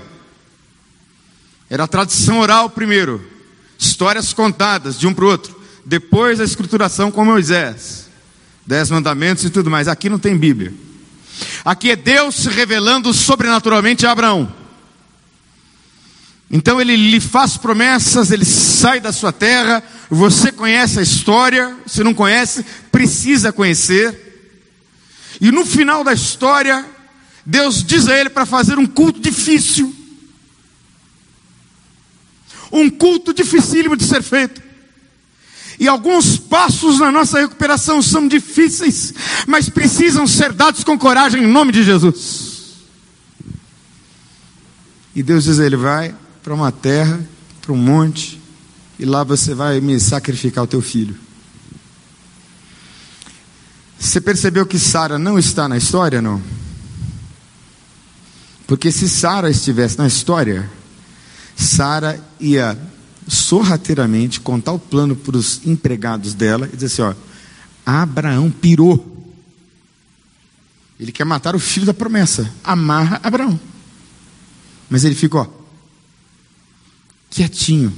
Era 1.69 1.85
a 1.85 1.87
tradição 1.87 2.39
oral 2.39 2.69
primeiro, 2.69 3.25
histórias 3.79 4.33
contadas 4.33 4.99
de 4.99 5.07
um 5.07 5.13
para 5.13 5.25
o 5.25 5.29
outro, 5.29 5.59
depois 5.85 6.39
a 6.39 6.43
escrituração 6.43 7.09
com 7.09 7.25
Moisés, 7.25 8.09
dez 8.65 8.91
mandamentos 8.91 9.43
e 9.45 9.49
tudo 9.49 9.71
mais. 9.71 9.87
Aqui 9.87 10.09
não 10.09 10.19
tem 10.19 10.37
Bíblia. 10.37 10.73
Aqui 11.65 11.91
é 11.91 11.95
Deus 11.95 12.35
se 12.35 12.49
revelando 12.49 13.13
sobrenaturalmente 13.13 14.05
a 14.05 14.11
Abraão. 14.11 14.53
Então 16.51 16.81
ele 16.81 16.97
lhe 16.97 17.21
faz 17.21 17.55
promessas, 17.55 18.29
ele 18.29 18.43
sai 18.43 18.99
da 18.99 19.13
sua 19.13 19.31
terra. 19.31 19.81
Você 20.09 20.51
conhece 20.51 20.99
a 20.99 21.01
história, 21.01 21.75
se 21.87 22.03
não 22.03 22.13
conhece, 22.13 22.65
precisa 22.91 23.53
conhecer. 23.53 24.59
E 25.39 25.49
no 25.49 25.65
final 25.65 26.03
da 26.03 26.13
história, 26.13 26.85
Deus 27.45 27.83
diz 27.83 28.07
a 28.07 28.17
ele 28.17 28.29
para 28.29 28.45
fazer 28.45 28.77
um 28.77 28.85
culto 28.85 29.19
difícil. 29.19 29.95
Um 32.71 32.89
culto 32.89 33.33
dificílimo 33.33 33.97
de 33.97 34.05
ser 34.05 34.21
feito. 34.21 34.61
E 35.79 35.87
alguns 35.87 36.37
passos 36.37 36.99
na 36.99 37.11
nossa 37.11 37.39
recuperação 37.39 38.01
são 38.01 38.27
difíceis, 38.27 39.13
mas 39.47 39.67
precisam 39.67 40.27
ser 40.27 40.53
dados 40.53 40.83
com 40.83 40.97
coragem 40.97 41.43
em 41.43 41.47
nome 41.47 41.71
de 41.71 41.83
Jesus. 41.83 42.51
E 45.15 45.23
Deus 45.23 45.45
diz 45.45 45.59
a 45.59 45.65
ele: 45.65 45.75
vai 45.75 46.15
para 46.43 46.53
uma 46.53 46.71
terra, 46.71 47.19
para 47.61 47.73
um 47.73 47.77
monte, 47.77 48.39
e 48.99 49.05
lá 49.05 49.23
você 49.23 49.55
vai 49.55 49.81
me 49.81 49.99
sacrificar 49.99 50.63
o 50.63 50.67
teu 50.67 50.81
filho. 50.81 51.17
Você 53.99 54.21
percebeu 54.21 54.65
que 54.65 54.79
Sara 54.79 55.17
não 55.17 55.37
está 55.37 55.67
na 55.67 55.77
história, 55.77 56.21
não? 56.21 56.41
Porque 58.71 58.89
se 58.89 59.09
Sara 59.09 59.49
estivesse 59.49 59.97
na 59.97 60.07
história, 60.07 60.71
Sara 61.57 62.25
ia 62.39 62.79
sorrateiramente 63.27 64.39
contar 64.39 64.71
o 64.71 64.79
plano 64.79 65.13
para 65.13 65.35
os 65.35 65.59
empregados 65.65 66.33
dela 66.33 66.69
e 66.71 66.77
dizer 66.77 66.85
assim: 66.85 67.01
ó, 67.01 67.13
Abraão 67.85 68.49
pirou. 68.49 69.35
Ele 70.97 71.11
quer 71.11 71.25
matar 71.25 71.53
o 71.53 71.59
filho 71.59 71.85
da 71.85 71.93
promessa. 71.93 72.49
Amarra 72.63 73.19
Abraão. 73.21 73.59
Mas 74.89 75.03
ele 75.03 75.15
fica, 75.15 75.39
ó, 75.39 75.47
quietinho. 77.29 77.93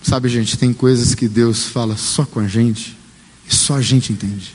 Sabe, 0.00 0.28
gente, 0.28 0.56
tem 0.56 0.72
coisas 0.72 1.12
que 1.12 1.26
Deus 1.26 1.64
fala 1.64 1.96
só 1.96 2.24
com 2.24 2.38
a 2.38 2.46
gente 2.46 2.96
e 3.50 3.52
só 3.52 3.78
a 3.78 3.82
gente 3.82 4.12
entende. 4.12 4.54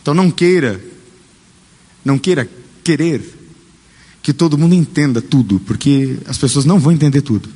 Então 0.00 0.14
não 0.14 0.30
queira, 0.30 0.92
não 2.04 2.18
queira 2.18 2.48
querer 2.82 3.22
que 4.22 4.32
todo 4.32 4.56
mundo 4.56 4.74
entenda 4.74 5.20
tudo, 5.20 5.60
porque 5.60 6.18
as 6.26 6.38
pessoas 6.38 6.64
não 6.64 6.78
vão 6.78 6.92
entender 6.92 7.22
tudo. 7.22 7.48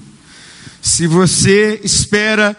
Se 0.82 1.06
você 1.06 1.80
espera 1.82 2.56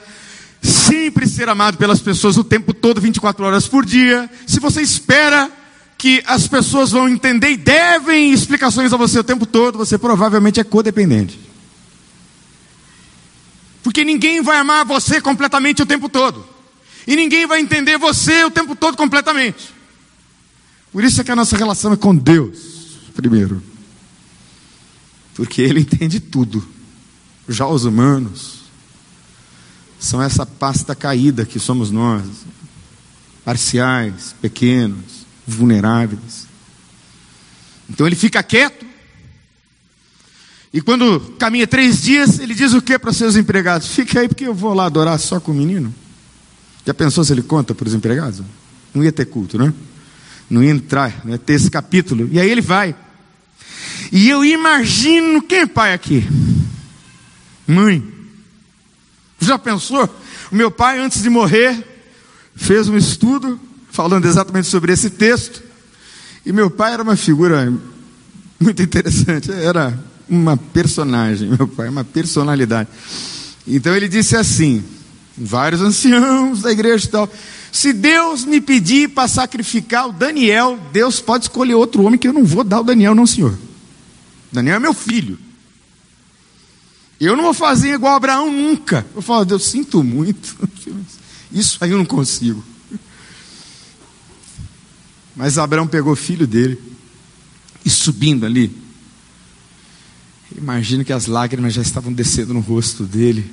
sempre 0.61 1.27
ser 1.27 1.49
amado 1.49 1.77
pelas 1.77 1.99
pessoas 1.99 2.37
o 2.37 2.43
tempo 2.43 2.73
todo, 2.73 3.01
24 3.01 3.45
horas 3.45 3.67
por 3.67 3.85
dia, 3.85 4.29
se 4.45 4.59
você 4.59 4.81
espera 4.81 5.51
que 5.97 6.23
as 6.25 6.47
pessoas 6.47 6.91
vão 6.91 7.09
entender 7.09 7.51
e 7.51 7.57
devem 7.57 8.31
explicações 8.31 8.93
a 8.93 8.97
você 8.97 9.19
o 9.19 9.23
tempo 9.23 9.45
todo, 9.45 9.77
você 9.77 9.97
provavelmente 9.97 10.59
é 10.59 10.63
codependente. 10.63 11.39
Porque 13.81 14.03
ninguém 14.03 14.41
vai 14.41 14.57
amar 14.57 14.85
você 14.85 15.19
completamente 15.19 15.81
o 15.81 15.85
tempo 15.85 16.07
todo. 16.09 16.45
E 17.07 17.15
ninguém 17.15 17.47
vai 17.47 17.61
entender 17.61 17.97
você 17.97 18.43
o 18.43 18.51
tempo 18.51 18.75
todo 18.75 18.97
completamente. 18.97 19.76
Por 20.97 21.03
isso 21.03 21.21
é 21.21 21.23
que 21.23 21.29
a 21.29 21.35
nossa 21.35 21.55
relação 21.55 21.93
é 21.93 21.95
com 21.95 22.15
Deus, 22.15 22.57
primeiro. 23.15 23.61
Porque 25.35 25.61
Ele 25.61 25.81
entende 25.81 26.19
tudo. 26.19 26.67
Já 27.47 27.67
os 27.67 27.85
humanos 27.85 28.61
são 29.99 30.19
essa 30.19 30.43
pasta 30.43 30.95
caída 30.95 31.45
que 31.45 31.59
somos 31.59 31.91
nós, 31.91 32.25
parciais, 33.45 34.33
pequenos, 34.41 35.27
vulneráveis. 35.45 36.47
Então 37.87 38.07
ele 38.07 38.15
fica 38.15 38.41
quieto 38.41 38.83
e 40.73 40.81
quando 40.81 41.19
caminha 41.37 41.67
três 41.67 42.01
dias, 42.01 42.39
ele 42.39 42.55
diz 42.55 42.73
o 42.73 42.81
que 42.81 42.97
para 42.97 43.13
seus 43.13 43.35
empregados? 43.35 43.89
Fica 43.89 44.21
aí 44.21 44.27
porque 44.27 44.47
eu 44.47 44.53
vou 44.55 44.73
lá 44.73 44.85
adorar 44.85 45.19
só 45.19 45.39
com 45.39 45.51
o 45.51 45.55
menino. 45.55 45.93
Já 46.83 46.93
pensou 46.95 47.23
se 47.23 47.31
ele 47.33 47.43
conta 47.43 47.75
para 47.75 47.87
os 47.87 47.93
empregados? 47.93 48.41
Não 48.95 49.03
ia 49.03 49.11
ter 49.11 49.25
culto, 49.25 49.59
né? 49.59 49.71
Não 50.49 50.63
ia 50.63 50.71
entrar, 50.71 51.21
não 51.23 51.31
ia 51.31 51.37
ter 51.37 51.53
esse 51.53 51.69
capítulo. 51.69 52.29
E 52.31 52.39
aí 52.39 52.49
ele 52.49 52.61
vai. 52.61 52.95
E 54.11 54.29
eu 54.29 54.45
imagino 54.45 55.41
quem 55.41 55.59
é 55.59 55.65
pai 55.65 55.93
aqui? 55.93 56.25
Mãe. 57.67 58.03
Já 59.39 59.57
pensou? 59.59 60.09
O 60.51 60.55
meu 60.55 60.71
pai, 60.71 60.99
antes 60.99 61.21
de 61.21 61.29
morrer, 61.29 61.85
fez 62.55 62.87
um 62.87 62.97
estudo 62.97 63.59
falando 63.91 64.25
exatamente 64.25 64.67
sobre 64.67 64.93
esse 64.93 65.09
texto. 65.09 65.61
E 66.45 66.51
meu 66.51 66.69
pai 66.69 66.93
era 66.93 67.03
uma 67.03 67.15
figura 67.15 67.71
muito 68.59 68.81
interessante. 68.81 69.51
Era 69.51 69.97
uma 70.29 70.55
personagem, 70.55 71.49
meu 71.49 71.67
pai, 71.67 71.89
uma 71.89 72.03
personalidade. 72.03 72.89
Então 73.67 73.95
ele 73.95 74.07
disse 74.07 74.35
assim: 74.35 74.83
vários 75.37 75.81
anciãos 75.81 76.61
da 76.61 76.71
igreja 76.71 77.05
e 77.05 77.09
tal. 77.09 77.29
Se 77.71 77.93
Deus 77.93 78.45
me 78.45 78.59
pedir 78.61 79.09
para 79.09 79.27
sacrificar 79.27 80.09
o 80.09 80.11
Daniel, 80.13 80.79
Deus 80.91 81.19
pode 81.19 81.45
escolher 81.45 81.75
outro 81.75 82.03
homem 82.03 82.17
que 82.17 82.27
eu 82.27 82.33
não 82.33 82.43
vou 82.43 82.63
dar 82.63 82.81
o 82.81 82.83
Daniel, 82.83 83.13
não, 83.13 83.25
senhor. 83.25 83.57
Daniel 84.51 84.77
é 84.77 84.79
meu 84.79 84.93
filho. 84.93 85.37
Eu 87.19 87.35
não 87.35 87.45
vou 87.45 87.53
fazer 87.53 87.93
igual 87.93 88.15
Abraão 88.15 88.51
nunca. 88.51 89.05
Eu 89.15 89.21
falo, 89.21 89.45
Deus, 89.45 89.65
sinto 89.65 90.03
muito. 90.03 90.55
Isso 91.51 91.77
aí 91.81 91.91
eu 91.91 91.97
não 91.97 92.05
consigo. 92.05 92.63
Mas 95.35 95.57
Abraão 95.57 95.87
pegou 95.87 96.13
o 96.13 96.15
filho 96.15 96.47
dele 96.47 96.81
e 97.85 97.89
subindo 97.89 98.45
ali, 98.45 98.87
Imagino 100.55 101.03
que 101.03 101.11
as 101.11 101.27
lágrimas 101.27 101.73
já 101.73 101.81
estavam 101.81 102.13
descendo 102.13 102.53
no 102.53 102.59
rosto 102.59 103.03
dele. 103.03 103.51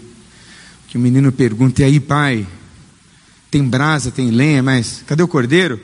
Que 0.88 0.96
o 0.96 1.00
menino 1.00 1.32
pergunta: 1.32 1.82
E 1.82 1.84
aí, 1.84 2.00
pai? 2.00 2.46
Tem 3.54 3.62
brasa, 3.62 4.10
tem 4.10 4.32
lenha, 4.32 4.64
mas 4.64 5.04
cadê 5.06 5.22
o 5.22 5.28
cordeiro? 5.28 5.80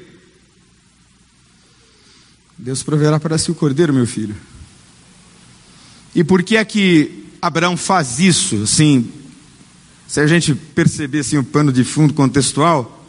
Deus 2.58 2.82
proverá 2.82 3.20
para 3.20 3.38
si 3.38 3.52
o 3.52 3.54
cordeiro, 3.54 3.94
meu 3.94 4.08
filho. 4.08 4.34
E 6.12 6.24
por 6.24 6.42
que 6.42 6.56
é 6.56 6.64
que 6.64 7.28
Abraão 7.40 7.76
faz 7.76 8.18
isso? 8.18 8.64
Assim, 8.64 9.08
se 10.08 10.18
a 10.18 10.26
gente 10.26 10.52
perceber 10.52 11.20
assim, 11.20 11.38
o 11.38 11.44
pano 11.44 11.72
de 11.72 11.84
fundo 11.84 12.12
contextual, 12.12 13.06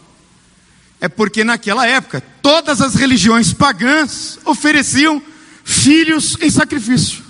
é 1.00 1.10
porque 1.10 1.44
naquela 1.44 1.88
época 1.88 2.22
todas 2.44 2.82
as 2.82 2.94
religiões 2.94 3.52
pagãs 3.54 4.38
ofereciam 4.46 5.20
filhos 5.64 6.38
em 6.40 6.52
sacrifício. 6.52 7.24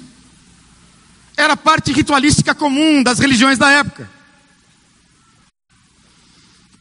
Era 1.37 1.55
parte 1.55 1.93
ritualística 1.93 2.53
comum 2.53 3.01
das 3.01 3.19
religiões 3.19 3.57
da 3.57 3.71
época. 3.71 4.20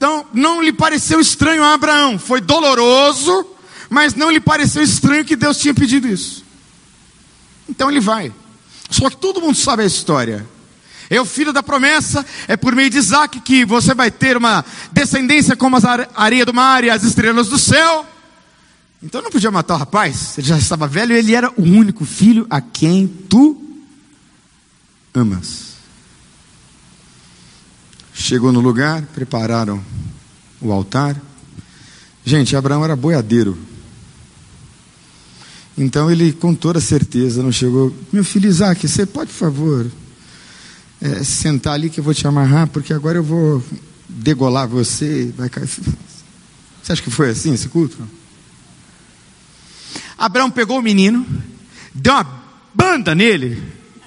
Então, 0.00 0.24
não 0.32 0.62
lhe 0.62 0.72
pareceu 0.72 1.20
estranho 1.20 1.62
a 1.62 1.74
Abraão. 1.74 2.18
Foi 2.18 2.40
doloroso, 2.40 3.44
mas 3.90 4.14
não 4.14 4.30
lhe 4.30 4.40
pareceu 4.40 4.82
estranho 4.82 5.26
que 5.26 5.36
Deus 5.36 5.58
tinha 5.58 5.74
pedido 5.74 6.08
isso. 6.08 6.42
Então 7.68 7.90
ele 7.90 8.00
vai. 8.00 8.32
Só 8.88 9.10
que 9.10 9.18
todo 9.18 9.42
mundo 9.42 9.56
sabe 9.56 9.82
a 9.82 9.86
história. 9.86 10.48
É 11.10 11.20
o 11.20 11.26
filho 11.26 11.52
da 11.52 11.62
promessa, 11.62 12.24
é 12.48 12.56
por 12.56 12.74
meio 12.74 12.88
de 12.88 12.96
Isaac 12.96 13.40
que 13.40 13.62
você 13.66 13.92
vai 13.92 14.10
ter 14.10 14.38
uma 14.38 14.64
descendência 14.90 15.54
como 15.54 15.76
as 15.76 15.84
areia 15.84 16.46
do 16.46 16.54
mar 16.54 16.82
e 16.82 16.88
as 16.88 17.02
estrelas 17.02 17.48
do 17.48 17.58
céu. 17.58 18.06
Então 19.02 19.20
não 19.20 19.30
podia 19.30 19.50
matar 19.50 19.74
o 19.74 19.78
rapaz, 19.78 20.38
ele 20.38 20.46
já 20.46 20.56
estava 20.56 20.86
velho, 20.86 21.14
ele 21.14 21.34
era 21.34 21.50
o 21.58 21.62
único 21.62 22.06
filho 22.06 22.46
a 22.48 22.62
quem 22.62 23.06
tu 23.06 23.62
amas. 25.12 25.69
Chegou 28.20 28.52
no 28.52 28.60
lugar, 28.60 29.00
prepararam 29.14 29.82
o 30.60 30.70
altar. 30.70 31.16
Gente, 32.22 32.54
Abraão 32.54 32.84
era 32.84 32.94
boiadeiro. 32.94 33.56
Então 35.76 36.10
ele, 36.10 36.30
com 36.30 36.54
toda 36.54 36.80
certeza, 36.80 37.42
não 37.42 37.50
chegou. 37.50 37.96
Meu 38.12 38.22
filho 38.22 38.46
Isaac, 38.46 38.86
você 38.86 39.06
pode, 39.06 39.32
por 39.32 39.38
favor, 39.38 39.90
é, 41.00 41.24
sentar 41.24 41.72
ali 41.72 41.88
que 41.88 41.98
eu 41.98 42.04
vou 42.04 42.12
te 42.12 42.26
amarrar, 42.26 42.68
porque 42.68 42.92
agora 42.92 43.16
eu 43.16 43.24
vou 43.24 43.64
degolar 44.06 44.68
você. 44.68 45.32
Vai 45.34 45.48
cair. 45.48 45.66
Você 46.82 46.92
acha 46.92 47.02
que 47.02 47.10
foi 47.10 47.28
assim 47.28 47.52
esse 47.52 47.68
culto? 47.68 47.96
Abraão 50.16 50.50
pegou 50.50 50.78
o 50.78 50.82
menino, 50.82 51.26
deu 51.94 52.14
uma 52.14 52.42
banda 52.74 53.14
nele, 53.14 53.62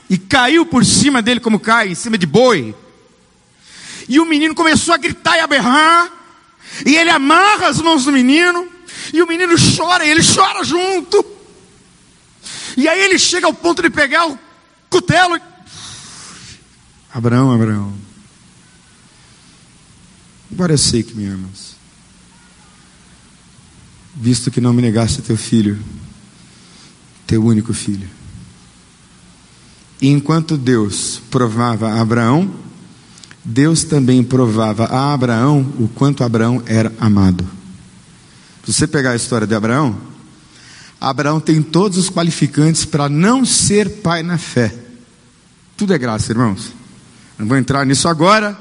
e 0.10 0.18
caiu 0.18 0.66
por 0.66 0.84
cima 0.84 1.22
dele 1.22 1.40
como 1.40 1.60
cai, 1.60 1.90
em 1.90 1.96
cima 1.96 2.18
de 2.18 2.26
boi. 2.26 2.76
E 4.08 4.20
o 4.20 4.26
menino 4.26 4.56
começou 4.56 4.94
a 4.94 4.98
gritar 4.98 5.38
e 5.38 5.40
a 5.40 5.48
berrar. 5.48 6.12
E 6.86 6.96
ele 6.96 7.10
amarra 7.10 7.68
as 7.68 7.80
mãos 7.80 8.06
do 8.06 8.12
menino. 8.12 8.68
E 9.14 9.22
o 9.22 9.28
menino 9.28 9.54
chora, 9.78 10.06
e 10.06 10.10
ele 10.10 10.22
chora 10.24 10.64
junto. 10.64 11.26
E 12.76 12.88
aí 12.88 13.02
ele 13.02 13.20
chega 13.20 13.46
ao 13.46 13.54
ponto 13.54 13.82
de 13.82 13.90
pegar 13.90 14.28
o 14.28 14.40
cutelo. 14.90 15.36
E... 15.38 15.42
Abraão, 17.14 17.52
Abraão. 17.52 17.94
Agora 20.52 20.74
eu 20.74 20.78
sei 20.78 21.04
que 21.04 21.16
me 21.16 21.26
amas. 21.26 21.74
Visto 24.16 24.52
que 24.52 24.62
não 24.62 24.74
me 24.74 24.82
negaste 24.82 25.22
teu 25.22 25.36
filho, 25.36 25.80
teu 27.26 27.44
único 27.44 27.74
filho. 27.74 28.08
E 30.00 30.08
enquanto 30.08 30.58
Deus 30.58 31.22
provava 31.32 31.90
a 31.90 32.02
Abraão, 32.02 32.54
Deus 33.44 33.84
também 33.84 34.24
provava 34.24 34.86
a 34.86 35.14
Abraão 35.14 35.62
o 35.78 35.88
quanto 35.88 36.24
Abraão 36.24 36.64
era 36.66 36.92
amado. 37.00 37.48
Se 38.64 38.72
você 38.72 38.88
pegar 38.88 39.12
a 39.12 39.16
história 39.16 39.46
de 39.46 39.54
Abraão, 39.54 39.98
Abraão 41.00 41.42
tem 41.42 41.62
todos 41.62 41.98
os 41.98 42.10
qualificantes 42.10 42.86
para 42.86 43.10
não 43.10 43.44
ser 43.44 44.02
pai 44.02 44.24
na 44.24 44.38
fé. 44.38 44.74
Tudo 45.76 45.94
é 45.94 45.98
graça, 45.98 46.32
irmãos. 46.32 46.72
Não 47.38 47.46
vou 47.46 47.58
entrar 47.58 47.86
nisso 47.86 48.08
agora. 48.08 48.58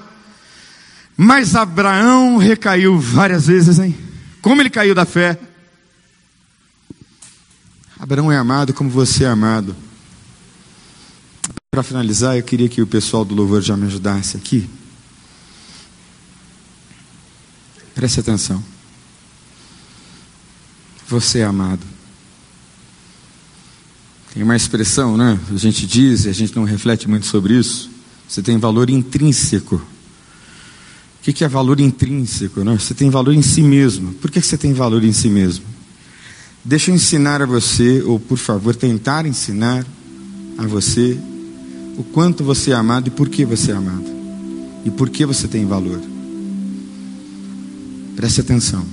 Mas 1.16 1.54
Abraão 1.54 2.36
recaiu 2.38 2.98
várias 2.98 3.46
vezes, 3.46 3.78
hein? 3.78 3.96
Como 4.40 4.60
ele 4.60 4.70
caiu 4.70 4.94
da 4.94 5.04
fé? 5.04 5.38
Abraão 7.96 8.32
é 8.32 8.36
amado 8.36 8.74
como 8.74 8.90
você 8.90 9.22
é 9.22 9.28
amado. 9.28 9.76
Para 11.74 11.82
finalizar, 11.82 12.36
eu 12.36 12.42
queria 12.42 12.68
que 12.68 12.82
o 12.82 12.86
pessoal 12.86 13.24
do 13.24 13.34
louvor 13.34 13.62
já 13.62 13.74
me 13.74 13.86
ajudasse 13.86 14.36
aqui. 14.36 14.68
Preste 17.94 18.20
atenção. 18.20 18.62
Você 21.08 21.38
é 21.38 21.44
amado. 21.44 21.80
Tem 24.34 24.42
uma 24.42 24.54
expressão, 24.54 25.16
né? 25.16 25.40
A 25.50 25.56
gente 25.56 25.86
diz 25.86 26.26
e 26.26 26.28
a 26.28 26.32
gente 26.34 26.54
não 26.54 26.64
reflete 26.64 27.08
muito 27.08 27.24
sobre 27.24 27.54
isso. 27.54 27.88
Você 28.28 28.42
tem 28.42 28.58
valor 28.58 28.90
intrínseco. 28.90 29.76
O 29.76 31.22
que 31.22 31.42
é 31.42 31.48
valor 31.48 31.80
intrínseco? 31.80 32.62
Né? 32.62 32.78
Você 32.78 32.92
tem 32.92 33.08
valor 33.08 33.32
em 33.32 33.40
si 33.40 33.62
mesmo. 33.62 34.12
Por 34.12 34.30
que 34.30 34.42
você 34.42 34.58
tem 34.58 34.74
valor 34.74 35.02
em 35.02 35.12
si 35.14 35.30
mesmo? 35.30 35.64
Deixa 36.62 36.90
eu 36.90 36.94
ensinar 36.94 37.40
a 37.40 37.46
você, 37.46 38.02
ou 38.02 38.20
por 38.20 38.36
favor, 38.36 38.76
tentar 38.76 39.24
ensinar 39.24 39.86
a 40.58 40.66
você 40.66 41.18
o 41.96 42.02
quanto 42.02 42.42
você 42.42 42.70
é 42.70 42.74
amado 42.74 43.08
e 43.08 43.10
por 43.10 43.28
que 43.28 43.44
você 43.44 43.72
é 43.72 43.74
amado. 43.74 44.04
E 44.84 44.90
por 44.90 45.08
que 45.10 45.24
você 45.24 45.46
tem 45.46 45.66
valor. 45.66 46.00
Preste 48.16 48.40
atenção. 48.40 48.84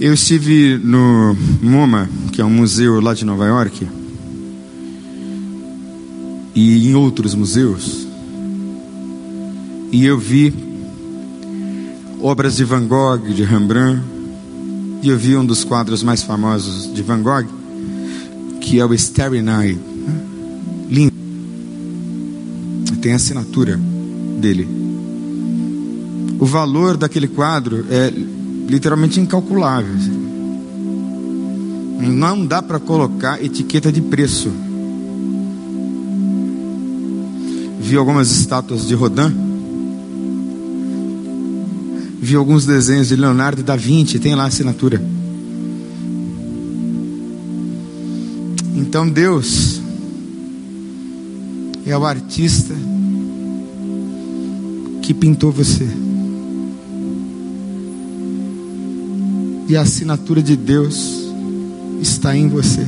Eu 0.00 0.14
estive 0.14 0.78
no 0.78 1.36
MoMA, 1.60 2.08
que 2.32 2.40
é 2.40 2.44
um 2.44 2.50
museu 2.50 3.00
lá 3.00 3.12
de 3.12 3.24
Nova 3.24 3.46
York, 3.46 3.86
e 6.54 6.88
em 6.88 6.94
outros 6.94 7.34
museus, 7.34 8.06
e 9.92 10.04
eu 10.06 10.18
vi 10.18 10.54
obras 12.22 12.56
de 12.56 12.64
Van 12.64 12.86
Gogh, 12.86 13.28
de 13.34 13.42
Rembrandt, 13.42 14.02
e 15.02 15.08
eu 15.08 15.18
vi 15.18 15.36
um 15.36 15.44
dos 15.44 15.64
quadros 15.64 16.02
mais 16.02 16.22
famosos 16.22 16.92
de 16.94 17.02
Van 17.02 17.20
Gogh, 17.22 17.46
que 18.60 18.80
é 18.80 18.86
o 18.86 18.94
Starry 18.94 19.42
Night. 19.42 19.78
Lindo. 20.88 21.19
Tem 23.00 23.12
a 23.12 23.16
assinatura 23.16 23.78
dele. 24.40 24.68
O 26.38 26.46
valor 26.46 26.96
daquele 26.96 27.28
quadro 27.28 27.86
é 27.90 28.10
literalmente 28.68 29.20
incalculável. 29.20 29.94
Não 32.00 32.46
dá 32.46 32.62
para 32.62 32.78
colocar 32.78 33.42
etiqueta 33.42 33.92
de 33.92 34.00
preço. 34.00 34.50
Vi 37.80 37.96
algumas 37.96 38.30
estátuas 38.30 38.86
de 38.86 38.94
Rodin 38.94 39.50
vi 42.30 42.36
alguns 42.36 42.66
desenhos 42.66 43.08
de 43.08 43.16
Leonardo 43.16 43.62
da 43.62 43.74
Vinci, 43.74 44.18
tem 44.18 44.34
lá 44.34 44.44
a 44.44 44.46
assinatura. 44.46 45.02
Então 48.76 49.08
Deus 49.08 49.79
é 51.86 51.96
o 51.96 52.04
artista 52.04 52.74
que 55.02 55.14
pintou 55.14 55.50
você. 55.50 55.88
E 59.68 59.76
a 59.76 59.82
assinatura 59.82 60.42
de 60.42 60.56
Deus 60.56 61.30
está 62.00 62.36
em 62.36 62.48
você. 62.48 62.86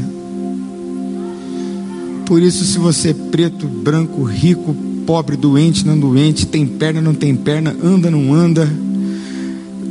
Por 2.26 2.42
isso, 2.42 2.64
se 2.64 2.78
você 2.78 3.10
é 3.10 3.14
preto, 3.14 3.66
branco, 3.66 4.22
rico, 4.24 4.74
pobre, 5.06 5.36
doente, 5.36 5.86
não 5.86 5.98
doente, 5.98 6.46
tem 6.46 6.66
perna, 6.66 7.00
não 7.00 7.14
tem 7.14 7.34
perna, 7.34 7.76
anda, 7.82 8.10
não 8.10 8.32
anda, 8.32 8.68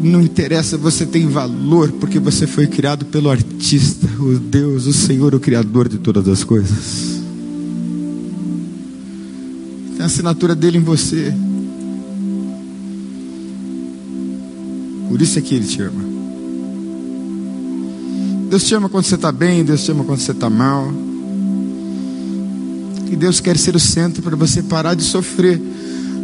não 0.01 0.21
interessa, 0.21 0.77
você 0.77 1.05
tem 1.05 1.27
valor, 1.27 1.91
porque 1.93 2.19
você 2.19 2.47
foi 2.47 2.65
criado 2.67 3.05
pelo 3.05 3.29
artista, 3.29 4.07
o 4.19 4.39
Deus, 4.39 4.85
o 4.85 4.93
Senhor, 4.93 5.35
o 5.35 5.39
Criador 5.39 5.87
de 5.87 5.97
todas 5.97 6.27
as 6.27 6.43
coisas. 6.43 7.10
Tem 10.01 10.05
a 10.05 10.07
assinatura 10.07 10.55
dele 10.55 10.79
em 10.79 10.81
você. 10.81 11.31
Por 15.07 15.21
isso 15.21 15.37
é 15.37 15.41
que 15.43 15.53
ele 15.53 15.67
te 15.67 15.79
ama. 15.79 16.03
Deus 18.49 18.63
te 18.63 18.73
ama 18.73 18.89
quando 18.89 19.05
você 19.05 19.13
está 19.13 19.31
bem, 19.31 19.63
Deus 19.63 19.85
te 19.85 19.91
ama 19.91 20.03
quando 20.03 20.17
você 20.17 20.31
está 20.31 20.49
mal. 20.49 20.91
E 23.11 23.15
Deus 23.15 23.39
quer 23.39 23.55
ser 23.59 23.75
o 23.75 23.79
centro 23.79 24.23
para 24.23 24.35
você 24.35 24.63
parar 24.63 24.95
de 24.95 25.03
sofrer. 25.03 25.61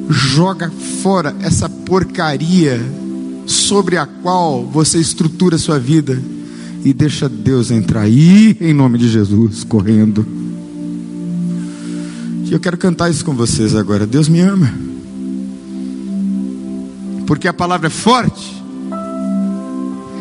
Joga 0.10 0.72
fora 1.04 1.36
essa 1.40 1.70
porcaria 1.70 2.82
sobre 3.46 3.96
a 3.96 4.08
qual 4.08 4.66
você 4.66 4.98
estrutura 4.98 5.58
a 5.58 5.60
sua 5.60 5.78
vida 5.78 6.20
e 6.84 6.96
deixa 6.96 7.30
Deus 7.30 7.70
entrar 7.70 8.02
aí 8.02 8.58
em 8.60 8.74
nome 8.74 8.98
de 8.98 9.08
Jesus, 9.08 9.64
correndo. 9.64 10.37
E 12.50 12.54
eu 12.54 12.60
quero 12.62 12.78
cantar 12.78 13.10
isso 13.10 13.26
com 13.26 13.34
vocês 13.34 13.76
agora. 13.76 14.08
Deus 14.08 14.30
me 14.30 14.40
ama. 14.40 14.74
Porque 17.26 17.46
a 17.46 17.54
palavra 17.54 17.88
é 17.88 17.90
forte, 17.90 18.64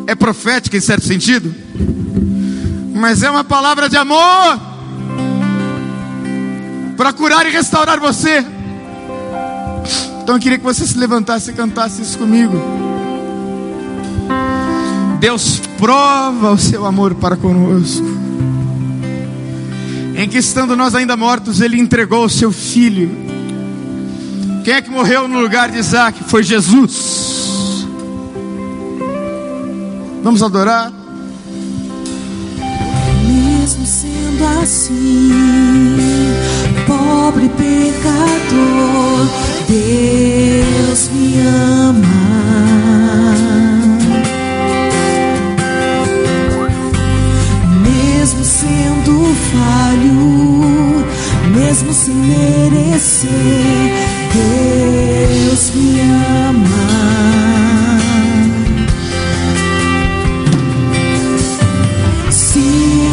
é 0.09 0.15
profética 0.17 0.77
em 0.77 0.81
certo 0.81 1.07
sentido, 1.07 1.55
mas 2.93 3.23
é 3.23 3.31
uma 3.31 3.45
palavra 3.45 3.89
de 3.89 3.97
amor 3.97 4.61
para 6.97 7.13
curar 7.13 7.47
e 7.47 7.51
restaurar 7.51 8.01
você. 8.01 8.45
Então 10.21 10.35
eu 10.35 10.41
queria 10.41 10.59
que 10.59 10.65
você 10.65 10.85
se 10.85 10.99
levantasse 10.99 11.53
e 11.53 11.55
cantasse 11.55 12.03
isso 12.03 12.19
comigo. 12.19 12.61
Deus 15.21 15.61
prova 15.79 16.51
o 16.51 16.59
seu 16.59 16.85
amor 16.85 17.15
para 17.15 17.37
conosco. 17.37 18.16
Em 20.17 20.29
que 20.29 20.39
estando 20.39 20.75
nós 20.75 20.95
ainda 20.95 21.17
mortos, 21.17 21.61
Ele 21.61 21.79
entregou 21.79 22.25
o 22.25 22.31
seu 22.31 22.51
filho. 22.51 23.11
Quem 24.65 24.75
é 24.75 24.83
que 24.83 24.91
morreu 24.91 25.29
no 25.29 25.41
lugar 25.41 25.71
de 25.71 25.79
Isaac? 25.79 26.25
Foi 26.25 26.43
Jesus. 26.43 27.87
Vamos 30.23 30.43
adorar. 30.43 30.91
Mesmo 33.29 33.87
sendo 33.87 34.45
assim, 34.63 35.31
pobre 36.87 37.49
pecador, 37.51 39.29
Deus 39.69 41.11
me 41.13 41.39
ama. 41.41 42.76
Falho, 49.57 51.05
mesmo 51.55 51.93
sem 51.93 52.15
merecer. 52.15 53.31
Deus 54.33 55.73
me 55.75 56.01
ama. 56.49 56.87
Se 62.31 62.67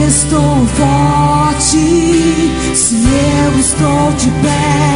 estou 0.07 0.67
forte, 0.67 1.85
se 2.75 2.95
eu 2.95 3.59
estou 3.59 4.11
de 4.17 4.29
pé, 4.41 4.92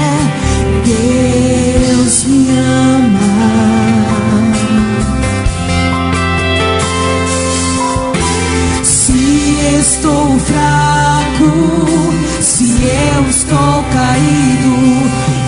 se 12.42 12.66
eu 13.14 13.30
estou 13.30 13.84
caído, 13.92 14.76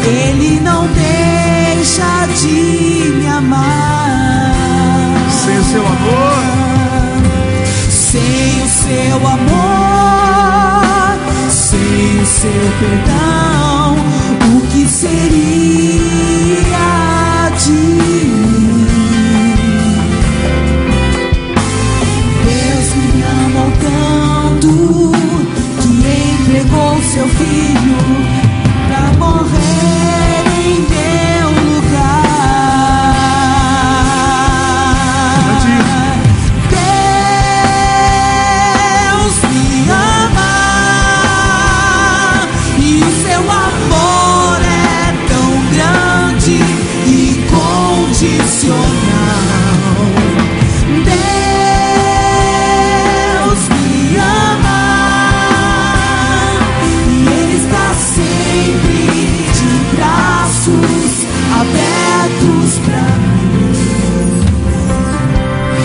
Ele 0.05 0.60
não 0.62 0.88
deixa 0.88 2.28
de 2.41 3.12
me 3.16 3.28
amar. 3.28 4.53
Sem 5.32 5.57
o 5.57 5.64
seu 5.64 5.86
amor, 5.86 6.43
sem 7.89 8.64
o 8.64 8.68
seu 8.68 9.28
amor, 9.28 11.18
sem 11.49 12.22
o 12.22 12.26
seu 12.26 12.72
perdão, 12.80 13.49
seu 27.10 27.28
filho 27.28 27.49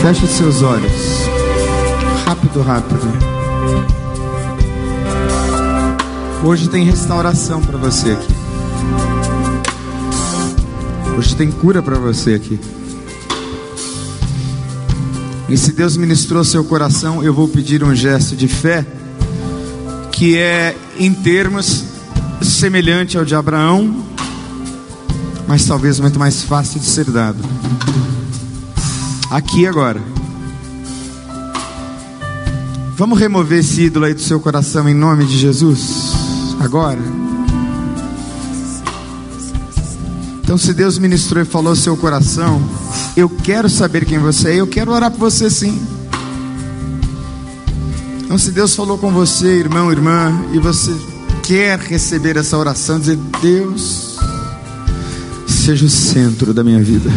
Feche 0.05 0.27
os 0.27 0.33
seus 0.33 0.61
olhos. 0.61 0.93
Rápido, 2.27 2.61
rápido. 2.61 3.01
Hoje 6.45 6.69
tem 6.69 6.85
restauração 6.85 7.63
para 7.63 7.79
você 7.79 8.11
aqui. 8.11 8.35
Hoje 11.17 11.35
tem 11.35 11.51
cura 11.51 11.83
para 11.83 11.99
você 11.99 12.35
aqui. 12.35 12.61
E 15.49 15.57
se 15.57 15.73
Deus 15.73 15.97
ministrou 15.97 16.45
seu 16.45 16.63
coração, 16.65 17.25
eu 17.25 17.33
vou 17.33 17.49
pedir 17.49 17.83
um 17.83 17.95
gesto 17.95 18.37
de 18.37 18.47
fé 18.47 18.85
que 20.13 20.37
é 20.37 20.77
em 20.99 21.15
termos 21.15 21.83
semelhante 22.43 23.17
ao 23.17 23.25
de 23.25 23.35
Abraão, 23.35 24.05
mas 25.49 25.65
talvez 25.65 25.99
muito 25.99 26.19
mais 26.19 26.43
fácil 26.43 26.79
de 26.79 26.85
ser 26.85 27.07
dado. 27.07 27.39
Aqui 29.35 29.67
agora. 29.67 30.01
Vamos 32.97 33.19
remover 33.19 33.59
esse 33.59 33.83
ídolo 33.83 34.05
aí 34.05 34.15
do 34.15 34.21
seu 34.21 34.39
coração 34.39 34.89
em 34.89 34.95
nome 34.95 35.25
de 35.25 35.37
Jesus? 35.37 36.13
Agora. 36.61 37.01
Então, 40.41 40.57
se 40.57 40.73
Deus 40.73 40.99
ministrou 40.99 41.43
e 41.43 41.45
falou 41.45 41.75
seu 41.75 41.97
coração, 41.97 42.63
eu 43.17 43.29
quero 43.29 43.69
saber 43.69 44.05
quem 44.05 44.21
você 44.21 44.51
é, 44.51 44.55
eu 44.61 44.69
quero 44.69 44.93
orar 44.93 45.11
por 45.11 45.19
você 45.19 45.51
sim. 45.51 45.83
Então, 48.23 48.39
se 48.39 48.53
Deus 48.53 48.77
falou 48.77 48.99
com 48.99 49.11
você, 49.11 49.49
irmão, 49.59 49.91
irmã, 49.91 50.33
e 50.53 50.61
você 50.61 50.95
quer 51.43 51.81
receber 51.81 52.37
essa 52.37 52.57
oração, 52.57 53.01
dizer: 53.01 53.19
Deus, 53.43 54.17
seja 55.49 55.87
o 55.87 55.91
centro 55.91 56.55
da 56.55 56.63
minha 56.63 56.81
vida. 56.81 57.11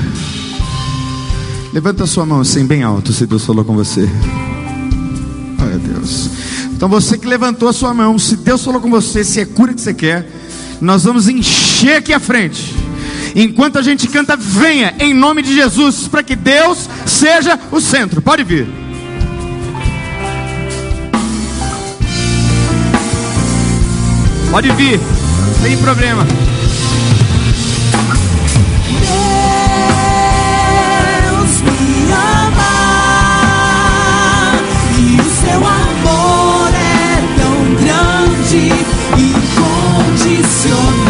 Levanta 1.73 2.05
a 2.05 2.07
sua 2.07 2.25
mão 2.25 2.41
assim, 2.41 2.65
bem 2.65 2.83
alto, 2.83 3.11
se 3.13 3.25
Deus 3.25 3.45
falou 3.45 3.63
com 3.63 3.75
você. 3.75 4.09
Olha 5.61 5.77
Deus. 5.77 6.29
Então, 6.73 6.87
você 6.87 7.17
que 7.17 7.27
levantou 7.27 7.67
a 7.67 7.73
sua 7.73 7.93
mão, 7.93 8.17
se 8.17 8.37
Deus 8.37 8.63
falou 8.63 8.79
com 8.79 8.89
você, 8.89 9.23
se 9.23 9.39
é 9.39 9.45
cura 9.45 9.73
que 9.73 9.81
você 9.81 9.93
quer, 9.93 10.29
nós 10.79 11.03
vamos 11.03 11.27
encher 11.27 11.97
aqui 11.97 12.13
à 12.13 12.19
frente. 12.19 12.75
Enquanto 13.35 13.77
a 13.77 13.81
gente 13.81 14.07
canta, 14.07 14.35
venha 14.35 14.95
em 14.99 15.13
nome 15.13 15.41
de 15.41 15.53
Jesus, 15.53 16.07
para 16.07 16.23
que 16.23 16.35
Deus 16.35 16.89
seja 17.05 17.59
o 17.71 17.81
centro. 17.81 18.21
Pode 18.21 18.43
vir. 18.43 18.67
Pode 24.49 24.71
vir, 24.71 24.99
tem 25.61 25.77
problema. 25.77 26.25
Incondicional. 40.67 41.06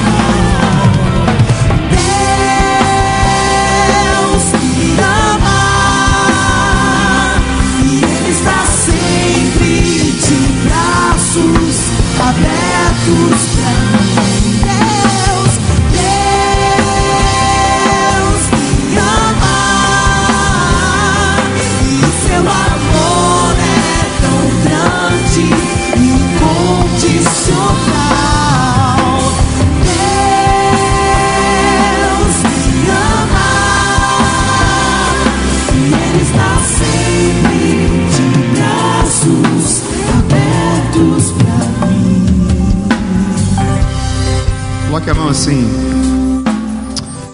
Coloque 45.08 45.10
a 45.10 45.14
mão 45.14 45.30
assim 45.30 45.66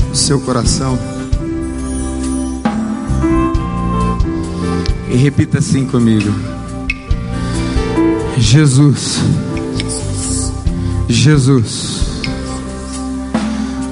no 0.07 0.15
seu 0.15 0.39
coração. 0.41 0.97
E 5.09 5.15
repita 5.15 5.57
assim 5.57 5.87
comigo: 5.87 6.31
Jesus, 8.37 9.21
Jesus, 11.09 12.21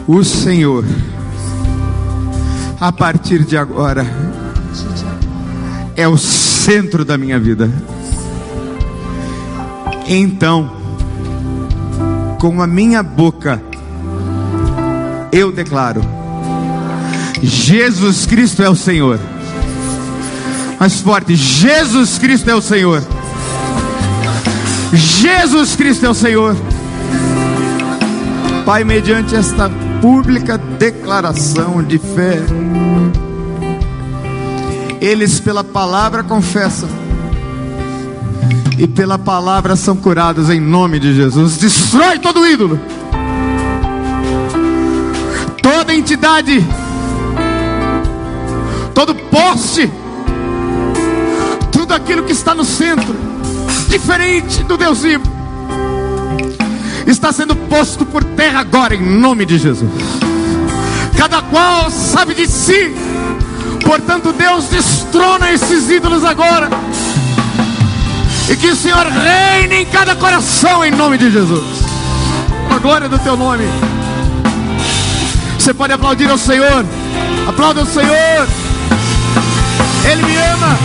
o 0.07 0.23
Senhor, 0.23 0.85
a 2.79 2.91
partir 2.91 3.43
de 3.43 3.57
agora, 3.57 4.05
é 5.95 6.07
o 6.07 6.17
centro 6.17 7.03
da 7.03 7.17
minha 7.17 7.39
vida. 7.39 7.71
Então, 10.07 10.71
com 12.39 12.61
a 12.61 12.67
minha 12.67 13.01
boca, 13.01 13.70
eu 15.31 15.51
declaro: 15.51 16.01
Jesus 17.41 18.25
Cristo 18.25 18.61
é 18.61 18.69
o 18.69 18.75
Senhor. 18.75 19.19
Mais 20.79 20.99
forte: 20.99 21.35
Jesus 21.35 22.17
Cristo 22.17 22.49
é 22.49 22.55
o 22.55 22.61
Senhor. 22.61 23.03
Jesus 24.93 25.75
Cristo 25.75 26.05
é 26.05 26.09
o 26.09 26.13
Senhor. 26.13 26.55
Pai, 28.65 28.83
mediante 28.83 29.35
esta 29.35 29.69
pública 30.01 30.57
declaração 30.57 31.83
de 31.83 31.97
fé, 31.97 32.39
eles 34.99 35.39
pela 35.39 35.63
palavra 35.63 36.23
confessam 36.23 36.89
e 38.77 38.87
pela 38.87 39.17
palavra 39.17 39.75
são 39.75 39.95
curados 39.95 40.49
em 40.49 40.59
nome 40.59 40.99
de 40.99 41.13
Jesus. 41.15 41.57
Destrói 41.57 42.19
todo 42.19 42.45
ídolo, 42.45 42.79
toda 45.61 45.93
entidade, 45.93 46.65
todo 48.93 49.13
poste, 49.15 49.89
tudo 51.71 51.93
aquilo 51.93 52.23
que 52.23 52.31
está 52.31 52.53
no 52.53 52.65
centro, 52.65 53.15
diferente 53.87 54.63
do 54.63 54.77
Deus 54.77 55.03
vivo, 55.03 55.23
está 57.05 57.31
sendo 57.31 57.55
posto 57.55 58.05
por 58.05 58.23
terra 58.23 58.61
agora 58.61 58.95
em 58.95 59.01
nome 59.01 59.45
de 59.45 59.57
Jesus. 59.57 59.91
Cada 61.17 61.41
qual 61.43 61.91
sabe 61.91 62.33
de 62.33 62.47
si, 62.47 62.95
portanto, 63.85 64.33
Deus 64.33 64.65
destrona 64.65 65.51
esses 65.51 65.89
ídolos 65.89 66.23
agora. 66.23 66.69
E 68.49 68.55
que 68.55 68.67
o 68.67 68.75
Senhor 68.75 69.05
reine 69.05 69.83
em 69.83 69.85
cada 69.85 70.15
coração 70.15 70.83
em 70.83 70.91
nome 70.91 71.17
de 71.17 71.29
Jesus. 71.29 71.63
A 72.69 72.79
glória 72.79 73.07
do 73.07 73.19
teu 73.19 73.37
nome. 73.37 73.65
Você 75.61 75.75
pode 75.75 75.93
aplaudir 75.93 76.27
ao 76.27 76.39
Senhor. 76.39 76.83
Aplauda 77.47 77.81
ao 77.81 77.85
Senhor. 77.85 78.47
Ele 80.11 80.23
me 80.23 80.35
ama. 80.35 80.79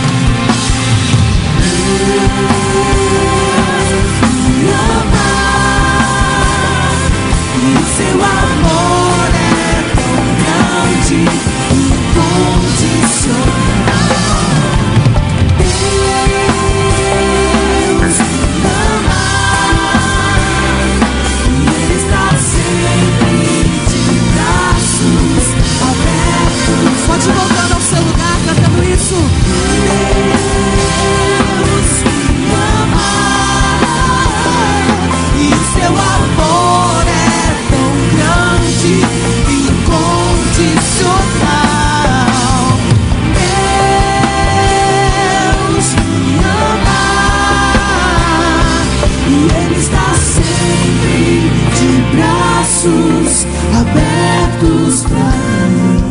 braços 52.87 53.45
abertos 53.73 55.03
para 55.03 55.67
mim. 55.67 56.07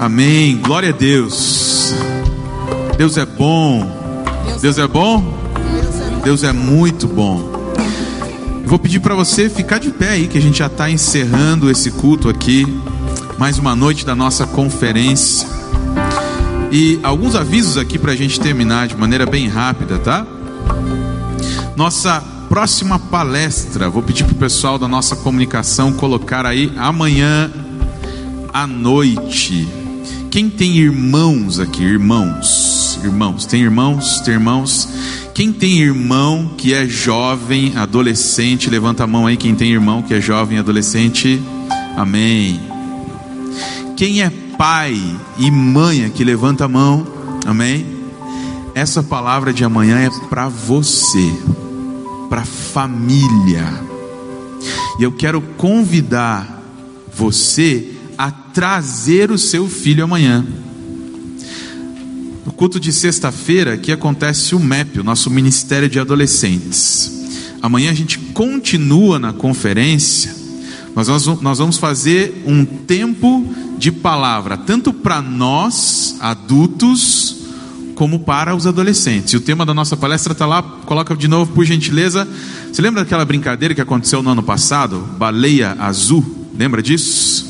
Amém. 0.00 0.56
Glória 0.58 0.90
a 0.90 0.92
Deus. 0.92 1.94
Deus 2.96 3.16
é 3.16 3.24
bom. 3.24 3.88
Deus 4.60 4.78
é, 4.78 4.80
é, 4.80 4.84
é 4.84 4.88
bom? 4.88 5.38
Deus 6.24 6.42
é 6.42 6.52
muito 6.52 7.06
bom. 7.06 7.50
Vou 8.64 8.78
pedir 8.78 9.00
para 9.00 9.14
você 9.14 9.48
ficar 9.48 9.78
de 9.78 9.90
pé 9.90 10.10
aí, 10.10 10.28
que 10.28 10.38
a 10.38 10.40
gente 10.40 10.58
já 10.58 10.66
está 10.66 10.90
encerrando 10.90 11.70
esse 11.70 11.90
culto 11.90 12.28
aqui. 12.28 12.66
Mais 13.38 13.58
uma 13.58 13.74
noite 13.74 14.04
da 14.04 14.14
nossa 14.14 14.46
conferência. 14.46 15.48
E 16.70 17.00
alguns 17.02 17.34
avisos 17.34 17.76
aqui 17.76 17.98
para 17.98 18.12
a 18.12 18.16
gente 18.16 18.38
terminar 18.38 18.86
de 18.86 18.96
maneira 18.96 19.26
bem 19.26 19.48
rápida, 19.48 19.98
tá? 19.98 20.24
Nossa 21.74 22.22
próxima 22.50 22.98
palestra, 22.98 23.88
vou 23.88 24.02
pedir 24.02 24.24
para 24.24 24.32
o 24.32 24.36
pessoal 24.36 24.76
da 24.76 24.88
nossa 24.88 25.14
comunicação 25.14 25.92
colocar 25.92 26.44
aí 26.44 26.72
amanhã 26.76 27.48
à 28.52 28.66
noite. 28.66 29.68
Quem 30.32 30.50
tem 30.50 30.76
irmãos 30.76 31.60
aqui? 31.60 31.84
Irmãos, 31.84 32.98
irmãos, 33.04 33.46
tem 33.46 33.62
irmãos? 33.62 34.20
Tem 34.22 34.34
irmãos? 34.34 34.88
Quem 35.32 35.52
tem 35.52 35.78
irmão 35.78 36.50
que 36.58 36.74
é 36.74 36.86
jovem, 36.86 37.76
adolescente, 37.76 38.68
levanta 38.68 39.04
a 39.04 39.06
mão 39.06 39.28
aí. 39.28 39.36
Quem 39.36 39.54
tem 39.54 39.70
irmão 39.70 40.02
que 40.02 40.12
é 40.12 40.20
jovem, 40.20 40.58
adolescente, 40.58 41.40
amém. 41.96 42.60
Quem 43.96 44.22
é 44.22 44.30
pai 44.58 45.00
e 45.38 45.52
mãe 45.52 46.10
que 46.10 46.24
levanta 46.24 46.64
a 46.64 46.68
mão, 46.68 47.06
amém. 47.46 47.86
Essa 48.74 49.04
palavra 49.04 49.52
de 49.52 49.62
amanhã 49.62 50.00
é 50.00 50.10
para 50.28 50.48
você, 50.48 51.32
para 52.30 52.44
família. 52.44 53.66
E 54.98 55.02
eu 55.02 55.10
quero 55.10 55.42
convidar 55.58 56.62
você 57.12 57.88
a 58.16 58.30
trazer 58.30 59.30
o 59.32 59.36
seu 59.36 59.68
filho 59.68 60.04
amanhã. 60.04 60.46
No 62.46 62.52
culto 62.52 62.78
de 62.78 62.92
sexta-feira, 62.92 63.74
aqui 63.74 63.90
acontece 63.90 64.54
o 64.54 64.60
MEP, 64.60 65.00
o 65.00 65.04
nosso 65.04 65.28
Ministério 65.28 65.88
de 65.88 65.98
Adolescentes. 65.98 67.10
Amanhã 67.60 67.90
a 67.90 67.94
gente 67.94 68.18
continua 68.18 69.18
na 69.18 69.32
conferência, 69.32 70.34
mas 70.94 71.08
nós 71.08 71.58
vamos 71.58 71.76
fazer 71.76 72.42
um 72.46 72.64
tempo 72.64 73.44
de 73.76 73.90
palavra, 73.90 74.56
tanto 74.56 74.92
para 74.92 75.20
nós, 75.20 76.16
adultos, 76.20 77.39
como 78.00 78.20
para 78.20 78.56
os 78.56 78.66
adolescentes. 78.66 79.34
E 79.34 79.36
o 79.36 79.42
tema 79.42 79.66
da 79.66 79.74
nossa 79.74 79.94
palestra 79.94 80.32
está 80.32 80.46
lá, 80.46 80.62
coloca 80.62 81.14
de 81.14 81.28
novo 81.28 81.52
por 81.52 81.66
gentileza. 81.66 82.26
Você 82.72 82.80
lembra 82.80 83.04
daquela 83.04 83.26
brincadeira 83.26 83.74
que 83.74 83.80
aconteceu 83.82 84.22
no 84.22 84.30
ano 84.30 84.42
passado? 84.42 85.06
Baleia 85.18 85.76
azul? 85.78 86.24
Lembra 86.56 86.82
disso? 86.82 87.46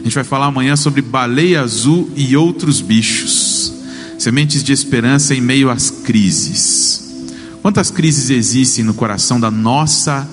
A 0.00 0.02
gente 0.02 0.12
vai 0.12 0.24
falar 0.24 0.46
amanhã 0.46 0.74
sobre 0.74 1.02
baleia 1.02 1.62
azul 1.62 2.10
e 2.16 2.36
outros 2.36 2.80
bichos. 2.80 3.72
Sementes 4.18 4.64
de 4.64 4.72
esperança 4.72 5.36
em 5.36 5.40
meio 5.40 5.70
às 5.70 5.88
crises. 5.88 7.22
Quantas 7.62 7.88
crises 7.88 8.28
existem 8.28 8.84
no 8.84 8.94
coração 8.94 9.38
da 9.38 9.52
nossa 9.52 10.28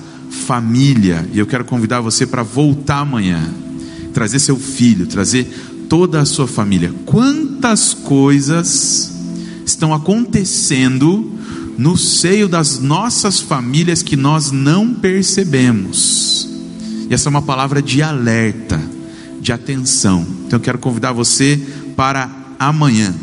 família? 0.48 1.24
E 1.32 1.38
eu 1.38 1.46
quero 1.46 1.64
convidar 1.64 2.00
você 2.00 2.26
para 2.26 2.42
voltar 2.42 2.98
amanhã, 2.98 3.40
trazer 4.12 4.40
seu 4.40 4.56
filho, 4.56 5.06
trazer 5.06 5.46
toda 5.88 6.20
a 6.20 6.24
sua 6.24 6.48
família. 6.48 6.92
Quantas 7.06 7.94
coisas 7.94 9.19
estão 9.70 9.94
acontecendo 9.94 11.32
no 11.78 11.96
seio 11.96 12.48
das 12.48 12.78
nossas 12.78 13.40
famílias 13.40 14.02
que 14.02 14.16
nós 14.16 14.50
não 14.50 14.94
percebemos? 14.94 16.48
E 17.08 17.14
essa 17.14 17.28
é 17.28 17.30
uma 17.30 17.42
palavra 17.42 17.82
de 17.82 18.02
alerta 18.02 18.80
de 19.40 19.52
atenção. 19.52 20.26
Então 20.46 20.58
eu 20.58 20.62
quero 20.62 20.78
convidar 20.78 21.12
você 21.12 21.60
para 21.96 22.30
amanhã. 22.58 23.14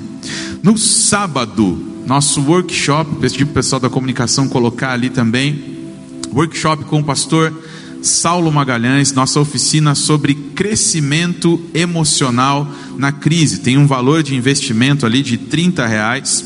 No 0.63 0.77
sábado, 0.77 1.77
nosso 2.05 2.41
workshop, 2.41 3.15
pedi 3.17 3.45
para 3.45 3.51
o 3.51 3.53
pessoal 3.53 3.79
da 3.79 3.89
comunicação 3.89 4.47
colocar 4.49 4.91
ali 4.91 5.09
também, 5.09 5.77
workshop 6.33 6.85
com 6.85 6.99
o 6.99 7.03
pastor 7.03 7.53
Saulo 8.01 8.51
Magalhães, 8.51 9.11
nossa 9.11 9.39
oficina 9.39 9.95
sobre 9.95 10.33
crescimento 10.33 11.59
emocional 11.73 12.67
na 12.97 13.11
crise. 13.11 13.59
Tem 13.59 13.77
um 13.77 13.87
valor 13.87 14.23
de 14.23 14.35
investimento 14.35 15.05
ali 15.05 15.21
de 15.21 15.37
30 15.37 15.85
reais. 15.85 16.45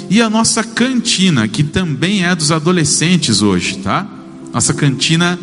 E 0.09 0.21
a 0.23 0.31
nossa 0.31 0.63
cantina, 0.63 1.49
que 1.49 1.63
também 1.63 2.25
é 2.25 2.35
dos 2.35 2.53
adolescentes 2.53 3.43
hoje, 3.43 3.79
tá? 3.79 4.07
Nossa 4.53 4.73
cantina 4.73 5.39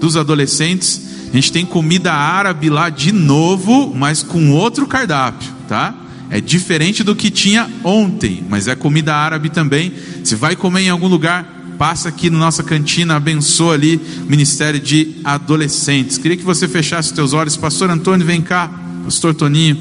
dos 0.00 0.16
adolescentes. 0.16 1.05
Gente 1.36 1.52
tem 1.52 1.66
comida 1.66 2.14
árabe 2.14 2.70
lá 2.70 2.88
de 2.88 3.12
novo, 3.12 3.94
mas 3.94 4.22
com 4.22 4.52
outro 4.52 4.86
cardápio, 4.86 5.52
tá? 5.68 5.94
É 6.30 6.40
diferente 6.40 7.04
do 7.04 7.14
que 7.14 7.30
tinha 7.30 7.70
ontem, 7.84 8.42
mas 8.48 8.68
é 8.68 8.74
comida 8.74 9.14
árabe 9.14 9.50
também. 9.50 9.92
Se 10.24 10.34
vai 10.34 10.56
comer 10.56 10.84
em 10.84 10.88
algum 10.88 11.08
lugar, 11.08 11.44
passa 11.76 12.08
aqui 12.08 12.30
na 12.30 12.38
nossa 12.38 12.62
cantina, 12.62 13.16
abençoa 13.16 13.74
ali 13.74 14.00
Ministério 14.26 14.80
de 14.80 15.16
Adolescentes. 15.22 16.16
Queria 16.16 16.38
que 16.38 16.42
você 16.42 16.66
fechasse 16.66 17.10
os 17.10 17.14
teus 17.14 17.34
olhos. 17.34 17.54
Pastor 17.54 17.90
Antônio, 17.90 18.26
vem 18.26 18.40
cá. 18.40 18.70
Pastor 19.04 19.34
Toninho, 19.34 19.76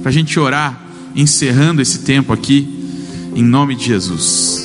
para 0.00 0.08
a 0.08 0.12
gente 0.12 0.40
orar, 0.40 0.80
encerrando 1.14 1.82
esse 1.82 1.98
tempo 1.98 2.32
aqui, 2.32 2.66
em 3.36 3.44
nome 3.44 3.76
de 3.76 3.84
Jesus. 3.84 4.61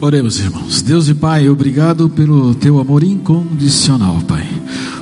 Oremos, 0.00 0.38
irmãos. 0.38 0.80
Deus 0.80 1.08
e 1.08 1.14
Pai, 1.14 1.48
obrigado 1.48 2.08
pelo 2.08 2.54
teu 2.54 2.78
amor 2.78 3.02
incondicional, 3.02 4.20
Pai. 4.28 4.46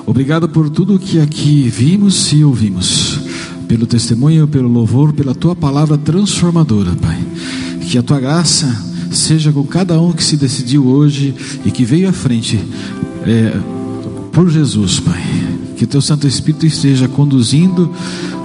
Obrigado 0.06 0.48
por 0.48 0.70
tudo 0.70 0.98
que 0.98 1.20
aqui 1.20 1.68
vimos 1.68 2.32
e 2.32 2.43
ouvimos 2.43 3.20
pelo 3.68 3.86
testemunho, 3.86 4.48
pelo 4.48 4.68
louvor, 4.68 5.12
pela 5.12 5.35
tua 5.35 5.55
palavra 5.55 5.98
transformadora, 5.98 6.93
Pai. 6.93 7.18
Que 7.82 7.98
a 7.98 8.02
tua 8.02 8.18
graça 8.18 8.66
seja 9.10 9.52
com 9.52 9.64
cada 9.64 10.01
um 10.01 10.12
que 10.12 10.24
se 10.24 10.36
decidiu 10.36 10.86
hoje 10.86 11.35
e 11.64 11.70
que 11.70 11.85
veio 11.85 12.09
à 12.09 12.12
frente 12.12 12.59
é, 13.27 13.55
por 14.32 14.48
Jesus, 14.48 14.98
Pai. 14.98 15.65
Que 15.77 15.86
teu 15.86 16.01
Santo 16.01 16.27
Espírito 16.27 16.66
esteja 16.66 17.07
conduzindo 17.07 17.93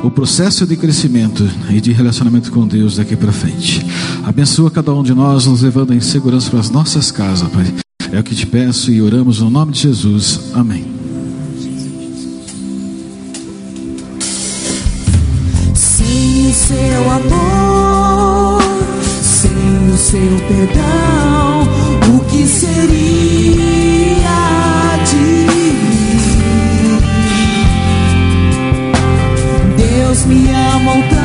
o 0.04 0.12
processo 0.12 0.66
de 0.66 0.76
crescimento 0.76 1.50
e 1.70 1.80
de 1.80 1.92
relacionamento 1.92 2.52
com 2.52 2.68
Deus 2.68 2.98
daqui 2.98 3.16
para 3.16 3.32
frente. 3.32 3.86
Abençoa 4.24 4.70
cada 4.70 4.94
um 4.94 5.02
de 5.02 5.14
nós, 5.14 5.46
nos 5.46 5.62
levando 5.62 5.94
em 5.94 6.02
segurança 6.02 6.50
para 6.50 6.60
as 6.60 6.70
nossas 6.70 7.12
casas, 7.12 7.50
Pai. 7.50 7.74
É 8.12 8.20
o 8.20 8.24
que 8.24 8.36
te 8.36 8.46
peço 8.46 8.92
e 8.92 9.02
oramos 9.02 9.40
no 9.40 9.50
nome 9.50 9.72
de 9.72 9.80
Jesus. 9.80 10.52
Amém. 10.54 11.02
o 16.52 16.54
seu 16.54 17.10
amor, 17.10 18.62
sem 19.24 19.90
o 19.90 19.98
seu 19.98 20.38
perdão, 20.48 21.64
o 22.14 22.20
que 22.26 22.46
seria 22.46 23.01
mim? 30.84 31.21